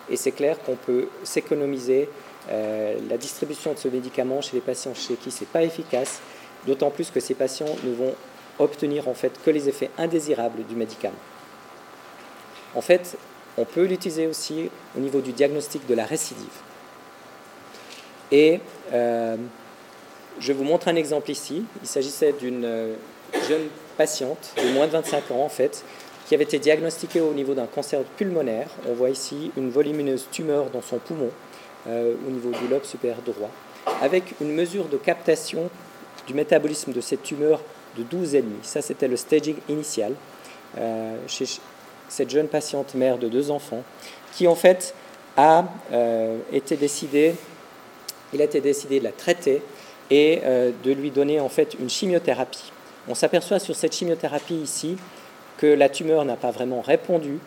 Et 0.09 0.15
c'est 0.15 0.31
clair 0.31 0.57
qu'on 0.63 0.75
peut 0.75 1.07
s'économiser 1.23 2.09
euh, 2.49 2.97
la 3.09 3.17
distribution 3.17 3.73
de 3.73 3.77
ce 3.77 3.87
médicament 3.87 4.41
chez 4.41 4.55
les 4.55 4.61
patients 4.61 4.93
chez 4.95 5.15
qui 5.15 5.29
ce 5.29 5.41
n'est 5.41 5.47
pas 5.47 5.63
efficace, 5.63 6.19
d'autant 6.65 6.89
plus 6.89 7.11
que 7.11 7.19
ces 7.19 7.35
patients 7.35 7.75
ne 7.83 7.93
vont 7.93 8.15
obtenir 8.57 9.07
en 9.07 9.13
fait 9.13 9.31
que 9.43 9.51
les 9.51 9.69
effets 9.69 9.91
indésirables 9.97 10.65
du 10.65 10.75
médicament. 10.75 11.13
En 12.75 12.81
fait, 12.81 13.17
on 13.57 13.65
peut 13.65 13.85
l'utiliser 13.85 14.27
aussi 14.27 14.69
au 14.97 14.99
niveau 14.99 15.21
du 15.21 15.31
diagnostic 15.31 15.85
de 15.87 15.93
la 15.93 16.05
récidive. 16.05 16.45
Et 18.31 18.59
euh, 18.93 19.37
je 20.39 20.53
vous 20.53 20.63
montre 20.63 20.87
un 20.87 20.95
exemple 20.95 21.31
ici. 21.31 21.65
Il 21.81 21.87
s'agissait 21.87 22.33
d'une 22.33 22.65
euh, 22.65 22.95
jeune 23.47 23.67
patiente 23.97 24.53
de 24.57 24.69
moins 24.69 24.87
de 24.87 24.91
25 24.91 25.31
ans 25.31 25.43
en 25.43 25.49
fait, 25.49 25.83
qui 26.29 26.35
avait 26.35 26.45
été 26.45 26.59
diagnostiquée 26.59 27.19
au 27.19 27.33
niveau 27.33 27.55
d'un 27.55 27.65
cancer 27.65 28.01
pulmonaire. 28.15 28.69
On 28.87 28.93
voit 28.93 29.09
ici 29.09 29.51
une 29.57 29.69
volumineuse 29.69 30.27
tumeur 30.31 30.69
dans 30.69 30.81
son 30.81 30.99
poumon 30.99 31.31
euh, 31.87 32.13
au 32.25 32.31
niveau 32.31 32.51
du 32.51 32.67
lobe 32.69 32.85
supérieur 32.85 33.21
droit, 33.25 33.49
avec 34.01 34.35
une 34.39 34.53
mesure 34.53 34.85
de 34.85 34.97
captation 34.97 35.69
du 36.27 36.33
métabolisme 36.33 36.93
de 36.93 37.01
cette 37.01 37.23
tumeur 37.23 37.59
de 37.97 38.03
12,5. 38.03 38.43
Ça, 38.61 38.81
c'était 38.81 39.07
le 39.07 39.17
staging 39.17 39.55
initial. 39.67 40.13
chez, 41.27 41.45
cette 42.09 42.29
jeune 42.29 42.47
patiente 42.47 42.95
mère 42.95 43.17
de 43.17 43.27
deux 43.27 43.51
enfants, 43.51 43.83
qui 44.33 44.47
en 44.47 44.55
fait 44.55 44.93
a 45.37 45.65
euh, 45.93 46.37
été 46.51 46.75
décidé, 46.75 47.35
il 48.33 48.41
a 48.41 48.45
été 48.45 48.59
décidé 48.59 48.99
de 48.99 49.05
la 49.05 49.11
traiter 49.11 49.61
et 50.09 50.41
euh, 50.43 50.71
de 50.83 50.91
lui 50.91 51.11
donner 51.11 51.39
en 51.39 51.49
fait 51.49 51.75
une 51.79 51.89
chimiothérapie. 51.89 52.71
On 53.07 53.15
s'aperçoit 53.15 53.59
sur 53.59 53.75
cette 53.75 53.95
chimiothérapie 53.95 54.55
ici 54.55 54.97
que 55.59 55.67
la 55.67 55.89
tumeur 55.89 56.25
n'a 56.25 56.35
pas 56.35 56.51
vraiment 56.51 56.81
répondu. 56.81 57.39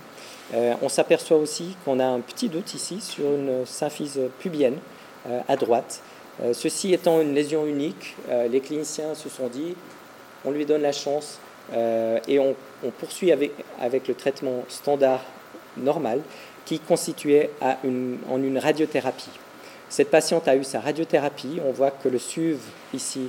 Euh, 0.54 0.74
on 0.82 0.88
s'aperçoit 0.88 1.38
aussi 1.38 1.76
qu'on 1.84 1.98
a 1.98 2.06
un 2.06 2.20
petit 2.20 2.48
doute 2.48 2.74
ici 2.74 3.00
sur 3.00 3.24
une 3.24 3.66
symphyse 3.66 4.20
pubienne 4.38 4.76
à 5.48 5.54
droite. 5.54 6.02
ceci 6.52 6.92
étant 6.92 7.20
une 7.20 7.32
lésion 7.32 7.64
unique, 7.64 8.16
les 8.50 8.58
cliniciens 8.58 9.14
se 9.14 9.28
sont 9.28 9.46
dit 9.46 9.76
on 10.44 10.50
lui 10.50 10.66
donne 10.66 10.82
la 10.82 10.92
chance 10.92 11.38
euh, 11.72 12.18
et 12.28 12.38
on, 12.38 12.54
poursuit 12.98 13.32
avec, 13.32 14.08
le 14.08 14.14
traitement 14.14 14.64
standard 14.68 15.24
normal 15.76 16.20
qui 16.64 16.80
constituait 16.80 17.50
une, 17.84 18.18
en 18.28 18.42
une 18.42 18.58
radiothérapie. 18.58 19.30
Cette 19.88 20.10
patiente 20.10 20.48
a 20.48 20.56
eu 20.56 20.64
sa 20.64 20.80
radiothérapie. 20.80 21.60
On 21.66 21.72
voit 21.72 21.90
que 21.90 22.08
le 22.08 22.18
SUV, 22.18 22.58
ici, 22.94 23.28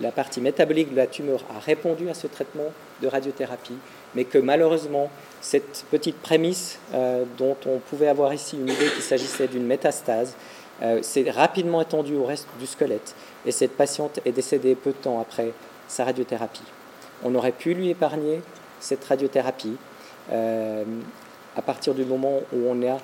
la 0.00 0.10
partie 0.10 0.40
métabolique 0.40 0.90
de 0.90 0.96
la 0.96 1.06
tumeur, 1.06 1.44
a 1.54 1.58
répondu 1.60 2.08
à 2.08 2.14
ce 2.14 2.26
traitement 2.26 2.72
de 3.02 3.08
radiothérapie, 3.08 3.76
mais 4.14 4.24
que 4.24 4.38
malheureusement, 4.38 5.10
cette 5.40 5.84
petite 5.90 6.16
prémisse 6.16 6.78
euh, 6.94 7.24
dont 7.36 7.56
on 7.66 7.78
pouvait 7.78 8.08
avoir 8.08 8.32
ici 8.32 8.56
une 8.56 8.68
idée 8.68 8.86
qu'il 8.86 9.02
s'agissait 9.02 9.48
d'une 9.48 9.66
métastase, 9.66 10.34
euh, 10.82 11.02
s'est 11.02 11.30
rapidement 11.30 11.82
étendue 11.82 12.16
au 12.16 12.24
reste 12.24 12.48
du 12.58 12.66
squelette. 12.66 13.14
Et 13.46 13.52
cette 13.52 13.76
patiente 13.76 14.20
est 14.24 14.32
décédée 14.32 14.74
peu 14.74 14.90
de 14.90 14.96
temps 14.96 15.20
après 15.20 15.52
sa 15.86 16.04
radiothérapie 16.04 16.62
on 17.22 17.34
aurait 17.34 17.52
pu 17.52 17.74
lui 17.74 17.90
épargner 17.90 18.40
cette 18.80 19.04
radiothérapie 19.04 19.76
euh, 20.32 20.84
à 21.56 21.62
partir 21.62 21.94
du 21.94 22.04
moment 22.04 22.40
où 22.52 22.58
on 22.68 22.82
a 22.82 22.98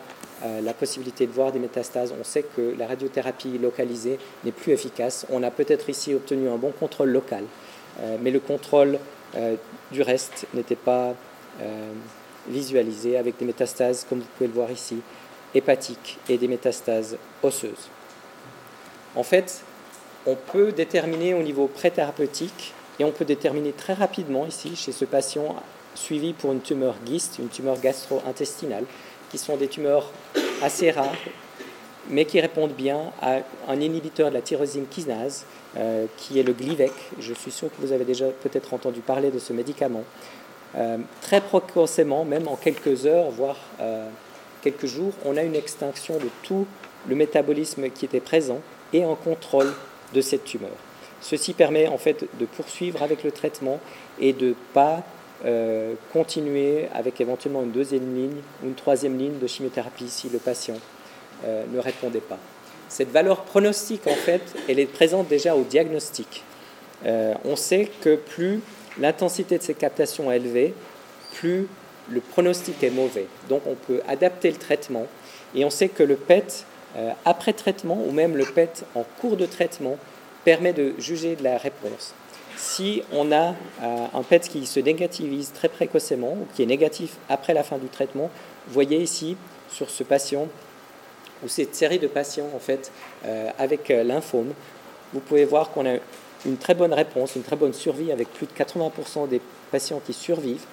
la 0.62 0.72
possibilité 0.72 1.26
de 1.26 1.32
voir 1.32 1.52
des 1.52 1.58
métastases. 1.58 2.14
On 2.18 2.24
sait 2.24 2.42
que 2.42 2.74
la 2.78 2.86
radiothérapie 2.86 3.58
localisée 3.58 4.18
n'est 4.42 4.52
plus 4.52 4.72
efficace. 4.72 5.26
On 5.30 5.42
a 5.42 5.50
peut-être 5.50 5.90
ici 5.90 6.14
obtenu 6.14 6.48
un 6.48 6.56
bon 6.56 6.72
contrôle 6.72 7.10
local, 7.10 7.44
mais 8.22 8.30
le 8.30 8.40
contrôle 8.40 8.98
du 9.92 10.02
reste 10.02 10.46
n'était 10.54 10.76
pas 10.76 11.14
visualisé 12.48 13.16
avec 13.16 13.36
des 13.38 13.44
métastases, 13.44 14.06
comme 14.08 14.20
vous 14.20 14.26
pouvez 14.36 14.48
le 14.48 14.54
voir 14.54 14.70
ici, 14.70 14.96
hépatiques 15.54 16.18
et 16.28 16.38
des 16.38 16.48
métastases 16.48 17.16
osseuses. 17.42 17.88
En 19.14 19.22
fait, 19.22 19.62
on 20.26 20.36
peut 20.36 20.72
déterminer 20.72 21.34
au 21.34 21.42
niveau 21.42 21.66
préthérapeutique 21.66 22.72
et 22.98 23.04
on 23.04 23.10
peut 23.10 23.24
déterminer 23.24 23.72
très 23.72 23.94
rapidement 23.94 24.46
ici, 24.46 24.76
chez 24.76 24.92
ce 24.92 25.04
patient 25.04 25.56
suivi 25.94 26.32
pour 26.32 26.52
une 26.52 26.60
tumeur 26.60 26.94
GIST, 27.04 27.38
une 27.38 27.48
tumeur 27.48 27.80
gastro-intestinale, 27.80 28.84
qui 29.30 29.38
sont 29.38 29.56
des 29.56 29.68
tumeurs 29.68 30.10
assez 30.62 30.90
rares, 30.90 31.16
mais 32.08 32.24
qui 32.24 32.40
répondent 32.40 32.72
bien 32.72 33.12
à 33.20 33.38
un 33.68 33.80
inhibiteur 33.80 34.30
de 34.30 34.34
la 34.34 34.42
tyrosine 34.42 34.86
kinase, 34.86 35.44
euh, 35.76 36.06
qui 36.16 36.40
est 36.40 36.42
le 36.42 36.52
Glivec. 36.52 36.92
Je 37.18 37.34
suis 37.34 37.50
sûr 37.50 37.68
que 37.68 37.84
vous 37.84 37.92
avez 37.92 38.04
déjà 38.04 38.26
peut-être 38.26 38.74
entendu 38.74 39.00
parler 39.00 39.30
de 39.30 39.38
ce 39.38 39.52
médicament. 39.52 40.04
très 41.20 41.40
précocement, 41.40 42.24
même 42.24 42.46
en 42.46 42.54
quelques 42.54 43.04
heures, 43.04 43.30
voire 43.30 43.56
quelques 44.62 44.86
jours, 44.86 45.12
on 45.24 45.36
a 45.36 45.42
une 45.42 45.56
extinction 45.56 46.16
de 46.18 46.28
tout 46.44 46.66
le 47.08 47.16
métabolisme 47.16 47.90
qui 47.90 48.04
était 48.04 48.20
présent 48.20 48.60
et 48.92 49.02
un 49.02 49.16
contrôle 49.16 49.72
de 50.14 50.20
cette 50.20 50.44
tumeur. 50.44 50.70
Ceci 51.20 51.52
permet 51.52 51.86
en 51.88 51.98
fait 51.98 52.24
de 52.38 52.46
poursuivre 52.46 53.02
avec 53.02 53.24
le 53.24 53.30
traitement 53.30 53.78
et 54.20 54.32
de 54.32 54.48
ne 54.48 54.54
pas 54.72 55.02
euh, 55.44 55.94
continuer 56.12 56.88
avec 56.94 57.20
éventuellement 57.20 57.62
une 57.62 57.72
deuxième 57.72 58.14
ligne 58.14 58.40
ou 58.62 58.68
une 58.68 58.74
troisième 58.74 59.18
ligne 59.18 59.38
de 59.38 59.46
chimiothérapie 59.46 60.08
si 60.08 60.28
le 60.28 60.38
patient 60.38 60.76
euh, 61.44 61.64
ne 61.72 61.78
répondait 61.78 62.20
pas. 62.20 62.38
Cette 62.88 63.10
valeur 63.10 63.42
pronostique, 63.44 64.06
en 64.06 64.14
fait, 64.14 64.42
elle 64.68 64.78
est 64.78 64.86
présente 64.86 65.28
déjà 65.28 65.54
au 65.54 65.62
diagnostic. 65.62 66.44
Euh, 67.06 67.34
on 67.44 67.56
sait 67.56 67.88
que 68.02 68.16
plus 68.16 68.60
l'intensité 68.98 69.56
de 69.56 69.62
ces 69.62 69.74
captations 69.74 70.30
est 70.30 70.36
élevée, 70.36 70.74
plus 71.34 71.66
le 72.10 72.20
pronostic 72.20 72.82
est 72.82 72.90
mauvais. 72.90 73.26
Donc 73.48 73.62
on 73.66 73.74
peut 73.74 74.00
adapter 74.08 74.50
le 74.50 74.56
traitement 74.56 75.06
et 75.54 75.64
on 75.64 75.70
sait 75.70 75.88
que 75.88 76.02
le 76.02 76.16
PET 76.16 76.66
euh, 76.96 77.12
après 77.24 77.52
traitement 77.52 78.02
ou 78.06 78.10
même 78.10 78.36
le 78.36 78.44
PET 78.44 78.84
en 78.94 79.04
cours 79.20 79.36
de 79.36 79.46
traitement 79.46 79.96
permet 80.44 80.72
de 80.72 80.94
juger 80.98 81.36
de 81.36 81.44
la 81.44 81.56
réponse. 81.56 82.14
Si 82.56 83.02
on 83.12 83.32
a 83.32 83.54
un 83.80 84.22
PET 84.22 84.40
qui 84.40 84.66
se 84.66 84.80
négativise 84.80 85.52
très 85.52 85.68
précocement 85.68 86.32
ou 86.32 86.46
qui 86.54 86.62
est 86.62 86.66
négatif 86.66 87.16
après 87.30 87.54
la 87.54 87.62
fin 87.62 87.78
du 87.78 87.86
traitement, 87.86 88.30
vous 88.66 88.74
voyez 88.74 88.98
ici 89.00 89.36
sur 89.70 89.88
ce 89.88 90.02
patient 90.02 90.48
ou 91.44 91.48
cette 91.48 91.74
série 91.74 91.98
de 91.98 92.06
patients 92.06 92.48
en 92.54 92.58
fait 92.58 92.92
euh, 93.24 93.50
avec 93.58 93.88
lymphome, 93.88 94.52
vous 95.12 95.20
pouvez 95.20 95.44
voir 95.44 95.70
qu'on 95.70 95.86
a 95.86 95.98
une 96.46 96.56
très 96.56 96.74
bonne 96.74 96.92
réponse, 96.92 97.36
une 97.36 97.42
très 97.42 97.56
bonne 97.56 97.74
survie 97.74 98.12
avec 98.12 98.32
plus 98.32 98.46
de 98.46 98.52
80% 98.52 99.28
des 99.28 99.40
patients 99.70 100.00
qui 100.04 100.12
survivent 100.12 100.64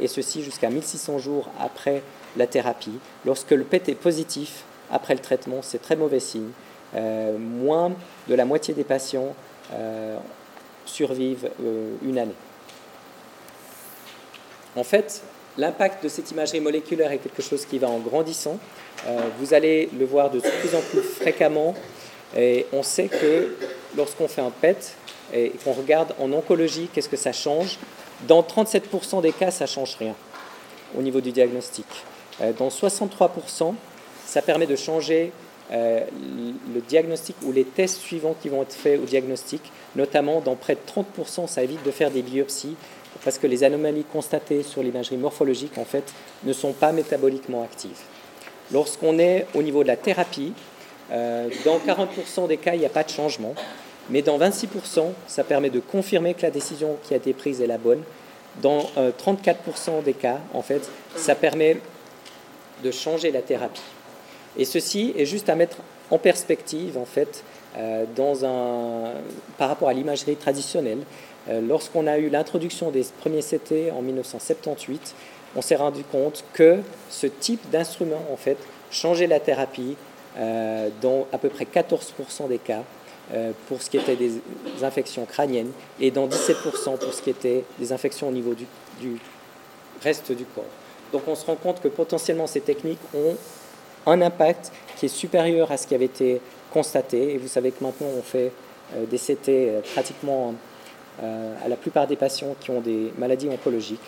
et 0.00 0.08
ceci 0.08 0.42
jusqu'à 0.42 0.70
1600 0.70 1.18
jours 1.18 1.50
après 1.60 2.02
la 2.38 2.46
thérapie. 2.46 2.98
Lorsque 3.26 3.50
le 3.50 3.64
PET 3.64 3.90
est 3.90 3.94
positif, 3.94 4.64
après 4.90 5.14
le 5.14 5.20
traitement, 5.20 5.60
c'est 5.60 5.82
très 5.82 5.96
mauvais 5.96 6.20
signe. 6.20 6.50
Euh, 6.94 7.36
moins 7.38 7.92
de 8.28 8.34
la 8.34 8.44
moitié 8.44 8.74
des 8.74 8.84
patients 8.84 9.34
euh, 9.72 10.16
survivent 10.84 11.50
euh, 11.60 11.94
une 12.02 12.18
année. 12.18 12.34
En 14.76 14.84
fait, 14.84 15.22
l'impact 15.58 16.02
de 16.04 16.08
cette 16.08 16.30
imagerie 16.30 16.60
moléculaire 16.60 17.12
est 17.12 17.18
quelque 17.18 17.42
chose 17.42 17.64
qui 17.66 17.78
va 17.78 17.88
en 17.88 17.98
grandissant. 17.98 18.58
vous 19.38 19.54
allez 19.54 19.88
le 19.98 20.04
voir 20.04 20.30
de 20.30 20.40
plus 20.40 20.74
en 20.74 20.80
plus 20.80 21.02
fréquemment. 21.02 21.74
Et 22.36 22.66
on 22.72 22.82
sait 22.82 23.08
que 23.08 23.54
lorsqu'on 23.96 24.26
fait 24.26 24.40
un 24.40 24.50
PET 24.50 24.96
et 25.32 25.52
qu'on 25.62 25.72
regarde 25.72 26.14
en 26.18 26.32
oncologie, 26.32 26.88
qu'est-ce 26.92 27.08
que 27.08 27.16
ça 27.16 27.32
change? 27.32 27.78
Dans 28.26 28.42
37% 28.42 29.22
des 29.22 29.32
cas, 29.32 29.50
ça 29.50 29.64
ne 29.64 29.68
change 29.68 29.96
rien 29.96 30.14
au 30.96 31.02
niveau 31.02 31.20
du 31.20 31.32
diagnostic. 31.32 31.86
Dans 32.58 32.68
63%, 32.68 33.74
ça 34.26 34.42
permet 34.42 34.66
de 34.66 34.76
changer 34.76 35.32
euh, 35.72 36.00
le 36.74 36.80
diagnostic 36.82 37.36
ou 37.42 37.52
les 37.52 37.64
tests 37.64 38.00
suivants 38.00 38.36
qui 38.40 38.48
vont 38.48 38.62
être 38.62 38.74
faits 38.74 39.00
au 39.00 39.04
diagnostic, 39.04 39.62
notamment 39.96 40.40
dans 40.40 40.56
près 40.56 40.74
de 40.74 40.80
30%, 40.86 41.46
ça 41.46 41.62
évite 41.62 41.82
de 41.84 41.90
faire 41.90 42.10
des 42.10 42.20
biopsies 42.20 42.76
parce 43.24 43.38
que 43.38 43.46
les 43.46 43.64
anomalies 43.64 44.04
constatées 44.04 44.62
sur 44.62 44.82
l'imagerie 44.82 45.16
morphologique 45.16 45.78
en 45.78 45.84
fait 45.84 46.04
ne 46.44 46.52
sont 46.52 46.72
pas 46.72 46.92
métaboliquement 46.92 47.62
actives. 47.62 48.00
Lorsqu'on 48.72 49.18
est 49.18 49.46
au 49.54 49.62
niveau 49.62 49.82
de 49.82 49.88
la 49.88 49.96
thérapie, 49.96 50.52
euh, 51.12 51.48
dans 51.64 51.78
40% 51.78 52.48
des 52.48 52.56
cas, 52.56 52.74
il 52.74 52.80
n'y 52.80 52.86
a 52.86 52.90
pas 52.90 53.04
de 53.04 53.10
changement, 53.10 53.54
mais 54.10 54.22
dans 54.22 54.38
26%, 54.38 55.12
ça 55.26 55.44
permet 55.44 55.70
de 55.70 55.80
confirmer 55.80 56.34
que 56.34 56.42
la 56.42 56.50
décision 56.50 56.96
qui 57.02 57.14
a 57.14 57.16
été 57.16 57.32
prise 57.32 57.60
est 57.60 57.66
la 57.66 57.78
bonne. 57.78 58.02
Dans 58.62 58.80
34% 58.96 59.54
euh, 59.56 60.02
des 60.02 60.12
cas, 60.14 60.38
en 60.52 60.62
fait, 60.62 60.88
ça 61.16 61.34
permet 61.34 61.78
de 62.82 62.90
changer 62.90 63.32
la 63.32 63.42
thérapie. 63.42 63.82
Et 64.56 64.64
ceci 64.64 65.12
est 65.16 65.26
juste 65.26 65.48
à 65.48 65.56
mettre 65.56 65.78
en 66.10 66.18
perspective, 66.18 66.96
en 66.96 67.04
fait, 67.04 67.42
euh, 67.76 68.04
par 69.58 69.68
rapport 69.68 69.88
à 69.88 69.92
l'imagerie 69.92 70.36
traditionnelle. 70.36 71.00
Euh, 71.48 71.60
lorsqu'on 71.60 72.06
a 72.06 72.18
eu 72.18 72.28
l'introduction 72.28 72.90
des 72.90 73.04
premiers 73.20 73.42
CT 73.42 73.90
en 73.92 74.02
1978, 74.02 75.14
on 75.56 75.62
s'est 75.62 75.76
rendu 75.76 76.02
compte 76.04 76.44
que 76.52 76.78
ce 77.10 77.26
type 77.26 77.70
d'instrument, 77.70 78.22
en 78.32 78.36
fait, 78.36 78.56
changeait 78.90 79.26
la 79.26 79.40
thérapie 79.40 79.96
euh, 80.36 80.88
dans 81.00 81.26
à 81.32 81.38
peu 81.38 81.48
près 81.48 81.64
14% 81.64 82.48
des 82.48 82.58
cas 82.58 82.82
pour 83.68 83.80
ce 83.80 83.88
qui 83.88 83.96
était 83.96 84.16
des 84.16 84.32
infections 84.82 85.24
crâniennes 85.24 85.70
et 85.98 86.10
dans 86.10 86.28
17% 86.28 86.98
pour 86.98 87.14
ce 87.14 87.22
qui 87.22 87.30
était 87.30 87.64
des 87.78 87.90
infections 87.90 88.28
au 88.28 88.30
niveau 88.30 88.52
du, 88.52 88.66
reste 90.02 90.30
du 90.32 90.44
corps. 90.44 90.64
Donc 91.10 91.22
on 91.26 91.34
se 91.34 91.46
rend 91.46 91.54
compte 91.54 91.80
que 91.80 91.88
potentiellement 91.88 92.46
ces 92.46 92.60
techniques 92.60 93.00
ont 93.14 93.34
un 94.06 94.20
impact 94.20 94.72
qui 94.96 95.06
est 95.06 95.08
supérieur 95.08 95.72
à 95.72 95.76
ce 95.76 95.86
qui 95.86 95.94
avait 95.94 96.04
été 96.04 96.40
constaté. 96.72 97.34
Et 97.34 97.38
vous 97.38 97.48
savez 97.48 97.70
que 97.70 97.82
maintenant, 97.82 98.08
on 98.18 98.22
fait 98.22 98.52
euh, 98.94 99.06
des 99.06 99.18
CT 99.18 99.48
euh, 99.48 99.80
pratiquement 99.94 100.48
euh, 100.48 100.52
à 101.22 101.68
la 101.68 101.76
plupart 101.76 102.06
des 102.06 102.16
patients 102.16 102.56
qui 102.60 102.70
ont 102.70 102.80
des 102.80 103.12
maladies 103.18 103.48
oncologiques. 103.48 104.00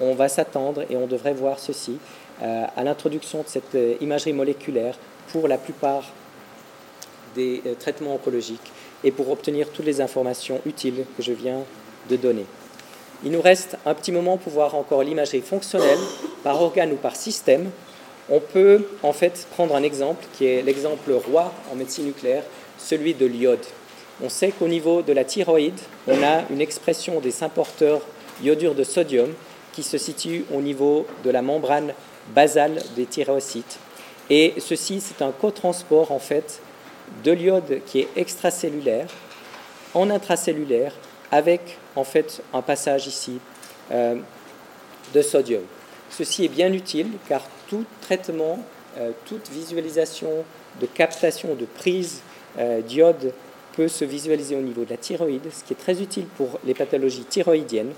On 0.00 0.14
va 0.14 0.28
s'attendre 0.28 0.84
et 0.88 0.96
on 0.96 1.06
devrait 1.06 1.34
voir 1.34 1.58
ceci 1.58 1.98
à 2.40 2.82
l'introduction 2.82 3.42
de 3.42 3.48
cette 3.48 3.76
imagerie 4.00 4.32
moléculaire 4.32 4.96
pour 5.28 5.48
la 5.48 5.58
plupart 5.58 6.04
des 7.34 7.62
traitements 7.78 8.14
oncologiques 8.14 8.72
et 9.02 9.10
pour 9.10 9.30
obtenir 9.30 9.70
toutes 9.70 9.86
les 9.86 10.00
informations 10.00 10.60
utiles 10.64 11.04
que 11.16 11.22
je 11.22 11.32
viens 11.32 11.64
de 12.08 12.16
donner. 12.16 12.46
Il 13.24 13.32
nous 13.32 13.42
reste 13.42 13.76
un 13.86 13.94
petit 13.94 14.12
moment 14.12 14.36
pour 14.36 14.52
voir 14.52 14.74
encore 14.74 15.02
l'imagerie 15.02 15.40
fonctionnelle 15.40 15.98
par 16.42 16.60
organe 16.60 16.92
ou 16.92 16.96
par 16.96 17.16
système 17.16 17.70
on 18.30 18.40
peut 18.40 18.86
en 19.02 19.12
fait 19.12 19.46
prendre 19.52 19.74
un 19.74 19.82
exemple 19.82 20.24
qui 20.34 20.46
est 20.46 20.62
l'exemple 20.62 21.12
roi 21.12 21.52
en 21.70 21.74
médecine 21.74 22.06
nucléaire, 22.06 22.44
celui 22.78 23.14
de 23.14 23.26
l'iode. 23.26 23.64
On 24.22 24.28
sait 24.28 24.50
qu'au 24.50 24.68
niveau 24.68 25.02
de 25.02 25.12
la 25.12 25.24
thyroïde, 25.24 25.78
on 26.06 26.22
a 26.22 26.42
une 26.50 26.60
expression 26.60 27.20
des 27.20 27.42
importeurs 27.42 28.00
iodure 28.42 28.74
de 28.74 28.84
sodium 28.84 29.32
qui 29.72 29.82
se 29.82 29.98
situe 29.98 30.44
au 30.52 30.60
niveau 30.60 31.06
de 31.24 31.30
la 31.30 31.42
membrane 31.42 31.92
basale 32.34 32.82
des 32.96 33.06
thyrocytes. 33.06 33.78
Et 34.30 34.54
ceci, 34.58 35.00
c'est 35.00 35.22
un 35.22 35.32
cotransport 35.32 36.12
en 36.12 36.18
fait 36.18 36.60
de 37.24 37.32
l'iode 37.32 37.80
qui 37.86 38.00
est 38.00 38.08
extracellulaire 38.16 39.08
en 39.94 40.10
intracellulaire 40.10 40.94
avec 41.30 41.78
en 41.96 42.04
fait 42.04 42.42
un 42.52 42.62
passage 42.62 43.06
ici 43.06 43.38
euh, 43.90 44.16
de 45.14 45.22
sodium. 45.22 45.62
Ceci 46.10 46.44
est 46.44 46.48
bien 46.48 46.72
utile 46.72 47.08
car 47.28 47.42
tout 47.68 47.84
traitement, 48.02 48.58
euh, 48.98 49.12
toute 49.24 49.48
visualisation 49.50 50.44
de 50.80 50.86
captation, 50.86 51.54
de 51.54 51.64
prise 51.64 52.20
euh, 52.58 52.80
d'iode 52.82 53.32
peut 53.76 53.88
se 53.88 54.04
visualiser 54.04 54.56
au 54.56 54.60
niveau 54.60 54.84
de 54.84 54.90
la 54.90 54.96
thyroïde, 54.96 55.50
ce 55.52 55.64
qui 55.64 55.72
est 55.72 55.76
très 55.76 56.00
utile 56.00 56.26
pour 56.36 56.58
les 56.64 56.74
pathologies 56.74 57.24
thyroïdiennes, 57.24 57.92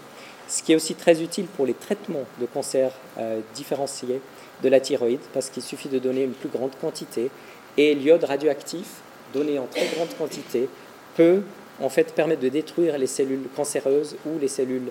ce 0.48 0.62
qui 0.62 0.72
est 0.72 0.76
aussi 0.76 0.94
très 0.94 1.22
utile 1.22 1.46
pour 1.46 1.66
les 1.66 1.74
traitements 1.74 2.24
de 2.40 2.46
cancer 2.46 2.92
euh, 3.18 3.40
différenciés 3.54 4.20
de 4.62 4.68
la 4.68 4.80
thyroïde, 4.80 5.20
parce 5.32 5.50
qu'il 5.50 5.62
suffit 5.62 5.88
de 5.88 5.98
donner 5.98 6.22
une 6.22 6.32
plus 6.32 6.48
grande 6.48 6.72
quantité, 6.80 7.30
et 7.76 7.94
l'iode 7.94 8.24
radioactif, 8.24 8.86
donné 9.32 9.58
en 9.58 9.66
très 9.66 9.86
grande 9.86 10.14
quantité, 10.16 10.68
peut 11.16 11.42
en 11.82 11.88
fait 11.88 12.14
permettre 12.14 12.40
de 12.40 12.48
détruire 12.48 12.98
les 12.98 13.08
cellules 13.08 13.48
cancéreuses 13.56 14.16
ou 14.26 14.38
les 14.40 14.48
cellules 14.48 14.90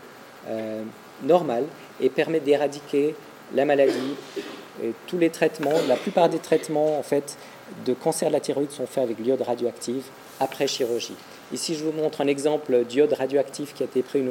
normales 1.24 1.66
et 2.02 2.10
permet 2.10 2.42
d'éradiquer 2.42 3.16
la 3.56 3.64
maladie. 3.64 4.16
Tous 5.08 5.18
les 5.18 5.30
traitements, 5.30 5.76
la 5.88 5.96
plupart 5.96 6.28
des 6.28 6.40
traitements 6.40 7.00
en 7.00 7.04
fait 7.04 7.38
de 7.86 7.94
cancer 7.94 8.28
de 8.28 8.34
la 8.34 8.42
thyroïde 8.42 8.72
sont 8.72 8.86
faits 8.86 9.04
avec 9.04 9.20
l'iode 9.20 9.42
radioactive 9.42 10.04
après 10.44 10.68
chirurgie. 10.68 11.16
Ici, 11.54 11.76
je 11.76 11.84
vous 11.84 11.92
montre 11.92 12.22
un 12.22 12.28
exemple 12.28 12.84
d'iode 12.84 13.14
radioactif 13.14 13.74
qui 13.74 13.84
a 13.84 13.86
été 13.86 14.02
pris 14.02 14.24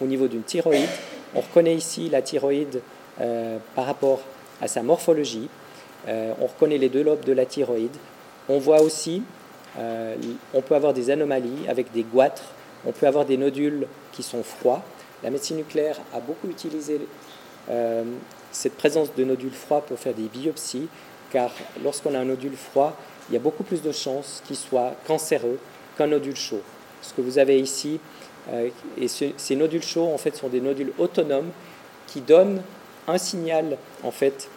au 0.00 0.06
niveau 0.06 0.28
d'une 0.28 0.42
thyroïde. 0.42 0.88
On 1.34 1.40
reconnaît 1.40 1.74
ici 1.74 2.08
la 2.08 2.22
thyroïde 2.22 2.80
euh, 3.20 3.58
par 3.74 3.86
rapport 3.86 4.20
à 4.60 4.68
sa 4.68 4.82
morphologie. 4.82 5.48
Euh, 6.08 6.32
on 6.40 6.46
reconnaît 6.46 6.78
les 6.78 6.88
deux 6.88 7.02
lobes 7.02 7.24
de 7.24 7.32
la 7.32 7.46
thyroïde. 7.46 7.96
On 8.48 8.58
voit 8.58 8.80
aussi, 8.80 9.22
euh, 9.78 10.14
on 10.54 10.62
peut 10.62 10.74
avoir 10.74 10.94
des 10.94 11.10
anomalies 11.10 11.66
avec 11.68 11.92
des 11.92 12.04
goitres. 12.04 12.44
On 12.86 12.92
peut 12.92 13.06
avoir 13.06 13.24
des 13.24 13.36
nodules 13.36 13.86
qui 14.12 14.22
sont 14.22 14.42
froids. 14.42 14.82
La 15.24 15.30
médecine 15.30 15.56
nucléaire 15.56 15.98
a 16.14 16.20
beaucoup 16.20 16.48
utilisé 16.48 17.00
cette 18.52 18.76
présence 18.76 19.12
de 19.16 19.24
nodules 19.24 19.50
froids 19.50 19.80
pour 19.80 19.98
faire 19.98 20.14
des 20.14 20.28
biopsies, 20.28 20.86
car 21.32 21.50
lorsqu'on 21.82 22.14
a 22.14 22.20
un 22.20 22.24
nodule 22.24 22.54
froid, 22.54 22.96
il 23.28 23.34
y 23.34 23.36
a 23.36 23.40
beaucoup 23.40 23.64
plus 23.64 23.82
de 23.82 23.92
chances 23.92 24.42
qu'il 24.46 24.56
soit 24.56 24.94
cancéreux 25.06 25.58
qu'un 25.96 26.06
nodule 26.06 26.36
chaud. 26.36 26.60
Ce 27.02 27.12
que 27.12 27.20
vous 27.20 27.38
avez 27.38 27.58
ici, 27.58 28.00
euh, 28.52 28.68
et 28.98 29.08
ces 29.08 29.56
nodules 29.56 29.82
chauds 29.82 30.12
en 30.12 30.18
fait 30.18 30.36
sont 30.36 30.48
des 30.48 30.60
nodules 30.60 30.92
autonomes 30.98 31.50
qui 32.06 32.20
donnent 32.20 32.62
un 33.08 33.18
signal 33.18 33.76
en 34.02 34.10
fait 34.10 34.48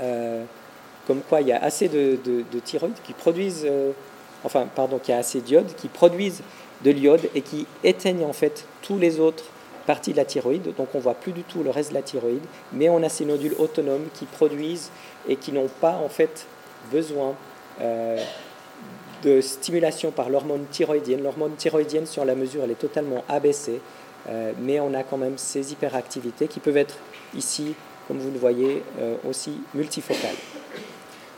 euh, 0.00 0.44
comme 1.06 1.20
quoi 1.22 1.40
il 1.40 1.48
y 1.48 1.52
a 1.52 1.62
assez 1.62 1.88
de, 1.88 2.18
thyroïdes 2.64 3.00
qui 3.04 3.12
produisent, 3.12 3.64
euh, 3.64 3.92
enfin 4.44 4.66
pardon, 4.74 4.98
qu'il 4.98 5.14
y 5.14 5.16
a 5.16 5.20
assez 5.20 5.40
d'iode 5.40 5.74
qui 5.76 5.88
produisent 5.88 6.42
de 6.84 6.90
l'iode 6.90 7.28
et 7.34 7.40
qui 7.40 7.66
éteignent 7.82 8.24
en 8.24 8.32
fait 8.32 8.66
tous 8.82 8.98
les 8.98 9.18
autres 9.18 9.44
partie 9.86 10.12
de 10.12 10.18
la 10.18 10.26
thyroïde, 10.26 10.74
donc 10.76 10.88
on 10.94 10.98
voit 10.98 11.14
plus 11.14 11.32
du 11.32 11.44
tout 11.44 11.62
le 11.62 11.70
reste 11.70 11.88
de 11.90 11.94
la 11.94 12.02
thyroïde, 12.02 12.44
mais 12.74 12.90
on 12.90 13.02
a 13.02 13.08
ces 13.08 13.24
nodules 13.24 13.54
autonomes 13.58 14.04
qui 14.12 14.26
produisent 14.26 14.90
et 15.26 15.36
qui 15.36 15.50
n'ont 15.50 15.70
pas 15.80 15.94
en 15.94 16.10
fait 16.10 16.46
besoin 16.92 17.34
de 19.22 19.40
stimulation 19.40 20.10
par 20.10 20.30
l'hormone 20.30 20.66
thyroïdienne. 20.70 21.22
L'hormone 21.22 21.54
thyroïdienne, 21.56 22.06
sur 22.06 22.24
la 22.24 22.34
mesure, 22.34 22.62
elle 22.64 22.70
est 22.70 22.78
totalement 22.78 23.24
abaissée, 23.28 23.80
euh, 24.28 24.52
mais 24.60 24.80
on 24.80 24.94
a 24.94 25.02
quand 25.02 25.16
même 25.16 25.38
ces 25.38 25.72
hyperactivités 25.72 26.48
qui 26.48 26.60
peuvent 26.60 26.76
être 26.76 26.96
ici, 27.34 27.74
comme 28.06 28.18
vous 28.18 28.30
le 28.30 28.38
voyez, 28.38 28.82
euh, 29.00 29.16
aussi 29.28 29.60
multifocales. 29.74 30.36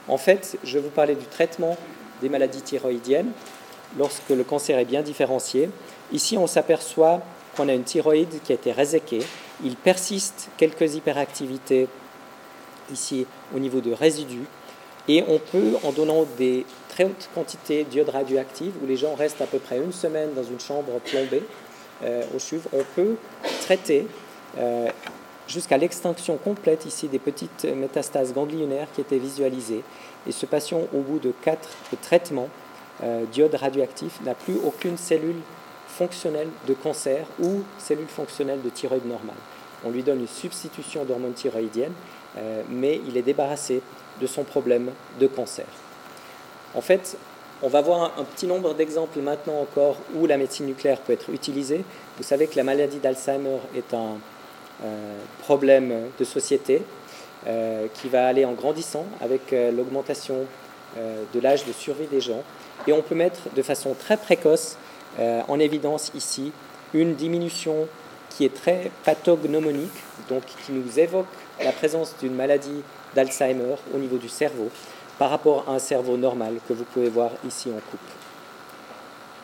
En 0.09 0.19
fait, 0.19 0.59
je 0.65 0.79
vous 0.79 0.91
parler 0.91 1.15
du 1.15 1.27
traitement 1.27 1.77
des 2.21 2.29
maladies 2.29 2.63
thyroïdiennes 2.63 3.31
lorsque 3.99 4.31
le 4.31 4.45
cancer 4.45 4.79
est 4.79 4.85
bien 4.85 5.03
différencié. 5.03 5.71
Ici, 6.13 6.37
on 6.37 6.47
s'aperçoit 6.47 7.21
qu'on 7.57 7.69
a 7.69 7.73
une 7.73 7.85
thyroïde 7.85 8.43
qui 8.45 8.53
a 8.53 8.55
été 8.57 8.73
réséquée. 8.73 9.23
Il 9.65 9.77
persiste 9.77 10.49
quelques 10.57 10.95
hyperactivités 10.95 11.89
ici 12.93 13.27
au 13.55 13.59
niveau 13.59 13.81
de 13.81 13.93
résidus. 13.93 14.47
Et 15.13 15.25
on 15.27 15.41
peut, 15.41 15.73
en 15.83 15.91
donnant 15.91 16.25
des 16.39 16.65
très 16.89 17.03
hautes 17.03 17.29
quantités 17.35 17.83
d'iode 17.83 18.11
radioactive, 18.11 18.73
où 18.81 18.87
les 18.87 18.97
gens 18.97 19.17
restent 19.17 19.43
à 19.43 19.47
peu 19.47 19.59
près 19.59 19.79
une 19.79 19.93
semaine 19.93 20.35
dans 20.35 20.45
une 20.45 20.61
chambre 20.61 21.01
plombée 21.05 21.43
euh, 22.05 22.23
au 22.33 22.39
CHUV, 22.39 22.63
on 22.73 22.85
peut 22.95 23.17
traiter 23.63 24.07
euh, 24.57 24.89
jusqu'à 25.49 25.79
l'extinction 25.79 26.37
complète 26.37 26.87
ici 26.87 27.09
des 27.09 27.19
petites 27.19 27.65
métastases 27.65 28.33
ganglionnaires 28.33 28.87
qui 28.95 29.01
étaient 29.01 29.19
visualisées. 29.19 29.83
Et 30.29 30.31
ce 30.31 30.47
patient, 30.47 30.83
au 30.95 31.01
bout 31.01 31.19
de 31.19 31.33
quatre 31.43 31.71
traitements 32.03 32.49
euh, 33.03 33.25
d'iode 33.33 33.57
radioactif, 33.57 34.21
n'a 34.25 34.35
plus 34.35 34.59
aucune 34.65 34.97
cellule 34.97 35.41
fonctionnelle 35.89 36.51
de 36.69 36.75
cancer 36.75 37.27
ou 37.41 37.63
cellule 37.79 38.07
fonctionnelle 38.07 38.63
de 38.63 38.71
thyroïde 38.71 39.07
normale. 39.07 39.35
On 39.85 39.91
lui 39.91 40.05
donne 40.05 40.21
une 40.21 40.29
substitution 40.29 41.05
d'hormones 41.05 41.33
thyroïdiennes, 41.33 41.95
euh, 42.37 42.63
mais 42.69 43.01
il 43.09 43.17
est 43.17 43.23
débarrassé 43.23 43.83
de 44.21 44.27
son 44.27 44.45
problème 44.45 44.91
de 45.19 45.27
cancer. 45.27 45.67
En 46.75 46.81
fait, 46.81 47.17
on 47.63 47.69
va 47.69 47.81
voir 47.81 48.13
un, 48.19 48.25
petit 48.25 48.47
nombre 48.47 48.75
d'exemples 48.75 49.21
maintenant 49.21 49.61
encore 49.61 49.97
où 50.15 50.27
la 50.27 50.37
médecine 50.37 50.67
nucléaire 50.67 51.01
peut 51.01 51.13
être 51.13 51.31
utilisée. 51.31 51.85
Vous 52.17 52.23
savez 52.23 52.47
que 52.47 52.57
la 52.57 52.65
maladie 52.65 52.99
d'Alzheimer 52.99 53.59
est 53.77 53.93
un 53.93 54.19
euh, 54.85 55.17
problème 55.41 56.09
de 56.19 56.25
société 56.25 56.83
euh, 57.47 57.87
qui 57.95 58.09
va 58.09 58.27
aller 58.27 58.45
en 58.45 58.53
grandissant 58.53 59.05
avec 59.21 59.53
l'augmentation 59.53 60.47
de 60.97 61.39
l'âge 61.41 61.65
de 61.67 61.73
survie 61.73 62.09
des 62.09 62.21
gens. 62.21 62.43
Et 62.87 62.93
on 62.93 63.03
peut 63.03 63.15
mettre 63.15 63.43
de 63.55 63.63
façon 63.63 63.95
très 63.95 64.17
précoce 64.17 64.77
euh, 65.19 65.43
en 65.49 65.59
évidence 65.59 66.13
ici 66.15 66.53
une 66.95 67.15
diminution 67.15 67.89
qui 68.31 68.45
est 68.45 68.55
très 68.55 68.91
pathognomonique, 69.05 69.91
donc 70.29 70.45
qui 70.45 70.73
nous 70.73 70.99
évoque 70.99 71.27
la 71.63 71.73
présence 71.73 72.15
d'une 72.21 72.35
maladie 72.35 72.83
d'Alzheimer 73.15 73.77
au 73.95 73.99
niveau 73.99 74.19
du 74.19 74.29
cerveau 74.29 74.71
par 75.19 75.31
rapport 75.31 75.65
à 75.69 75.73
un 75.73 75.79
cerveau 75.79 76.17
normal 76.17 76.55
que 76.67 76.73
vous 76.73 76.85
pouvez 76.85 77.09
voir 77.09 77.31
ici 77.47 77.69
en 77.69 77.81
coupe. 77.91 78.01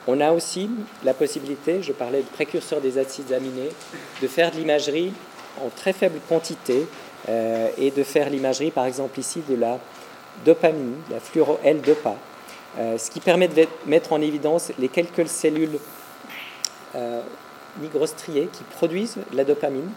On 0.08 0.20
a 0.20 0.32
aussi 0.32 0.70
la 1.04 1.14
possibilité, 1.14 1.82
je 1.82 1.92
parlais 1.92 2.20
de 2.20 2.28
précurseurs 2.28 2.80
des 2.80 2.96
acides 2.96 3.32
aminés, 3.32 3.70
de 4.22 4.28
faire 4.28 4.52
de 4.52 4.56
l'imagerie 4.56 5.12
en 5.60 5.68
très 5.68 5.92
faible 5.92 6.20
quantité 6.28 6.86
euh, 7.28 7.68
et 7.76 7.90
de 7.90 8.02
faire 8.04 8.30
l'imagerie 8.30 8.70
par 8.70 8.86
exemple 8.86 9.18
ici 9.18 9.42
de 9.48 9.56
la 9.56 9.78
dopamine, 10.44 10.94
la 11.10 11.18
fluoro-L-dopa, 11.18 12.14
euh, 12.78 12.98
ce 12.98 13.10
qui 13.10 13.20
permet 13.20 13.48
de 13.48 13.66
mettre 13.86 14.12
en 14.12 14.20
évidence 14.20 14.70
les 14.78 14.88
quelques 14.88 15.28
cellules 15.28 15.78
euh, 16.94 17.20
nigrostriées 17.80 18.48
qui 18.52 18.62
produisent 18.64 19.18
la 19.32 19.44
dopamine. 19.44 19.90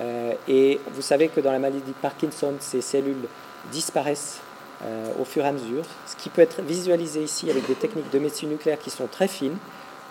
Euh, 0.00 0.32
et 0.48 0.80
vous 0.94 1.02
savez 1.02 1.28
que 1.28 1.40
dans 1.40 1.52
la 1.52 1.58
maladie 1.58 1.80
de 1.80 1.92
Parkinson, 2.00 2.54
ces 2.60 2.80
cellules 2.80 3.28
disparaissent 3.70 4.40
au 5.20 5.24
fur 5.24 5.44
et 5.44 5.46
à 5.46 5.52
mesure, 5.52 5.84
ce 6.08 6.16
qui 6.16 6.28
peut 6.28 6.42
être 6.42 6.60
visualisé 6.60 7.22
ici 7.22 7.48
avec 7.48 7.68
des 7.68 7.76
techniques 7.76 8.10
de 8.10 8.18
médecine 8.18 8.48
nucléaire 8.48 8.80
qui 8.80 8.90
sont 8.90 9.06
très 9.06 9.28
fines. 9.28 9.56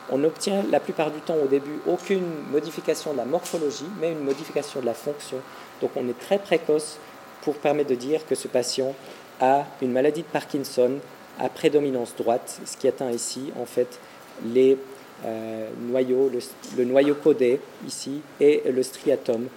On 0.10 0.20
n'obtient 0.20 0.64
la 0.72 0.80
plupart 0.80 1.12
du 1.12 1.20
temps 1.20 1.36
au 1.44 1.48
début 1.48 1.82
aucune 1.86 2.24
modification 2.52 3.12
de 3.12 3.18
la 3.18 3.26
morphologie, 3.26 3.90
mais 4.00 4.14
une 4.14 4.24
modification 4.24 4.80
de 4.80 4.86
la 4.86 4.94
fonction. 4.94 5.38
Donc 5.82 5.92
on 5.98 6.08
est 6.08 6.18
très 6.18 6.40
précoce 6.40 7.00
pour 7.42 7.56
permettre 7.56 7.90
de 7.90 7.96
dire 7.96 8.26
que 8.28 8.36
ce 8.36 8.48
patient 8.48 8.96
a 9.42 9.66
une 9.82 9.92
maladie 9.92 10.22
de 10.22 10.28
Parkinson 10.28 11.00
à 11.40 11.50
prédominance 11.50 12.16
droite, 12.16 12.60
ce 12.66 12.78
qui 12.78 12.88
atteint 12.88 13.12
ici 13.12 13.52
en 13.60 13.66
fait 13.66 14.00
les 14.46 14.78
euh, 15.26 15.70
noyaux, 15.80 16.32
le, 16.78 16.86
noyau 16.86 17.16
codé 17.16 17.60
ici 17.88 18.22
et 18.40 18.64
le 18.70 18.84
striatum 18.84 19.48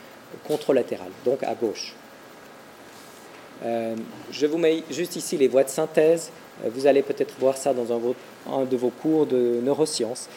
contralatéral, 0.47 1.09
donc 1.25 1.43
à 1.43 1.55
gauche. 1.55 1.95
Euh, 3.65 3.95
je 4.31 4.47
vous 4.47 4.59
mets 4.59 4.83
juste 4.91 5.17
ici 5.17 5.37
les 5.37 5.49
voies 5.49 5.65
de 5.65 5.69
synthèse. 5.69 6.31
Euh, 6.65 6.69
vous 6.75 6.87
allez 6.87 7.03
peut-être 7.03 7.35
voir 7.39 7.57
ça 7.57 7.73
dans 7.73 7.93
un, 7.93 8.65
de 8.65 8.77
vos 8.77 8.91
cours 8.91 9.27
de 9.27 9.61
neurosciences. 9.63 10.29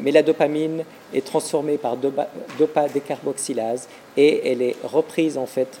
mais 0.00 0.10
la 0.10 0.22
dopamine 0.22 0.84
est 1.14 1.24
transformée 1.24 1.78
par 1.78 1.96
dopa, 1.96 2.88
décarboxylase 2.92 3.88
et 4.16 4.50
elle 4.50 4.62
est 4.62 4.76
reprise 4.82 5.38
en 5.38 5.46
fait 5.46 5.78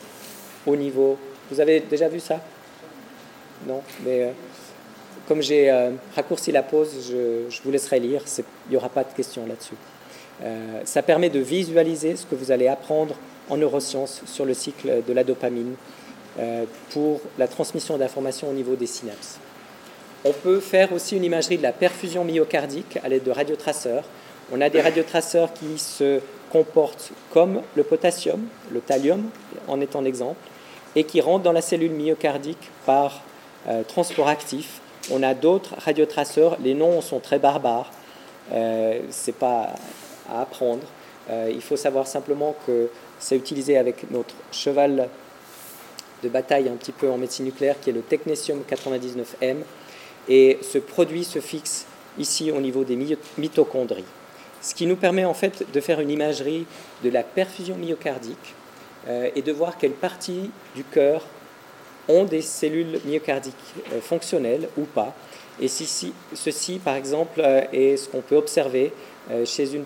au 0.66 0.76
niveau. 0.76 1.18
Vous 1.50 1.60
avez 1.60 1.80
déjà 1.80 2.08
vu 2.08 2.20
ça? 2.20 2.40
Non, 3.66 3.82
mais 4.04 4.32
comme 5.28 5.40
j'ai 5.40 5.70
euh, 5.70 5.90
raccourci 6.14 6.52
la 6.52 6.62
pause, 6.62 7.10
je, 7.10 7.62
vous 7.62 7.70
laisserai 7.70 8.00
lire, 8.00 8.22
il 8.38 8.70
n'y 8.70 8.76
aura 8.76 8.88
pas 8.88 9.04
de 9.04 9.12
questions 9.14 9.46
là-dessus. 9.46 9.76
Euh, 10.42 10.80
ça 10.84 11.02
permet 11.02 11.30
de 11.30 11.38
visualiser 11.38 12.16
ce 12.16 12.26
que 12.26 12.34
vous 12.34 12.50
allez 12.50 12.66
apprendre 12.66 13.14
en 13.52 13.56
neurosciences 13.56 14.22
sur 14.26 14.44
le 14.44 14.54
cycle 14.54 15.02
de 15.06 15.12
la 15.12 15.24
dopamine 15.24 15.74
euh, 16.38 16.64
pour 16.90 17.20
la 17.38 17.48
transmission 17.48 17.98
d'informations 17.98 18.48
au 18.48 18.52
niveau 18.52 18.76
des 18.76 18.86
synapses. 18.86 19.38
On 20.24 20.32
peut 20.32 20.60
faire 20.60 20.92
aussi 20.92 21.16
une 21.16 21.24
imagerie 21.24 21.58
de 21.58 21.62
la 21.62 21.72
perfusion 21.72 22.24
myocardique 22.24 22.98
à 23.02 23.08
l'aide 23.08 23.24
de 23.24 23.30
radiotraceurs. 23.30 24.04
On 24.52 24.60
a 24.60 24.70
des 24.70 24.80
radiotraceurs 24.80 25.52
qui 25.52 25.78
se 25.78 26.20
comportent 26.50 27.10
comme 27.32 27.62
le 27.74 27.82
potassium, 27.82 28.40
le 28.70 28.80
thallium 28.80 29.24
en 29.68 29.80
étant 29.80 30.04
exemple, 30.04 30.48
et 30.94 31.04
qui 31.04 31.20
rentrent 31.20 31.44
dans 31.44 31.52
la 31.52 31.62
cellule 31.62 31.92
myocardique 31.92 32.70
par 32.86 33.22
transport 33.88 34.28
actif 34.28 34.82
on 35.10 35.22
a 35.22 35.34
d'autres 35.34 35.74
radiotraceurs, 35.78 36.56
les 36.62 36.74
noms 36.74 37.00
sont 37.00 37.18
très 37.18 37.38
barbares, 37.38 37.90
euh, 38.52 39.00
c'est 39.10 39.34
pas 39.34 39.70
à 40.30 40.42
apprendre. 40.42 40.82
Euh, 41.30 41.50
il 41.52 41.60
faut 41.60 41.76
savoir 41.76 42.06
simplement 42.06 42.54
que 42.66 42.88
c'est 43.22 43.36
utilisé 43.36 43.78
avec 43.78 44.10
notre 44.10 44.34
cheval 44.50 45.08
de 46.24 46.28
bataille 46.28 46.68
un 46.68 46.74
petit 46.74 46.92
peu 46.92 47.08
en 47.08 47.18
médecine 47.18 47.44
nucléaire 47.44 47.76
qui 47.80 47.90
est 47.90 47.92
le 47.92 48.02
technétium 48.02 48.62
99M 48.68 49.58
et 50.28 50.58
ce 50.60 50.78
produit 50.78 51.22
se 51.22 51.38
fixe 51.38 51.86
ici 52.18 52.50
au 52.50 52.60
niveau 52.60 52.82
des 52.82 52.98
mitochondries. 53.38 54.04
Ce 54.60 54.74
qui 54.74 54.86
nous 54.86 54.96
permet 54.96 55.24
en 55.24 55.34
fait 55.34 55.64
de 55.72 55.80
faire 55.80 56.00
une 56.00 56.10
imagerie 56.10 56.66
de 57.04 57.10
la 57.10 57.22
perfusion 57.22 57.76
myocardique 57.76 58.54
euh, 59.08 59.30
et 59.34 59.42
de 59.42 59.52
voir 59.52 59.78
quelle 59.78 59.92
partie 59.92 60.50
du 60.74 60.82
cœur 60.82 61.22
ont 62.08 62.24
des 62.24 62.42
cellules 62.42 63.00
myocardiques 63.04 63.54
euh, 63.92 64.00
fonctionnelles 64.00 64.68
ou 64.76 64.82
pas. 64.82 65.14
Et 65.60 65.68
si, 65.68 66.12
ceci, 66.34 66.80
par 66.80 66.96
exemple, 66.96 67.40
euh, 67.40 67.62
est 67.72 67.96
ce 67.96 68.08
qu'on 68.08 68.20
peut 68.20 68.36
observer 68.36 68.92
chez 69.44 69.74
une 69.74 69.84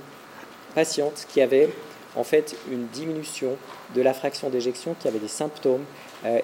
patiente 0.75 1.27
qui 1.31 1.43
avait 1.43 1.69
en 2.17 2.25
fait 2.25 2.57
une 2.71 2.87
diminution 2.89 3.57
de 3.95 4.03
la 4.03 4.15
fraction 4.15 4.51
d'éjection, 4.51 4.95
qui 4.99 5.09
avait 5.09 5.19
des 5.19 5.29
symptômes 5.29 5.85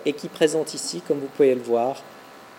et 0.05 0.13
qui 0.13 0.29
présente 0.29 0.75
ici, 0.75 1.03
comme 1.07 1.19
vous 1.19 1.29
pouvez 1.35 1.55
le 1.55 1.63
voir, 1.63 2.03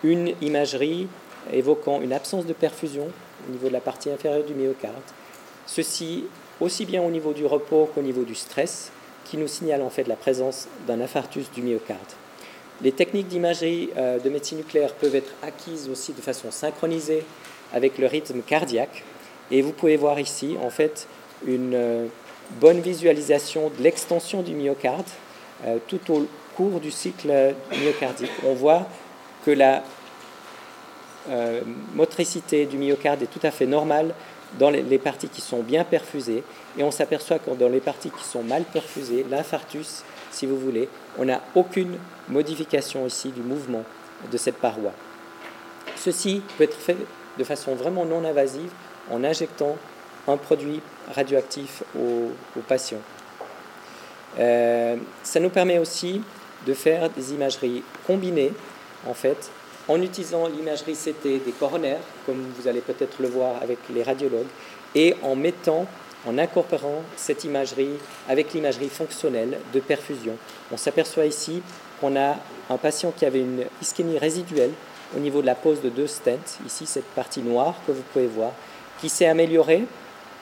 une 0.02 0.34
imagerie 0.42 1.08
évoquant 1.52 2.00
une 2.00 2.12
absence 2.12 2.46
de 2.46 2.52
perfusion 2.52 3.08
au 3.48 3.52
niveau 3.52 3.68
de 3.68 3.72
la 3.72 3.80
partie 3.80 4.10
inférieure 4.10 4.44
du 4.44 4.54
myocarde. 4.54 4.94
Ceci 5.66 6.24
aussi 6.60 6.86
bien 6.86 7.02
au 7.02 7.10
niveau 7.10 7.32
du 7.32 7.46
repos 7.46 7.90
qu'au 7.94 8.02
niveau 8.02 8.24
du 8.24 8.34
stress, 8.34 8.90
qui 9.24 9.36
nous 9.36 9.48
signale 9.48 9.82
en 9.82 9.90
fait 9.90 10.06
la 10.06 10.16
présence 10.16 10.68
d'un 10.86 11.00
infarctus 11.00 11.50
du 11.50 11.62
myocarde. 11.62 12.00
Les 12.82 12.92
techniques 12.92 13.28
d'imagerie 13.28 13.90
euh, 13.96 14.18
de 14.18 14.28
médecine 14.28 14.58
nucléaire 14.58 14.94
peuvent 14.94 15.14
être 15.14 15.32
acquises 15.42 15.88
aussi 15.88 16.12
de 16.12 16.20
façon 16.20 16.50
synchronisée 16.50 17.24
avec 17.72 17.98
le 17.98 18.06
rythme 18.06 18.40
cardiaque. 18.42 19.04
Et 19.50 19.62
vous 19.62 19.72
pouvez 19.72 19.96
voir 19.96 20.18
ici, 20.18 20.56
en 20.62 20.70
fait, 20.70 21.06
une 21.46 21.74
euh, 21.74 22.06
bonne 22.60 22.80
visualisation 22.80 23.70
de 23.76 23.82
l'extension 23.82 24.42
du 24.42 24.54
myocarde 24.54 25.06
euh, 25.66 25.78
tout 25.88 26.12
au 26.12 26.26
cours 26.56 26.80
du 26.80 26.90
cycle 26.90 27.54
myocardique. 27.70 28.30
On 28.46 28.54
voit 28.54 28.86
que 29.44 29.50
la 29.50 29.82
motricité 31.94 32.66
du 32.66 32.76
myocarde 32.76 33.22
est 33.22 33.26
tout 33.26 33.40
à 33.44 33.50
fait 33.50 33.64
normale 33.64 34.14
dans 34.58 34.70
les, 34.70 34.98
parties 34.98 35.28
qui 35.28 35.40
sont 35.40 35.62
bien 35.62 35.84
perfusées. 35.84 36.42
Et 36.78 36.82
on 36.82 36.90
s'aperçoit 36.90 37.38
que 37.38 37.50
dans 37.50 37.68
les 37.68 37.80
parties 37.80 38.10
qui 38.10 38.24
sont 38.24 38.42
mal 38.42 38.64
perfusées, 38.64 39.24
l'infarctus, 39.30 40.04
si 40.30 40.46
vous 40.46 40.58
voulez, 40.58 40.88
on 41.18 41.24
n'a 41.24 41.40
aucune 41.54 41.98
modification 42.28 43.06
ici 43.06 43.30
du 43.30 43.42
mouvement 43.42 43.84
de 44.30 44.36
cette 44.36 44.56
paroi. 44.56 44.92
Ceci 45.96 46.42
peut 46.56 46.64
être 46.64 46.76
fait 46.76 46.96
de 47.38 47.44
façon 47.44 47.74
vraiment 47.74 48.04
non 48.04 48.24
invasive 48.24 48.70
en 49.10 49.24
injectant 49.24 49.76
un 50.26 50.36
produit 50.36 50.80
radioactif 51.14 51.82
au, 51.98 52.30
patient. 52.66 52.98
ça 54.36 55.40
nous 55.40 55.50
permet 55.50 55.78
aussi 55.78 56.22
de 56.66 56.74
faire 56.74 57.10
des 57.10 57.32
imageries 57.32 57.82
combinées, 58.06 58.52
en 59.06 59.14
fait, 59.14 59.50
en 59.88 60.00
utilisant 60.00 60.48
l'imagerie 60.48 60.94
CT 60.94 61.44
des 61.44 61.52
coronaires, 61.58 62.00
comme 62.26 62.42
vous 62.58 62.68
allez 62.68 62.80
peut-être 62.80 63.20
le 63.20 63.28
voir 63.28 63.62
avec 63.62 63.78
les 63.94 64.02
radiologues, 64.02 64.46
et 64.94 65.14
en 65.22 65.36
mettant, 65.36 65.86
en 66.26 66.38
incorporant 66.38 67.02
cette 67.16 67.44
imagerie 67.44 67.98
avec 68.28 68.54
l'imagerie 68.54 68.88
fonctionnelle 68.88 69.58
de 69.72 69.80
perfusion. 69.80 70.36
On 70.72 70.76
s'aperçoit 70.76 71.26
ici 71.26 71.62
qu'on 72.00 72.16
a 72.16 72.36
un 72.70 72.76
patient 72.78 73.12
qui 73.14 73.26
avait 73.26 73.40
une 73.40 73.64
ischémie 73.82 74.18
résiduelle 74.18 74.72
au 75.14 75.20
niveau 75.20 75.42
de 75.42 75.46
la 75.46 75.54
pose 75.54 75.82
de 75.82 75.90
deux 75.90 76.06
stents, 76.06 76.58
ici 76.66 76.86
cette 76.86 77.04
partie 77.04 77.42
noire 77.42 77.74
que 77.86 77.92
vous 77.92 78.02
pouvez 78.12 78.26
voir, 78.26 78.52
qui 79.00 79.08
s'est 79.08 79.26
améliorée 79.26 79.84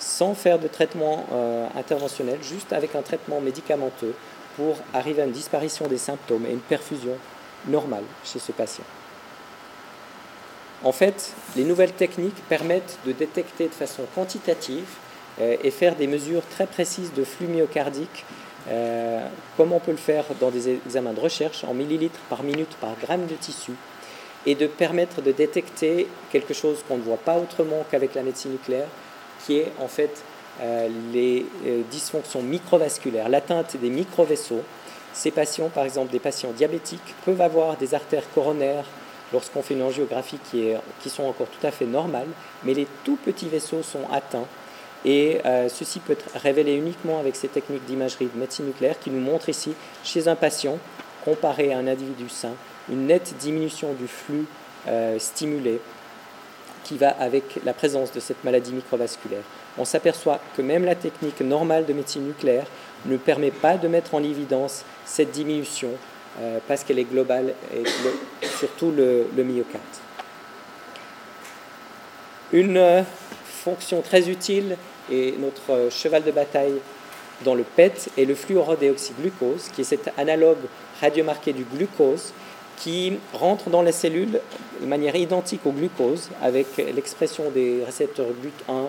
sans 0.02 0.34
faire 0.34 0.58
de 0.58 0.66
traitement 0.66 1.24
euh, 1.32 1.66
interventionnel, 1.76 2.38
juste 2.42 2.72
avec 2.72 2.96
un 2.96 3.02
traitement 3.02 3.40
médicamenteux 3.40 4.14
pour 4.56 4.76
arriver 4.92 5.22
à 5.22 5.24
une 5.26 5.32
disparition 5.32 5.86
des 5.86 5.96
symptômes 5.96 6.44
et 6.44 6.50
une 6.50 6.58
perfusion 6.60 7.16
normale 7.68 8.02
chez 8.24 8.40
ce 8.40 8.50
patient. 8.50 8.84
En 10.82 10.90
fait, 10.90 11.32
les 11.56 11.62
nouvelles 11.62 11.92
techniques 11.92 12.42
permettent 12.48 12.98
de 13.06 13.12
détecter 13.12 13.68
de 13.68 13.72
façon 13.72 14.02
quantitative 14.14 14.88
euh, 15.40 15.56
et 15.62 15.70
faire 15.70 15.94
des 15.94 16.08
mesures 16.08 16.42
très 16.50 16.66
précises 16.66 17.12
de 17.14 17.22
flux 17.22 17.46
myocardique, 17.46 18.24
euh, 18.68 19.24
comme 19.56 19.72
on 19.72 19.78
peut 19.78 19.92
le 19.92 19.96
faire 19.96 20.24
dans 20.40 20.50
des 20.50 20.68
examens 20.68 21.12
de 21.12 21.20
recherche 21.20 21.62
en 21.62 21.74
millilitres 21.74 22.18
par 22.28 22.42
minute 22.42 22.76
par 22.80 22.96
gramme 23.00 23.26
de 23.26 23.34
tissu, 23.34 23.72
et 24.46 24.56
de 24.56 24.66
permettre 24.66 25.22
de 25.22 25.30
détecter 25.30 26.08
quelque 26.32 26.54
chose 26.54 26.82
qu'on 26.88 26.96
ne 26.96 27.02
voit 27.02 27.16
pas 27.16 27.38
autrement 27.38 27.86
qu'avec 27.88 28.16
la 28.16 28.24
médecine 28.24 28.50
nucléaire, 28.50 28.88
qui 29.44 29.58
est 29.58 29.72
en 29.80 29.88
fait 29.88 30.22
euh, 30.60 30.88
les 31.12 31.46
dysfonctions 31.90 32.42
microvasculaires, 32.42 33.28
l'atteinte 33.28 33.76
des 33.76 33.90
microvaisseaux. 33.90 34.62
Ces 35.12 35.30
patients, 35.30 35.68
par 35.68 35.84
exemple 35.84 36.10
des 36.10 36.18
patients 36.18 36.52
diabétiques, 36.52 37.14
peuvent 37.24 37.40
avoir 37.40 37.76
des 37.76 37.94
artères 37.94 38.24
coronaires 38.34 38.84
lorsqu'on 39.32 39.62
fait 39.62 39.74
une 39.74 39.82
angiographie 39.82 40.38
qui, 40.50 41.10
sont 41.10 41.24
encore 41.24 41.48
tout 41.48 41.66
à 41.66 41.70
fait 41.70 41.86
normales, 41.86 42.28
mais 42.64 42.74
les 42.74 42.86
tout 43.04 43.16
petits 43.16 43.48
vaisseaux 43.48 43.82
sont 43.82 44.06
atteints. 44.12 44.46
Et 45.04 45.40
euh, 45.44 45.68
ceci 45.68 45.98
peut 45.98 46.12
être 46.12 46.26
révélé 46.36 46.74
uniquement 46.74 47.18
avec 47.18 47.34
ces 47.34 47.48
techniques 47.48 47.84
d'imagerie 47.86 48.28
de 48.32 48.38
médecine 48.38 48.66
nucléaire 48.66 48.98
qui 48.98 49.10
nous 49.10 49.20
montrent 49.20 49.48
ici, 49.48 49.74
chez 50.04 50.28
un 50.28 50.36
patient, 50.36 50.78
comparé 51.24 51.72
à 51.72 51.78
un 51.78 51.86
individu 51.86 52.28
sain, 52.28 52.52
une 52.88 53.06
nette 53.06 53.34
diminution 53.38 53.94
du 53.94 54.06
flux 54.06 54.46
euh, 54.88 55.18
stimulé 55.18 55.80
qui 56.84 56.98
va 56.98 57.10
avec 57.10 57.60
la 57.64 57.72
présence 57.72 58.12
de 58.12 58.20
cette 58.20 58.44
maladie 58.44 58.72
microvasculaire. 58.72 59.42
On 59.78 59.84
s'aperçoit 59.84 60.40
que 60.56 60.62
même 60.62 60.84
la 60.84 60.94
technique 60.94 61.40
normale 61.40 61.86
de 61.86 61.92
médecine 61.92 62.26
nucléaire 62.26 62.66
ne 63.06 63.16
permet 63.16 63.50
pas 63.50 63.76
de 63.76 63.88
mettre 63.88 64.14
en 64.14 64.22
évidence 64.22 64.84
cette 65.04 65.30
diminution 65.30 65.90
euh, 66.40 66.58
parce 66.66 66.84
qu'elle 66.84 66.98
est 66.98 67.04
globale 67.04 67.54
et 67.74 67.84
surtout 68.58 68.90
le, 68.90 69.26
myocarde. 69.36 69.82
Une 72.52 72.76
euh, 72.76 73.02
fonction 73.44 74.02
très 74.02 74.28
utile 74.28 74.76
et 75.10 75.34
notre 75.38 75.72
euh, 75.72 75.90
cheval 75.90 76.22
de 76.22 76.30
bataille 76.30 76.74
dans 77.44 77.54
le 77.54 77.64
PET 77.64 78.10
est 78.16 78.24
le 78.24 78.34
fluorodéoxyglucose, 78.34 79.70
qui 79.74 79.82
est 79.82 79.84
cet 79.84 80.10
analogue 80.16 80.58
radiomarqué 81.00 81.52
du 81.52 81.64
glucose 81.64 82.32
qui 82.82 83.18
rentre 83.32 83.70
dans 83.70 83.82
les 83.82 83.92
cellules 83.92 84.40
de 84.80 84.86
manière 84.86 85.14
identique 85.14 85.64
au 85.64 85.70
glucose 85.70 86.30
avec 86.42 86.66
l'expression 86.78 87.50
des 87.50 87.84
récepteurs 87.84 88.26
GLUT1 88.26 88.88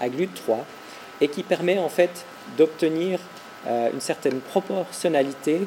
à 0.00 0.08
GLUT3 0.08 0.56
et 1.20 1.28
qui 1.28 1.44
permet 1.44 1.78
en 1.78 1.88
fait 1.88 2.24
d'obtenir 2.58 3.20
une 3.66 4.00
certaine 4.00 4.40
proportionnalité 4.40 5.60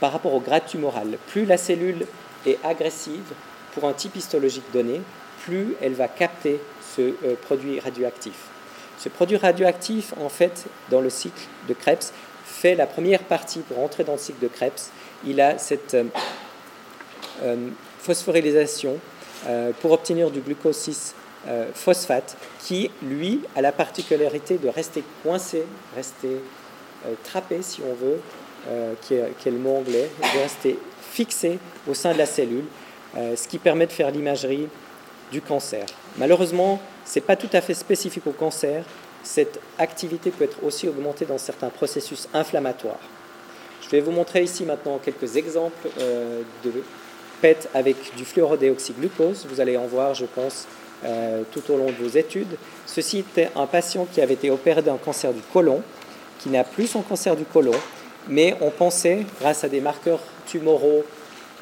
par 0.00 0.12
rapport 0.12 0.34
au 0.34 0.40
grade 0.40 0.66
tumoral. 0.66 1.18
Plus 1.26 1.44
la 1.44 1.56
cellule 1.56 2.06
est 2.46 2.58
agressive 2.64 3.32
pour 3.74 3.88
un 3.88 3.92
type 3.92 4.16
histologique 4.16 4.70
donné, 4.72 5.00
plus 5.40 5.74
elle 5.80 5.94
va 5.94 6.08
capter 6.08 6.60
ce 6.96 7.02
euh, 7.02 7.34
produit 7.42 7.80
radioactif. 7.80 8.34
Ce 8.98 9.08
produit 9.08 9.36
radioactif, 9.36 10.12
en 10.20 10.28
fait, 10.28 10.66
dans 10.90 11.00
le 11.00 11.10
cycle 11.10 11.46
de 11.68 11.74
Krebs, 11.74 12.12
fait 12.44 12.74
la 12.74 12.86
première 12.86 13.22
partie 13.22 13.60
pour 13.60 13.78
entrer 13.78 14.04
dans 14.04 14.12
le 14.12 14.18
cycle 14.18 14.40
de 14.40 14.48
Krebs. 14.48 14.90
Il 15.26 15.40
a 15.40 15.58
cette 15.58 15.94
euh, 15.94 16.04
euh, 17.42 17.68
phosphorylation 17.98 18.98
pour 19.80 19.92
obtenir 19.92 20.32
du 20.32 20.40
glucose 20.40 20.76
6 20.76 21.14
phosphate 21.72 22.36
qui, 22.58 22.90
lui, 23.02 23.40
a 23.54 23.60
la 23.60 23.70
particularité 23.70 24.58
de 24.58 24.68
rester 24.68 25.04
coincé, 25.22 25.62
rester 25.94 26.40
trappé, 27.22 27.62
si 27.62 27.80
on 27.88 27.94
veut, 27.94 28.20
euh, 28.66 28.94
qui, 29.00 29.14
est, 29.14 29.50
le 29.50 29.58
mot 29.58 29.76
anglais, 29.76 30.10
de 30.20 30.38
rester 30.40 30.78
fixé 31.00 31.58
au 31.88 31.94
sein 31.94 32.12
de 32.12 32.18
la 32.18 32.26
cellule, 32.26 32.64
euh, 33.16 33.36
ce 33.36 33.48
qui 33.48 33.58
permet 33.58 33.86
de 33.86 33.92
faire 33.92 34.10
l'imagerie 34.10 34.68
du 35.30 35.40
cancer. 35.40 35.86
Malheureusement, 36.18 36.80
ce 37.06 37.18
n'est 37.18 37.24
pas 37.24 37.36
tout 37.36 37.48
à 37.52 37.60
fait 37.60 37.72
spécifique 37.72 38.26
au 38.26 38.32
cancer. 38.32 38.84
Cette 39.22 39.60
activité 39.78 40.30
peut 40.30 40.44
être 40.44 40.62
aussi 40.64 40.88
augmentée 40.88 41.24
dans 41.24 41.38
certains 41.38 41.70
processus 41.70 42.28
inflammatoires. 42.34 42.98
Je 43.88 43.96
vais 43.96 44.00
vous 44.00 44.10
montrer 44.10 44.42
ici 44.42 44.64
maintenant 44.64 45.00
quelques 45.02 45.36
exemples 45.36 45.88
euh, 45.98 46.42
de 46.64 46.72
PET 47.40 47.68
avec 47.74 47.96
du 48.16 48.24
fluorodéoxyglucose. 48.24 49.46
Vous 49.48 49.60
allez 49.60 49.76
en 49.76 49.86
voir, 49.86 50.14
je 50.14 50.26
pense, 50.26 50.66
tout 51.52 51.62
au 51.72 51.76
long 51.76 51.86
de 51.86 51.92
vos 51.92 52.18
études. 52.18 52.56
Ceci 52.84 53.18
était 53.18 53.50
un 53.54 53.66
patient 53.66 54.08
qui 54.12 54.20
avait 54.20 54.34
été 54.34 54.50
opéré 54.50 54.82
d'un 54.82 54.96
cancer 54.96 55.32
du 55.32 55.40
côlon, 55.52 55.80
qui 56.40 56.48
n'a 56.48 56.64
plus 56.64 56.88
son 56.88 57.02
cancer 57.02 57.36
du 57.36 57.44
côlon, 57.44 57.74
mais 58.28 58.56
on 58.60 58.70
pensait, 58.70 59.24
grâce 59.40 59.64
à 59.64 59.68
des 59.68 59.80
marqueurs 59.80 60.20
tumoraux 60.46 61.04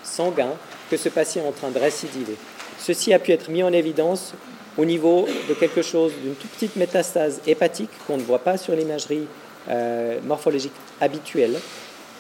sanguins, 0.03 0.55
que 0.91 0.97
ce 0.97 1.09
patient 1.09 1.45
est 1.45 1.49
en 1.49 1.53
train 1.53 1.71
de 1.71 1.79
récidiver. 1.79 2.37
Ceci 2.79 3.13
a 3.13 3.19
pu 3.19 3.33
être 3.33 3.51
mis 3.51 3.63
en 3.63 3.73
évidence 3.73 4.35
au 4.79 4.85
niveau 4.85 5.27
de 5.49 5.55
quelque 5.55 5.83
chose, 5.83 6.13
d'une 6.23 6.35
toute 6.35 6.51
petite 6.51 6.77
métastase 6.77 7.41
hépatique 7.47 7.91
qu'on 8.07 8.17
ne 8.17 8.23
voit 8.23 8.41
pas 8.41 8.57
sur 8.57 8.75
l'imagerie 8.75 9.27
euh, 9.69 10.21
morphologique 10.23 10.73
habituelle, 11.01 11.59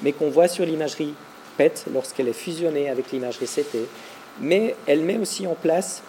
mais 0.02 0.12
qu'on 0.12 0.30
voit 0.30 0.48
sur 0.48 0.64
l'imagerie 0.64 1.14
PET 1.56 1.86
lorsqu'elle 1.92 2.28
est 2.28 2.32
fusionnée 2.32 2.88
avec 2.88 3.12
l'imagerie 3.12 3.46
CT. 3.46 3.88
Mais 4.40 4.76
elle 4.86 5.00
met 5.00 5.18
aussi 5.18 5.46
en 5.46 5.54
place 5.54 6.02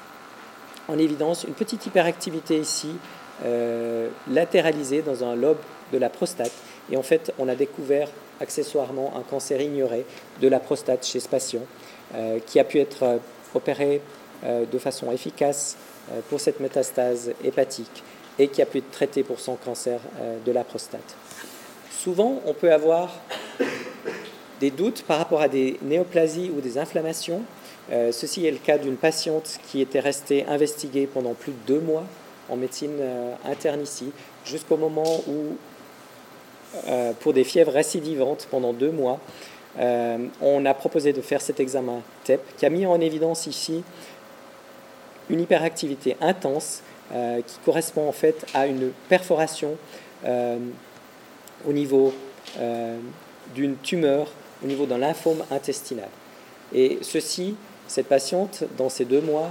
en 0.87 0.97
évidence 0.97 1.43
une 1.43 1.53
petite 1.53 1.85
hyperactivité 1.85 2.57
ici, 2.57 2.89
euh, 3.45 4.09
latéralisée 4.29 5.01
dans 5.01 5.23
un 5.23 5.35
lobe 5.35 5.59
de 5.91 5.97
la 5.97 6.09
prostate. 6.09 6.51
Et 6.91 6.97
en 6.97 7.03
fait, 7.03 7.33
on 7.37 7.47
a 7.47 7.55
découvert 7.55 8.09
accessoirement 8.39 9.13
un 9.17 9.21
cancer 9.21 9.61
ignoré 9.61 10.05
de 10.41 10.47
la 10.47 10.59
prostate 10.59 11.05
chez 11.05 11.19
ce 11.19 11.27
patient, 11.27 11.61
euh, 12.15 12.39
qui 12.45 12.59
a 12.59 12.63
pu 12.63 12.79
être 12.79 13.03
euh, 13.03 13.17
opéré 13.53 14.01
de 14.43 14.77
façon 14.77 15.11
efficace 15.11 15.77
pour 16.29 16.39
cette 16.39 16.59
métastase 16.59 17.31
hépatique 17.43 18.03
et 18.37 18.49
qui 18.49 18.61
a 18.61 18.67
pu 18.67 18.77
être 18.77 18.91
traité 18.91 19.23
pour 19.23 19.39
son 19.39 19.55
cancer 19.55 19.99
de 20.45 20.51
la 20.51 20.63
prostate. 20.63 21.15
Souvent, 21.89 22.39
on 22.45 22.53
peut 22.53 22.71
avoir 22.71 23.09
des 24.59 24.71
doutes 24.71 25.03
par 25.03 25.19
rapport 25.19 25.41
à 25.41 25.47
des 25.47 25.77
néoplasies 25.81 26.51
ou 26.55 26.61
des 26.61 26.77
inflammations. 26.77 27.41
ceci 28.11 28.45
est 28.45 28.51
le 28.51 28.57
cas 28.57 28.77
d'une 28.77 28.95
patiente 28.95 29.59
qui 29.67 29.81
était 29.81 29.99
restée 29.99 30.45
investiguée 30.47 31.05
pendant 31.05 31.33
plus 31.33 31.51
de 31.51 31.57
deux 31.67 31.79
mois 31.79 32.05
en 32.49 32.55
médecine 32.55 32.99
interne 33.45 33.81
ici, 33.81 34.11
jusqu'au 34.45 34.77
moment 34.77 35.21
où 35.27 35.57
euh, 36.87 37.13
pour 37.21 37.31
des 37.33 37.45
fièvres 37.45 37.71
récidivantes 37.71 38.47
pendant 38.51 38.73
deux 38.73 38.91
mois. 38.91 39.19
Euh, 39.79 40.17
on 40.41 40.65
a 40.65 40.73
proposé 40.73 41.13
de 41.13 41.21
faire 41.21 41.39
cet 41.39 41.61
examen 41.61 42.01
TEP 42.25 42.41
qui 42.57 42.65
a 42.65 42.69
mis 42.69 42.85
en 42.85 42.99
évidence 42.99 43.47
ici 43.47 43.83
une 45.29 45.39
hyperactivité 45.39 46.17
intense 46.19 46.81
euh, 47.13 47.41
qui 47.41 47.57
correspond 47.63 48.09
en 48.09 48.11
fait 48.11 48.45
à 48.53 48.67
une 48.67 48.91
perforation 49.07 49.77
au 50.25 51.73
niveau 51.73 52.13
d'une 53.55 53.77
tumeur, 53.77 54.27
au 54.63 54.67
niveau 54.67 54.85
d'un 54.85 54.97
lymphome 54.97 55.43
intestinal. 55.51 56.09
Et 56.73 56.99
ceci, 57.01 57.55
cette 57.87 58.07
patiente, 58.07 58.63
dans 58.77 58.89
ces 58.89 59.05
deux 59.05 59.21
mois, 59.21 59.49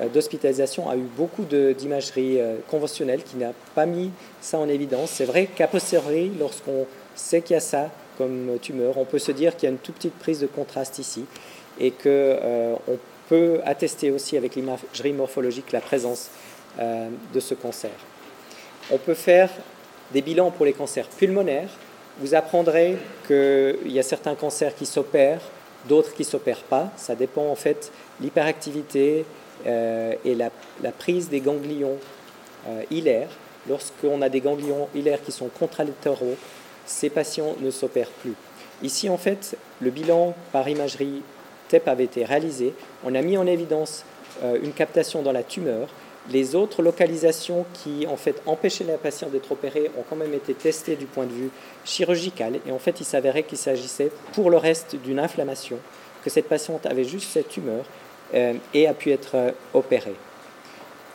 euh, 0.00 0.08
d'hospitalisation 0.08 0.88
a 0.88 0.96
eu 0.96 1.06
beaucoup 1.16 1.44
d'imagerie 1.44 2.40
euh, 2.40 2.56
conventionnelle 2.68 3.22
qui 3.22 3.36
n'a 3.36 3.52
pas 3.74 3.86
mis 3.86 4.10
ça 4.40 4.58
en 4.58 4.68
évidence. 4.68 5.10
C'est 5.10 5.24
vrai 5.24 5.46
qu'à 5.46 5.66
posteriori, 5.66 6.30
lorsqu'on 6.38 6.86
sait 7.14 7.40
qu'il 7.40 7.54
y 7.54 7.56
a 7.56 7.60
ça 7.60 7.90
comme 8.16 8.58
tumeur, 8.60 8.98
on 8.98 9.04
peut 9.04 9.18
se 9.18 9.32
dire 9.32 9.56
qu'il 9.56 9.68
y 9.68 9.70
a 9.70 9.72
une 9.72 9.78
toute 9.78 9.94
petite 9.96 10.18
prise 10.18 10.40
de 10.40 10.46
contraste 10.46 10.98
ici 10.98 11.24
et 11.80 11.90
qu'on 11.90 12.00
euh, 12.06 12.74
peut 13.28 13.60
attester 13.64 14.10
aussi 14.10 14.36
avec 14.36 14.56
l'imagerie 14.56 15.12
morphologique 15.12 15.72
la 15.72 15.80
présence 15.80 16.30
de 17.34 17.40
ce 17.40 17.54
cancer. 17.54 17.90
On 18.92 18.98
peut 18.98 19.14
faire 19.14 19.50
des 20.12 20.22
bilans 20.22 20.52
pour 20.52 20.64
les 20.64 20.72
cancers 20.72 21.08
pulmonaires. 21.08 21.70
Vous 22.20 22.34
apprendrez 22.34 22.96
qu'il 23.26 23.92
y 23.92 23.98
a 23.98 24.02
certains 24.02 24.34
cancers 24.34 24.74
qui 24.74 24.86
s'opèrent, 24.86 25.42
d'autres 25.88 26.14
qui 26.14 26.22
ne 26.22 26.28
s'opèrent 26.28 26.64
pas. 26.64 26.90
Ça 26.96 27.14
dépend 27.14 27.46
en 27.46 27.54
fait 27.54 27.92
l'hyperactivité, 28.20 29.24
euh, 29.66 30.14
et 30.24 30.34
la, 30.34 30.50
prise 30.92 31.28
des 31.28 31.40
ganglions 31.40 31.96
euh. 32.68 33.24
Lorsqu'on 33.68 34.22
a 34.22 34.28
des 34.28 34.40
ganglions 34.40 34.88
hilaires 34.94 35.22
qui 35.22 35.32
sont 35.32 35.48
contralatéraux, 35.48 36.36
ces 36.86 37.10
patients 37.10 37.54
ne 37.60 37.70
s'opèrent 37.70 38.10
plus. 38.10 38.34
Ici, 38.82 39.10
en 39.10 39.18
fait, 39.18 39.56
le 39.80 39.90
bilan 39.90 40.34
par 40.52 40.68
imagerie 40.68 41.22
TEP 41.68 41.86
avait 41.88 42.04
été 42.04 42.24
réalisé. 42.24 42.72
On 43.04 43.14
a 43.14 43.20
mis 43.20 43.36
en 43.36 43.46
évidence 43.46 44.04
euh, 44.42 44.58
une 44.62 44.72
captation 44.72 45.22
dans 45.22 45.32
la 45.32 45.42
tumeur. 45.42 45.88
Les 46.30 46.54
autres 46.54 46.82
localisations 46.82 47.64
qui 47.72 48.06
en 48.06 48.16
fait 48.16 48.40
empêchaient 48.46 48.84
la 48.84 48.98
patiente 48.98 49.30
d'être 49.30 49.52
opérée 49.52 49.90
ont 49.98 50.04
quand 50.08 50.16
même 50.16 50.34
été 50.34 50.54
testées 50.54 50.96
du 50.96 51.06
point 51.06 51.24
de 51.24 51.32
vue 51.32 51.50
chirurgical. 51.84 52.60
Et 52.66 52.72
en 52.72 52.78
fait, 52.78 53.00
il 53.00 53.04
s'avérait 53.04 53.44
qu'il 53.44 53.58
s'agissait 53.58 54.10
pour 54.32 54.50
le 54.50 54.56
reste 54.56 54.96
d'une 54.96 55.18
inflammation, 55.18 55.78
que 56.22 56.30
cette 56.30 56.48
patiente 56.48 56.86
avait 56.86 57.04
juste 57.04 57.30
cette 57.30 57.48
tumeur 57.48 57.84
euh, 58.34 58.54
et 58.74 58.86
a 58.86 58.94
pu 58.94 59.10
être 59.10 59.36
euh, 59.36 59.50
opérée. 59.72 60.16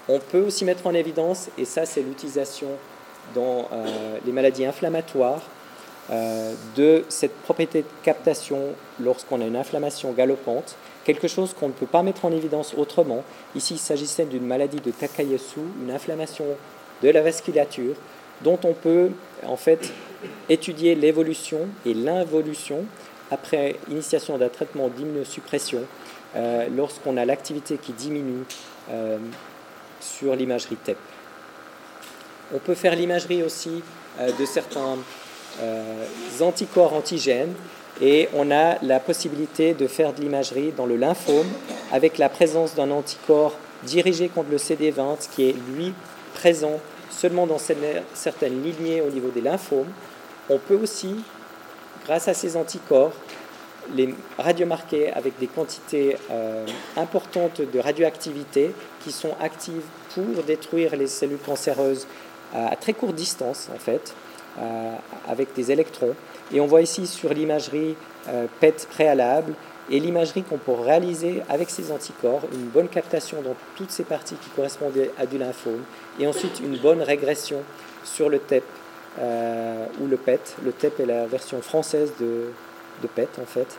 On 0.10 0.20
peut 0.20 0.42
aussi 0.42 0.66
mettre 0.66 0.88
en 0.88 0.94
évidence, 0.94 1.50
et 1.58 1.66
ça 1.66 1.86
c'est 1.86 2.02
l'utilisation 2.02 2.68
dans 3.34 3.70
les 4.26 4.34
maladies 4.34 4.66
inflammatoires, 4.66 5.44
euh, 6.12 6.54
de 6.76 7.06
cette 7.08 7.34
propriété 7.44 7.84
de 7.84 7.88
captation 8.04 8.60
lorsqu'on 9.00 9.40
a 9.40 9.46
une 9.46 9.56
inflammation 9.56 10.12
galopante, 10.12 10.76
quelque 11.06 11.28
chose 11.28 11.54
qu'on 11.54 11.68
ne 11.68 11.74
peut 11.74 11.86
pas 11.86 12.04
mettre 12.04 12.26
en 12.26 12.32
évidence 12.32 12.74
autrement. 12.78 13.24
Ici, 13.56 13.76
il 13.76 13.80
s'agissait 13.80 14.26
d'une 14.26 14.46
maladie 14.46 14.80
de 14.80 14.92
Takayasu, 14.92 15.60
une 15.82 15.92
inflammation 15.92 16.46
de 17.02 17.10
la 17.10 17.22
vasculature, 17.22 17.96
dont 18.42 18.60
on 18.64 18.74
peut 18.74 19.10
en 19.46 19.58
fait 19.58 19.92
étudier 20.50 20.96
l'évolution 20.96 21.68
et 21.86 21.94
l'involution 21.94 22.86
après 23.32 23.76
initiation 23.90 24.38
d'un 24.38 24.50
traitement 24.50 24.90
d'immunosuppression 24.90 25.82
euh, 26.36 26.68
lorsqu'on 26.76 27.18
a 27.18 27.26
l'activité 27.26 27.78
qui 27.78 27.94
diminue 27.94 28.44
euh, 28.92 29.18
sur 30.00 30.36
l'imagerie 30.36 30.76
TEP. 30.76 30.98
On 32.54 32.60
peut 32.60 32.76
faire 32.76 32.96
l'imagerie 32.96 33.42
aussi 33.42 33.82
de 34.20 34.46
certains 34.46 34.98
euh, 35.62 36.06
anticorps 36.42 36.94
antigènes 36.94 37.54
et 38.02 38.30
on 38.34 38.52
a 38.52 38.78
la 38.82 39.00
possibilité 39.00 39.74
de 39.74 39.88
faire 39.88 40.14
de 40.14 40.22
l'imagerie 40.22 40.72
dans 40.72 40.86
le 40.86 40.96
lymphome 40.96 41.48
avec 41.92 42.18
la 42.18 42.30
présence 42.30 42.76
d'un 42.76 42.92
anticorps 42.92 43.56
dirigé 43.84 44.30
contre 44.30 44.50
le 44.50 44.58
CD20 44.58 45.30
qui 45.34 45.50
est 45.50 45.56
lui 45.76 45.94
présent 46.34 46.80
seulement 47.10 47.46
dans 47.46 47.60
certaines 47.60 48.64
lignées 48.64 49.02
au 49.02 49.10
niveau 49.10 49.30
des 49.30 49.42
lymphomes. 49.42 49.92
On 50.50 50.58
peut 50.58 50.78
aussi, 50.82 51.16
grâce 52.06 52.28
à 52.28 52.34
ces 52.34 52.58
anticorps, 52.58 53.14
les 53.96 54.16
radiomarquer 54.38 55.12
avec 55.12 55.38
des 55.40 55.48
quantités 55.48 56.18
euh, 56.32 56.66
importantes 56.96 57.62
de 57.62 57.80
radioactivité 57.80 58.72
qui 59.04 59.12
sont 59.12 59.36
actives 59.42 59.84
pour 60.16 60.44
détruire 60.44 60.96
les 60.96 61.08
cellules 61.08 61.38
cancéreuses 61.38 62.08
à 62.56 62.76
très 62.76 62.94
courte 62.94 63.16
distance 63.16 63.68
en 63.74 63.80
fait. 63.80 64.14
Euh, 64.60 64.94
avec 65.28 65.56
des 65.56 65.72
électrons. 65.72 66.14
Et 66.52 66.60
on 66.60 66.68
voit 66.68 66.82
ici 66.82 67.08
sur 67.08 67.34
l'imagerie 67.34 67.96
euh, 68.30 68.46
PET 68.60 68.88
préalable 68.90 69.54
et 69.90 70.00
l'imagerie 70.00 70.44
qu'on 70.44 70.58
peut 70.58 70.72
réaliser 70.72 71.42
avec 71.50 71.70
ces 71.70 71.92
anticorps, 71.92 72.42
une 72.54 72.68
bonne 72.68 72.88
captation 72.88 73.42
dans 73.42 73.56
toutes 73.76 73.92
ces 73.92 74.04
parties 74.04 74.36
qui 74.36 74.50
correspondaient 74.50 75.12
à 75.18 75.26
du 75.26 75.38
lymphome, 75.38 75.84
et 76.20 76.28
ensuite 76.28 76.62
une 76.62 76.78
bonne 76.78 77.02
régression 77.02 77.58
sur 78.04 78.30
le 78.30 78.40
TEP 78.40 78.64
euh, 79.20 79.86
ou 80.00 80.08
le 80.08 80.16
PET. 80.16 80.56
Le 80.64 80.72
TEP 80.72 81.02
est 81.02 81.06
la 81.06 81.26
version 81.26 81.62
française 81.62 82.14
de, 82.20 82.52
de 83.02 83.08
PET 83.08 83.30
en 83.42 83.46
fait, 83.46 83.78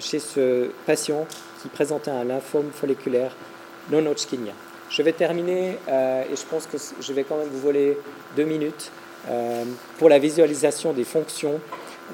chez 0.00 0.18
ce 0.18 0.70
patient 0.86 1.26
qui 1.60 1.68
présentait 1.68 2.10
un 2.10 2.24
lymphome 2.24 2.70
folliculaire 2.72 3.36
non 3.92 4.04
Hodgkinien. 4.06 4.54
Je 4.90 5.02
vais 5.02 5.12
terminer 5.12 5.78
et 5.88 6.36
je 6.36 6.44
pense 6.50 6.66
que 6.66 6.78
je 7.00 7.12
vais 7.12 7.22
quand 7.22 7.36
même 7.36 7.48
vous 7.48 7.60
voler 7.60 7.96
deux 8.36 8.44
minutes 8.44 8.90
euh, 8.90 9.01
pour 9.98 10.08
la 10.08 10.18
visualisation 10.18 10.92
des 10.92 11.04
fonctions 11.04 11.60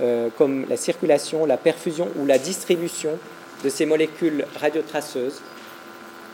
euh, 0.01 0.29
comme 0.39 0.65
la 0.69 0.77
circulation, 0.77 1.45
la 1.45 1.57
perfusion 1.57 2.09
ou 2.17 2.27
la 2.27 2.39
distribution 2.39 3.19
de 3.65 3.69
ces 3.69 3.85
molécules 3.85 4.45
radiotraceuses. 4.61 5.41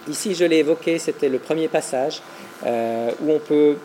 Ici, 0.06 0.34
je 0.34 0.44
l'ai 0.44 0.58
évoqué, 0.58 0.98
c'était 0.98 1.30
le 1.30 1.38
premier 1.38 1.68
passage 1.68 2.20
euh, 2.66 3.10
où 3.22 3.30
on 3.30 3.38
peut 3.38 3.76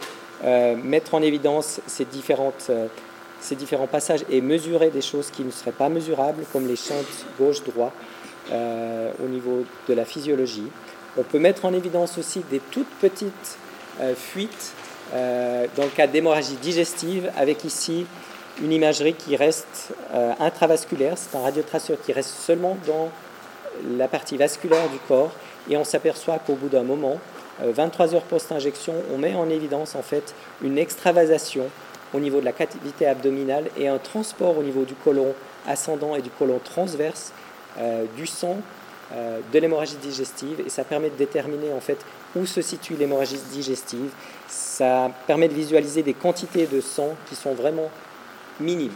mettre 0.84 1.16
en 1.16 1.22
évidence 1.22 1.82
ces 1.86 2.06
différents 2.06 2.54
passages 3.92 4.26
et 4.30 4.40
mesurer 4.40 4.90
des 4.90 5.02
choses 5.02 5.32
qui 5.32 5.44
ne 5.44 5.52
seraient 5.52 5.74
pas 5.74 5.90
mesurables, 5.90 6.44
comme 6.54 6.66
les 6.66 6.78
champs 6.78 7.04
gauche-droit 7.38 7.92
au 8.50 9.28
niveau 9.28 9.66
de 9.90 9.94
la 9.94 10.06
physiologie. 10.06 10.70
On 11.18 11.24
peut 11.24 11.40
mettre 11.40 11.66
en 11.66 11.74
évidence 11.74 12.18
aussi 12.18 12.42
des 12.50 12.62
toutes 12.72 12.88
petites 13.02 13.58
fuites 14.16 14.72
euh, 15.14 15.66
dans 15.76 15.84
le 15.84 15.89
cas 15.89 16.07
d'hémorragie 16.07 16.55
digestive, 16.62 17.32
avec 17.36 17.64
ici 17.64 18.05
une 18.62 18.72
imagerie 18.72 19.14
qui 19.14 19.36
reste 19.36 19.93
euh, 20.14 20.34
intravasculaire, 20.39 21.18
c'est 21.18 21.36
un 21.36 21.41
radiotraceur 21.41 21.97
qui 22.01 22.14
reste 22.14 22.30
seulement 22.30 22.78
dans 22.86 23.10
la 23.97 24.07
partie 24.07 24.38
vasculaire 24.38 24.88
du 24.89 24.99
corps, 25.07 25.32
et 25.70 25.78
on 25.78 25.84
s'aperçoit 25.84 26.39
qu'au 26.39 26.55
bout 26.55 26.70
d'un 26.70 26.84
moment, 26.84 27.18
23 27.62 28.14
euh, 28.14 28.18
heures 28.18 28.24
post-injection, 28.24 28.93
on 29.14 29.18
met 29.18 29.34
en 29.34 29.49
évidence 29.49 29.95
en 29.95 30.01
fait 30.01 30.36
une 30.62 30.78
extravasation 30.78 31.70
au 32.14 32.20
niveau 32.20 32.39
de 32.39 32.45
la 32.45 32.51
cavité 32.51 33.07
abdominale 33.07 33.66
et 33.78 33.88
un 33.88 33.97
transport 33.97 34.57
au 34.57 34.64
niveau 34.64 34.84
du 34.84 34.95
côlon 34.95 35.34
ascendant 35.68 36.16
et 36.16 36.22
du 36.22 36.30
côlon 36.30 36.60
transverse 36.64 37.34
du 38.18 38.26
sang 38.26 38.57
de 39.12 39.60
l'hémorragie 39.60 39.97
digestive. 40.01 40.60
Et 40.66 40.70
ça 40.70 40.84
permet 40.84 41.12
de 41.12 41.16
déterminer 41.16 41.72
en 41.72 41.80
fait 41.80 41.99
où 42.36 42.47
se 42.47 42.64
situe 42.64 42.95
l'hémorragie 42.95 43.39
digestive. 43.51 44.10
Ça 44.50 45.12
permet 45.28 45.47
de 45.47 45.54
visualiser 45.54 46.04
des 46.04 46.14
quantités 46.14 46.68
de 46.68 46.82
sang 46.82 47.16
qui 47.28 47.36
sont 47.36 47.54
vraiment 47.54 47.89
minimes. 48.60 48.91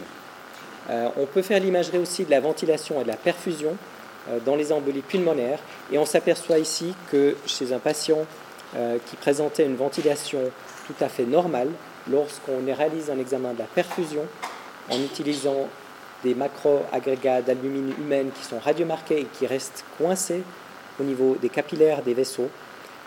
Euh, 0.90 1.08
on 1.16 1.26
peut 1.26 1.42
faire 1.42 1.60
l'imagerie 1.60 1.98
aussi 1.98 2.24
de 2.24 2.30
la 2.30 2.40
ventilation 2.40 3.00
et 3.00 3.04
de 3.04 3.08
la 3.08 3.16
perfusion 3.16 3.76
euh, 4.28 4.38
dans 4.44 4.56
les 4.56 4.72
embolies 4.72 5.00
pulmonaires 5.00 5.58
et 5.90 5.98
on 5.98 6.04
s'aperçoit 6.04 6.58
ici 6.58 6.94
que 7.10 7.36
chez 7.46 7.72
un 7.72 7.78
patient 7.78 8.26
euh, 8.76 8.98
qui 9.06 9.16
présentait 9.16 9.64
une 9.64 9.76
ventilation 9.76 10.40
tout 10.86 11.04
à 11.04 11.08
fait 11.08 11.24
normale, 11.24 11.68
lorsqu'on 12.10 12.64
réalise 12.66 13.08
un 13.08 13.18
examen 13.18 13.52
de 13.54 13.60
la 13.60 13.66
perfusion 13.66 14.26
en 14.90 14.98
utilisant 14.98 15.68
des 16.24 16.34
macro-agrégats 16.34 17.42
d'albumine 17.42 17.94
humaine 17.98 18.30
qui 18.34 18.44
sont 18.44 18.58
radiomarqués 18.58 19.20
et 19.20 19.26
qui 19.26 19.46
restent 19.46 19.84
coincés 19.96 20.42
au 21.00 21.04
niveau 21.04 21.36
des 21.40 21.48
capillaires 21.48 22.02
des 22.02 22.14
vaisseaux, 22.14 22.50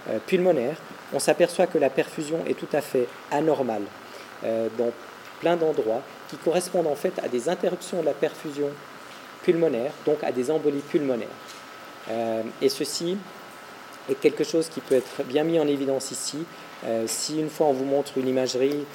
euh, 0.09 0.19
pulmonaire, 0.25 0.77
on 1.13 1.19
s'aperçoit 1.19 1.67
que 1.67 1.77
la 1.77 1.89
perfusion 1.89 2.39
est 2.47 2.57
tout 2.57 2.67
à 2.73 2.81
fait 2.81 3.07
anormale 3.31 3.83
euh, 4.43 4.67
dans 4.77 4.91
plein 5.39 5.55
d'endroits 5.55 6.01
qui 6.29 6.37
correspondent 6.37 6.87
en 6.87 6.95
fait 6.95 7.13
à 7.23 7.27
des 7.27 7.49
interruptions 7.49 8.01
de 8.01 8.05
la 8.05 8.13
perfusion 8.13 8.69
pulmonaire, 9.43 9.91
donc 10.05 10.23
à 10.23 10.31
des 10.31 10.51
embolies 10.51 10.81
pulmonaires. 10.89 11.27
Euh, 12.09 12.41
et 12.61 12.69
ceci 12.69 13.17
est 14.09 14.15
quelque 14.15 14.43
chose 14.43 14.67
qui 14.69 14.81
peut 14.81 14.95
être 14.95 15.23
bien 15.23 15.43
mis 15.43 15.59
en 15.59 15.67
évidence 15.67 16.11
ici. 16.11 16.39
si 17.07 17.39
une 17.39 17.49
fois 17.49 17.67
on 17.67 17.73
vous 17.73 17.85
montre 17.85 18.17
une 18.17 18.27
imagerie 18.27 18.85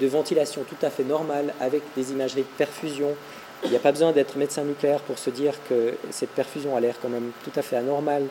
de 0.00 0.06
ventilation 0.08 0.64
tout 0.64 0.84
à 0.84 0.90
fait 0.90 1.04
normale 1.04 1.54
avec 1.60 1.82
des 1.94 2.10
imageries 2.10 2.42
de 2.42 2.56
perfusion, 2.56 3.14
il 3.62 3.70
n'y 3.70 3.76
a 3.76 3.80
pas 3.80 3.92
besoin 3.92 4.10
d'être 4.10 4.36
médecin 4.36 4.64
nucléaire 4.64 5.00
pour 5.00 5.18
se 5.18 5.30
dire 5.30 5.54
que 5.68 5.94
cette 6.10 6.30
perfusion 6.30 6.76
a 6.76 6.80
l'air 6.80 6.96
quand 7.00 7.08
même 7.08 7.30
tout 7.44 7.52
à 7.54 7.62
fait 7.62 7.76
anormale, 7.76 8.26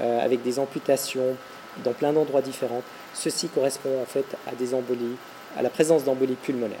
avec 0.00 0.42
des 0.42 0.58
amputations, 0.58 1.36
dans 1.84 1.92
plein 1.92 2.12
d'endroits 2.12 2.42
différents. 2.42 2.82
Ceci 3.14 3.48
correspond 3.48 4.00
en 4.00 4.06
fait 4.06 4.26
à 4.46 4.54
des 4.54 4.74
embolies, 4.74 5.16
à 5.56 5.62
la 5.62 5.70
présence 5.70 6.04
d'embolies 6.04 6.36
pulmonaires. 6.42 6.78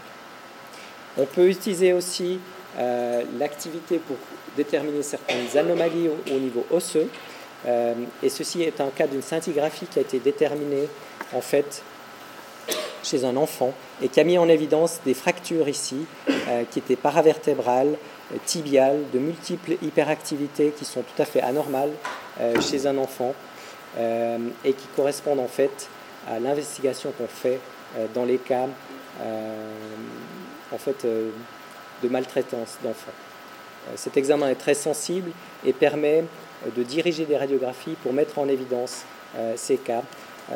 On 1.18 1.24
peut 1.24 1.48
utiliser 1.48 1.92
aussi 1.92 2.38
euh, 2.78 3.22
l'activité 3.38 3.98
pour 3.98 4.16
déterminer 4.56 5.02
certaines 5.02 5.56
anomalies 5.56 6.10
au, 6.30 6.38
niveau 6.38 6.66
osseux. 6.70 7.08
Euh, 7.66 7.94
et 8.22 8.28
ceci 8.28 8.62
est 8.62 8.80
un 8.82 8.88
cas 8.88 9.06
d'une 9.06 9.22
scintigraphie 9.22 9.86
qui 9.86 9.98
a 9.98 10.02
été 10.02 10.18
déterminée 10.18 10.86
en 11.32 11.40
fait 11.40 11.82
chez 13.02 13.24
un 13.24 13.36
enfant 13.36 13.72
et 14.02 14.08
qui 14.08 14.20
a 14.20 14.24
mis 14.24 14.36
en 14.36 14.48
évidence 14.48 15.00
des 15.06 15.14
fractures 15.14 15.68
ici 15.68 16.04
euh, 16.28 16.64
qui 16.70 16.80
étaient 16.80 16.96
paravertébrales, 16.96 17.96
tibiales, 18.44 19.04
de 19.14 19.20
multiples 19.20 19.76
hyperactivités 19.80 20.74
qui 20.76 20.84
sont 20.84 21.02
tout 21.02 21.22
à 21.22 21.24
fait 21.24 21.40
anormales 21.40 21.92
chez 22.60 22.86
un 22.86 22.98
enfant 22.98 23.34
euh, 23.98 24.38
et 24.62 24.74
qui 24.74 24.86
correspondent 24.94 25.40
en 25.40 25.48
fait 25.48 25.88
à 26.28 26.38
l'investigation 26.38 27.12
qu'on 27.16 27.26
fait 27.26 27.58
euh, 27.96 28.06
dans 28.14 28.26
les 28.26 28.36
cas 28.36 28.66
euh, 29.22 29.70
en 30.70 30.76
fait, 30.76 31.06
de 31.06 32.08
maltraitance 32.08 32.76
d'enfants. 32.82 33.12
Cet 33.94 34.16
examen 34.16 34.48
est 34.48 34.56
très 34.56 34.74
sensible 34.74 35.30
et 35.64 35.72
permet 35.72 36.24
de 36.76 36.82
diriger 36.82 37.24
des 37.24 37.36
radiographies 37.36 37.96
pour 38.02 38.12
mettre 38.12 38.40
en 38.40 38.48
évidence 38.48 39.04
ces 39.54 39.76
cas. 39.76 40.02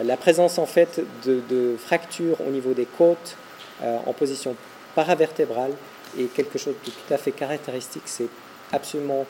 La 0.03 0.17
présence 0.17 0.59
en 0.59 0.67
fait 0.67 1.01
de, 1.25 1.77
fractures 1.79 2.41
au 2.41 2.51
niveau 2.51 2.73
des 2.75 2.87
côtes 2.87 3.37
en 3.85 4.13
position 4.13 4.57
paravertébrale 4.97 5.71
est 6.19 6.35
quelque 6.35 6.59
chose 6.59 6.75
de 6.85 6.91
tout 6.91 7.15
à 7.15 7.19
fait 7.19 7.31
caractéristique. 7.31 8.03
C'est 8.07 8.29
absolument 8.73 9.25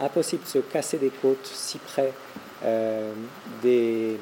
impossible 0.00 0.44
de 0.44 0.48
se 0.48 0.58
casser 0.58 0.98
des 0.98 1.10
côtes 1.10 1.46
si 1.46 1.78
près 1.78 2.12
euh, 2.64 3.12
de 3.62 4.16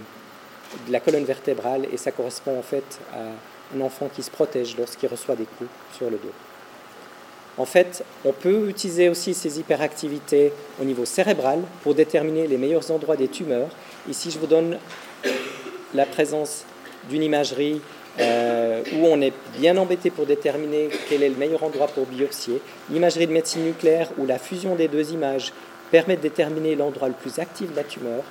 la 0.91 1.01
colonne 1.01 1.25
vertébrale 1.25 1.87
et 1.93 1.97
ça 1.97 2.13
correspond 2.13 2.59
en 2.59 2.63
fait 2.63 3.01
à 3.15 3.77
un 3.77 3.81
enfant 3.81 4.09
qui 4.15 4.23
se 4.23 4.31
protège 4.31 4.77
lorsqu'il 4.77 5.09
reçoit 5.09 5.37
des 5.37 5.45
coups 5.45 5.71
sur 5.97 6.11
le 6.11 6.17
dos. 6.17 6.33
En 7.59 7.65
fait, 7.65 8.05
on 8.25 8.33
peut 8.33 8.69
utiliser 8.69 9.09
aussi 9.09 9.35
ces 9.35 9.59
hyperactivités 9.59 10.53
au 10.81 10.85
niveau 10.85 11.05
cérébral 11.05 11.61
pour 11.83 11.95
déterminer 11.95 12.47
les 12.47 12.57
meilleurs 12.57 12.91
endroits 12.93 13.17
des 13.17 13.27
tumeurs. 13.27 13.71
Ici, 14.09 14.31
je 14.31 14.39
vous 14.39 14.47
donne 14.47 14.79
la 15.93 16.07
présence 16.07 16.65
d'une 17.11 17.23
imagerie 17.23 17.81
euh, 18.21 18.83
où 18.95 19.07
on 19.07 19.21
est 19.21 19.33
bien 19.59 19.77
embêté 19.77 20.11
pour 20.11 20.27
déterminer 20.27 20.89
quel 21.09 21.23
est 21.23 21.29
le 21.29 21.37
meilleur 21.37 21.63
endroit 21.65 21.89
pour 21.89 22.07
biopsier. 22.07 22.61
L'imagerie 22.91 23.27
de 23.27 23.33
médecine 23.33 23.65
nucléaire 23.65 24.11
où 24.19 24.27
la 24.27 24.39
fusion 24.39 24.77
des 24.77 24.87
deux 24.89 25.13
images 25.13 25.53
permet 25.91 26.17
de 26.17 26.23
déterminer 26.23 26.75
l'endroit 26.75 27.09
le 27.09 27.15
plus 27.15 27.39
actif 27.39 27.71
de 27.71 27.77
la 27.77 27.85
tumeur. 27.85 28.23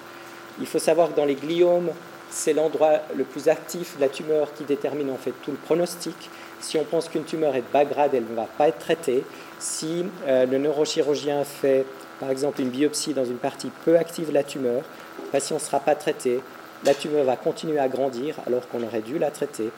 Il 0.60 0.68
faut 0.68 0.80
savoir 0.80 1.12
que 1.12 1.16
dans 1.16 1.26
les 1.26 1.36
gliomes, 1.36 1.92
c'est 2.30 2.54
l'endroit 2.54 3.00
le 3.16 3.24
plus 3.24 3.48
actif 3.48 3.96
de 3.98 4.02
la 4.02 4.10
tumeur 4.10 4.54
qui 4.54 4.64
détermine 4.64 5.12
en 5.12 5.18
fait 5.18 5.34
tout 5.44 5.52
le 5.52 5.58
pronostic. 5.58 6.16
Si 6.60 6.78
on 6.78 6.84
pense 6.84 7.10
qu'une 7.10 7.24
tumeur 7.24 7.56
est 7.56 7.62
de 7.62 7.72
bas 7.72 7.86
grade, 7.86 8.12
elle 8.14 8.26
ne 8.30 8.36
va 8.36 8.48
pas 8.58 8.68
être 8.68 8.80
traitée. 8.80 9.24
Si 9.60 10.06
euh, 10.28 10.46
le 10.46 10.58
neurochirurgien 10.58 11.44
fait 11.44 11.86
par 12.20 12.30
exemple 12.32 12.62
une 12.62 12.70
biopsie 12.70 13.14
dans 13.14 13.26
une 13.26 13.38
partie 13.38 13.72
peu 13.86 13.98
active 13.98 14.30
de 14.30 14.34
la 14.34 14.44
tumeur, 14.44 14.82
le 15.24 15.30
patient 15.32 15.58
ne 15.58 15.62
sera 15.62 15.80
pas 15.80 15.96
traité, 15.96 16.42
la 16.84 16.94
tumeur 16.94 17.24
va 17.24 17.36
continuer 17.36 17.80
à 17.80 17.88
grandir 17.88 18.36
alors 18.46 18.68
qu'on 18.70 18.84
aurait 18.84 19.02
dû 19.02 19.20
la 19.20 19.32
traiter 19.32 19.70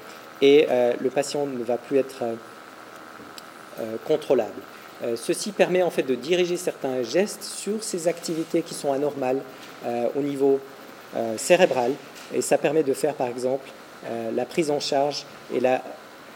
et 0.41 0.67
euh, 0.69 0.93
le 0.99 1.09
patient 1.09 1.45
ne 1.45 1.63
va 1.63 1.77
plus 1.77 1.97
être 1.97 2.23
euh, 3.79 3.95
contrôlable. 4.05 4.61
Ceci 5.15 5.51
permet 5.51 5.81
en 5.81 5.89
fait 5.89 6.03
de 6.03 6.15
diriger 6.15 6.57
certains 6.57 7.03
gestes 7.03 7.43
sur 7.43 7.83
ces 7.83 8.07
activités 8.07 8.61
qui 8.61 8.73
sont 8.73 8.91
anormales 8.91 9.41
au 10.15 10.19
niveau 10.21 10.59
cérébral 11.37 11.93
et 12.33 12.41
ça 12.41 12.57
permet 12.57 12.83
de 12.83 12.93
faire 12.93 13.13
par 13.13 13.27
exemple 13.27 13.69
la 14.35 14.45
prise 14.45 14.71
en 14.71 14.81
charge 14.81 15.25
et 15.53 15.61
la 15.61 15.81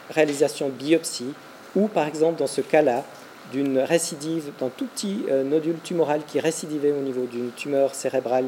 réalisation 0.10 0.68
de 0.68 0.74
biopsie 0.74 1.34
ou 1.76 1.88
par 1.88 2.08
exemple 2.08 2.40
dans 2.40 2.48
ce 2.48 2.62
cas-là 2.62 3.04
d'une 3.52 3.80
récidive 3.80 4.52
d'un 4.60 4.70
tout 4.70 4.88
petit 4.88 5.26
euh, 5.30 5.44
nodule 5.44 5.80
tumoral 5.84 6.22
qui 6.26 6.40
récidivait 6.40 6.92
au 6.92 7.02
niveau 7.02 7.26
d'une 7.26 7.52
tumeur 7.52 7.94
cérébrale 7.94 8.46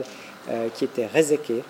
euh, 0.49 0.68
qui 0.74 0.86
était 0.86 1.05
réséquée. 1.05 1.63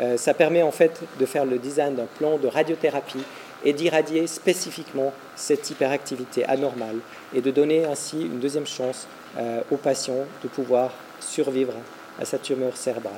Euh, 0.00 0.16
ça 0.16 0.34
permet 0.34 0.62
en 0.62 0.70
fait 0.70 1.00
de 1.18 1.26
faire 1.26 1.44
le 1.46 1.58
design 1.58 1.94
d'un 1.94 2.06
plan 2.18 2.36
de 2.36 2.46
radiothérapie 2.46 3.24
et 3.64 3.72
d'irradier 3.72 4.26
spécifiquement 4.26 5.12
cette 5.34 5.70
hyperactivité 5.70 6.44
anormale 6.44 6.98
et 7.34 7.40
de 7.40 7.50
donner 7.50 7.84
ainsi 7.84 8.22
une 8.22 8.38
deuxième 8.38 8.66
chance 8.66 9.06
au 9.70 9.76
patient 9.76 10.24
de 10.42 10.48
pouvoir 10.48 10.92
survivre 11.20 11.74
à 12.20 12.24
sa 12.24 12.38
tumeur 12.38 12.76
cérébrale. 12.76 13.12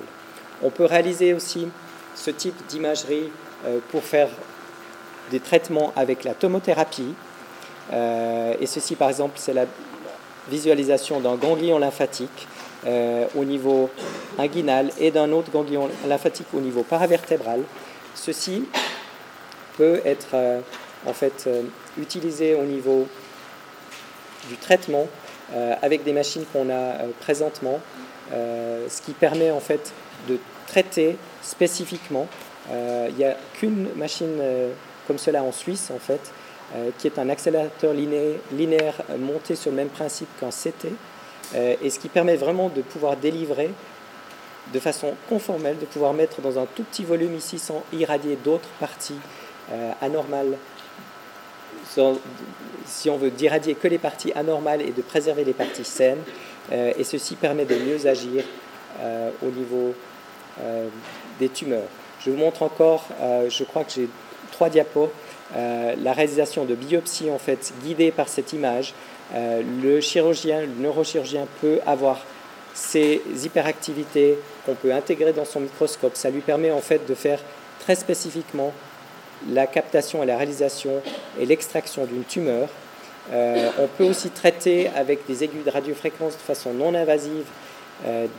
On 0.62 0.70
peut 0.70 0.84
réaliser 0.84 1.32
aussi 1.34 1.68
ce 2.16 2.30
type 2.30 2.56
d'imagerie 2.68 3.30
pour 3.90 4.02
faire 4.02 4.28
des 5.30 5.40
traitements 5.40 5.92
avec 5.96 6.24
la 6.24 6.34
tomothérapie. 6.34 7.14
Euh, 7.92 8.54
et 8.60 8.66
ceci, 8.66 8.94
par 8.94 9.08
exemple, 9.08 9.34
c'est 9.36 9.52
la 9.52 9.66
visualisation 10.50 11.20
d'un 11.20 11.36
ganglion 11.36 11.78
lymphatique 11.78 12.48
euh, 12.86 13.26
au 13.36 13.44
niveau 13.44 13.90
inguinal 14.38 14.90
et 14.98 15.10
d'un 15.10 15.30
autre 15.32 15.50
ganglion 15.50 15.88
lymphatique 16.06 16.46
au 16.54 16.60
niveau 16.60 16.82
paravertébral. 16.82 17.62
Ceci 18.14 18.64
peut 19.78 20.02
être 20.04 20.34
euh, 20.34 20.60
en 21.06 21.14
fait 21.14 21.48
utilisé 21.98 22.54
au 22.54 22.64
niveau 22.64 23.06
du 24.48 24.56
traitement 24.56 25.06
avec 25.80 26.02
des 26.04 26.12
machines 26.12 26.44
qu'on 26.52 26.68
a 26.70 26.96
présentement, 27.20 27.80
ce 28.32 29.02
qui 29.02 29.12
permet 29.12 29.52
en 29.52 29.60
fait 29.60 29.92
de 30.28 30.38
traiter 30.66 31.16
spécifiquement. 31.40 32.26
Il 32.68 33.14
n'y 33.16 33.24
a 33.24 33.36
qu'une 33.54 33.88
machine 33.94 34.42
comme 35.06 35.18
cela 35.18 35.42
en 35.42 35.52
Suisse 35.52 35.90
en 35.94 35.98
fait, 35.98 36.20
euh, 36.76 36.90
qui 36.98 37.06
est 37.06 37.18
un 37.18 37.30
accélérateur 37.30 37.94
linéaire, 37.94 38.94
monté 39.18 39.56
sur 39.56 39.70
le 39.70 39.76
même 39.78 39.88
principe 39.88 40.28
qu'un 40.38 40.50
CT, 40.50 40.92
euh, 41.54 41.74
et 41.82 41.88
ce 41.88 41.98
qui 41.98 42.08
permet 42.08 42.36
vraiment 42.36 42.68
de 42.68 42.82
pouvoir 42.82 43.16
délivrer 43.16 43.70
de 44.74 44.78
façon 44.78 45.14
conformelle, 45.30 45.78
de 45.78 45.86
pouvoir 45.86 46.12
mettre 46.12 46.42
dans 46.42 46.58
un 46.58 46.66
tout 46.66 46.82
petit 46.82 47.04
volume 47.04 47.34
ici 47.34 47.58
sans 47.58 47.82
irradier 47.94 48.36
d'autres 48.44 48.68
parties 48.78 49.14
euh, 49.14 49.47
anormales 50.00 50.56
si 52.86 53.10
on 53.10 53.16
veut 53.16 53.30
d'irradier 53.30 53.74
que 53.74 53.88
les 53.88 53.98
parties 53.98 54.32
anormales 54.34 54.82
et 54.82 54.92
de 54.92 55.02
préserver 55.02 55.44
les 55.44 55.52
parties 55.52 55.84
saines. 55.84 56.22
et 56.70 57.04
ceci 57.04 57.34
permet 57.34 57.64
de 57.64 57.74
mieux 57.74 58.06
agir 58.06 58.44
au 59.42 59.50
niveau 59.50 59.94
des 61.38 61.48
tumeurs. 61.48 61.88
Je 62.20 62.30
vous 62.30 62.36
montre 62.36 62.62
encore, 62.62 63.06
je 63.48 63.64
crois 63.64 63.84
que 63.84 63.92
j'ai 63.92 64.08
trois 64.52 64.68
diapos, 64.68 65.10
euh, 65.56 65.94
la 66.02 66.12
réalisation 66.12 66.64
de 66.64 66.74
biopsies 66.74 67.30
en 67.30 67.38
fait 67.38 67.72
guidée 67.82 68.10
par 68.10 68.28
cette 68.28 68.52
image. 68.52 68.92
Euh, 69.34 69.62
le 69.82 70.00
chirurgien, 70.00 70.62
le 70.62 70.82
neurochirurgien 70.82 71.46
peut 71.60 71.80
avoir 71.86 72.18
ces 72.74 73.22
hyperactivités 73.44 74.38
qu'on 74.66 74.74
peut 74.74 74.92
intégrer 74.92 75.32
dans 75.32 75.44
son 75.44 75.60
microscope. 75.60 76.16
Ça 76.16 76.30
lui 76.30 76.40
permet 76.40 76.70
en 76.70 76.80
fait 76.80 77.06
de 77.08 77.14
faire 77.14 77.40
très 77.80 77.94
spécifiquement 77.94 78.72
la 79.50 79.66
captation 79.66 80.22
et 80.22 80.26
la 80.26 80.36
réalisation 80.36 81.02
et 81.38 81.46
l'extraction 81.46 82.04
d'une 82.04 82.24
tumeur. 82.24 82.68
Euh, 83.32 83.70
on 83.78 83.86
peut 83.86 84.04
aussi 84.04 84.30
traiter 84.30 84.90
avec 84.96 85.26
des 85.26 85.44
aiguilles 85.44 85.64
de 85.64 85.70
radiofréquence 85.70 86.34
de 86.34 86.42
façon 86.42 86.72
non 86.72 86.94
invasive 86.94 87.44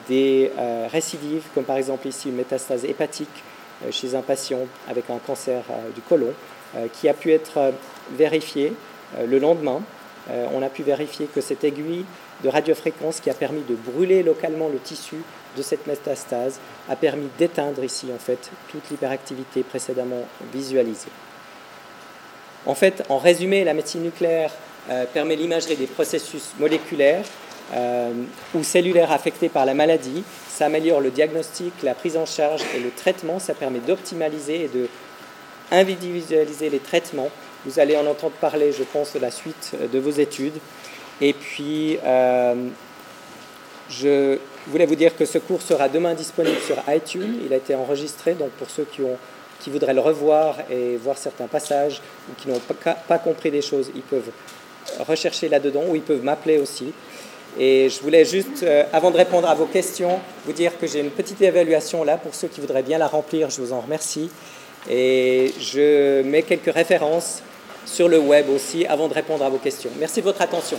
des 0.08 0.52
récidives, 0.90 1.44
comme 1.54 1.66
par 1.66 1.76
exemple 1.76 2.08
ici 2.08 2.30
une 2.30 2.36
métastase 2.36 2.86
hépatique 2.86 3.44
euh, 3.86 3.92
chez 3.92 4.14
un 4.16 4.22
patient 4.22 4.60
avec 4.90 5.10
un 5.10 5.20
cancer 5.20 5.64
euh, 5.70 5.90
du 5.96 6.02
côlon 6.02 6.34
euh, 6.76 6.88
qui 6.92 7.08
a 7.08 7.14
pu 7.14 7.32
être 7.32 7.72
vérifié 8.12 8.74
le 9.26 9.40
lendemain. 9.40 9.82
on 10.54 10.62
a 10.62 10.70
pu 10.70 10.84
vérifier 10.84 11.26
que 11.26 11.42
cette 11.42 11.64
aiguille 11.64 12.06
de 12.44 12.50
radiofréquence 12.50 13.20
qui 13.20 13.32
a 13.32 13.34
permis 13.34 13.64
de 13.68 13.74
brûler 13.74 14.22
localement 14.22 14.70
le 14.70 14.78
tissu 14.78 15.16
de 15.58 15.62
cette 15.62 15.88
métastase 15.88 16.60
a 16.90 16.96
permis 16.96 17.30
d'éteindre 17.38 17.84
ici 17.84 18.08
en 18.14 18.20
fait 18.20 18.50
toute 18.70 18.90
l'hyperactivité 18.90 19.64
précédemment 19.64 20.24
visualisée. 20.54 21.12
En 22.66 22.76
fait, 22.76 23.04
en 23.10 23.18
résumé, 23.18 23.64
la 23.64 23.74
médecine 23.74 24.04
nucléaire 24.04 24.52
permet 25.14 25.36
l'imagerie 25.36 25.76
des 25.76 25.88
processus 25.88 26.54
moléculaires 26.60 27.26
ou 28.54 28.64
cellulaires 28.64 29.12
affectés 29.12 29.50
par 29.50 29.66
la 29.66 29.74
maladie 29.74 30.24
ça 30.60 30.66
améliore 30.66 31.00
le 31.00 31.10
diagnostic, 31.10 31.72
la 31.84 31.94
prise 31.94 32.18
en 32.18 32.26
charge 32.26 32.62
et 32.76 32.82
le 32.82 32.92
traitement. 32.92 33.40
Ça 33.40 33.54
permet 33.54 33.80
d'optimaliser 33.80 34.66
et 34.66 34.68
de 34.68 34.90
individualiser 35.72 36.70
les 36.70 36.80
traitements. 36.80 37.30
Vous 37.66 37.80
allez 37.80 37.96
en 37.96 38.06
entendre 38.06 38.34
parler, 38.42 38.74
je 38.74 38.84
pense, 38.84 39.14
de 39.14 39.20
la 39.20 39.32
suite 39.32 39.74
de 39.90 40.00
vos 40.00 40.12
études. 40.12 40.58
Et 41.22 41.32
puis, 41.32 41.98
euh, 42.04 42.56
je 44.70 44.72
voulais 44.72 44.86
vous 44.86 44.96
dire 44.96 45.16
que 45.18 45.26
ce 45.26 45.40
cours 45.40 45.64
sera 45.64 45.90
demain 45.90 46.14
disponible 46.14 46.60
sur 46.60 46.76
iTunes. 46.90 47.40
Il 47.44 47.52
a 47.54 47.56
été 47.56 47.74
enregistré, 47.74 48.36
donc 48.36 48.52
pour 48.52 48.70
ceux 48.70 48.86
qui, 48.86 49.02
voudraient 49.72 49.96
le 49.96 50.00
revoir 50.00 50.58
et 50.70 50.96
voir 50.98 51.18
certains 51.18 51.48
passages 51.48 52.04
ou 52.30 52.40
qui 52.40 52.50
n'ont 52.50 52.60
pas, 52.60 52.94
pas 52.94 53.18
compris 53.18 53.50
des 53.50 53.64
choses, 53.64 53.90
ils 53.96 54.04
peuvent 54.04 54.30
rechercher 55.00 55.50
là-dedans 55.50 55.86
ou 55.90 55.96
ils 55.96 56.04
peuvent 56.04 56.24
m'appeler 56.24 56.60
aussi. 56.60 56.94
Et 57.58 57.90
je 57.90 58.00
voulais 58.02 58.26
juste, 58.26 58.62
euh, 58.62 58.84
avant 58.94 59.10
de 59.10 59.18
répondre 59.18 59.50
à 59.50 59.56
vos 59.56 59.66
questions, 59.66 60.20
vous 60.46 60.54
dire 60.54 60.78
que 60.78 60.86
j'ai 60.86 61.00
une 61.00 61.10
petite 61.10 61.42
évaluation 61.42 62.04
là 62.04 62.18
pour 62.18 62.36
ceux 62.36 62.48
qui 62.48 62.62
voudraient 62.62 62.84
bien 62.84 63.00
la 63.00 63.08
remplir. 63.08 63.50
Je 63.50 63.62
vous 63.62 63.74
en 63.74 63.82
remercie. 63.82 64.30
Et 64.88 65.52
je 65.60 66.22
mets 66.22 66.44
quelques 66.44 66.72
références 66.72 67.42
sur 67.88 68.08
le 68.08 68.20
web 68.20 68.48
aussi 68.52 68.86
avant 68.86 69.08
de 69.08 69.16
répondre 69.16 69.44
à 69.44 69.50
vos 69.50 69.58
questions. 69.58 69.90
Merci 70.00 70.20
de 70.20 70.26
votre 70.26 70.44
attention. 70.44 70.78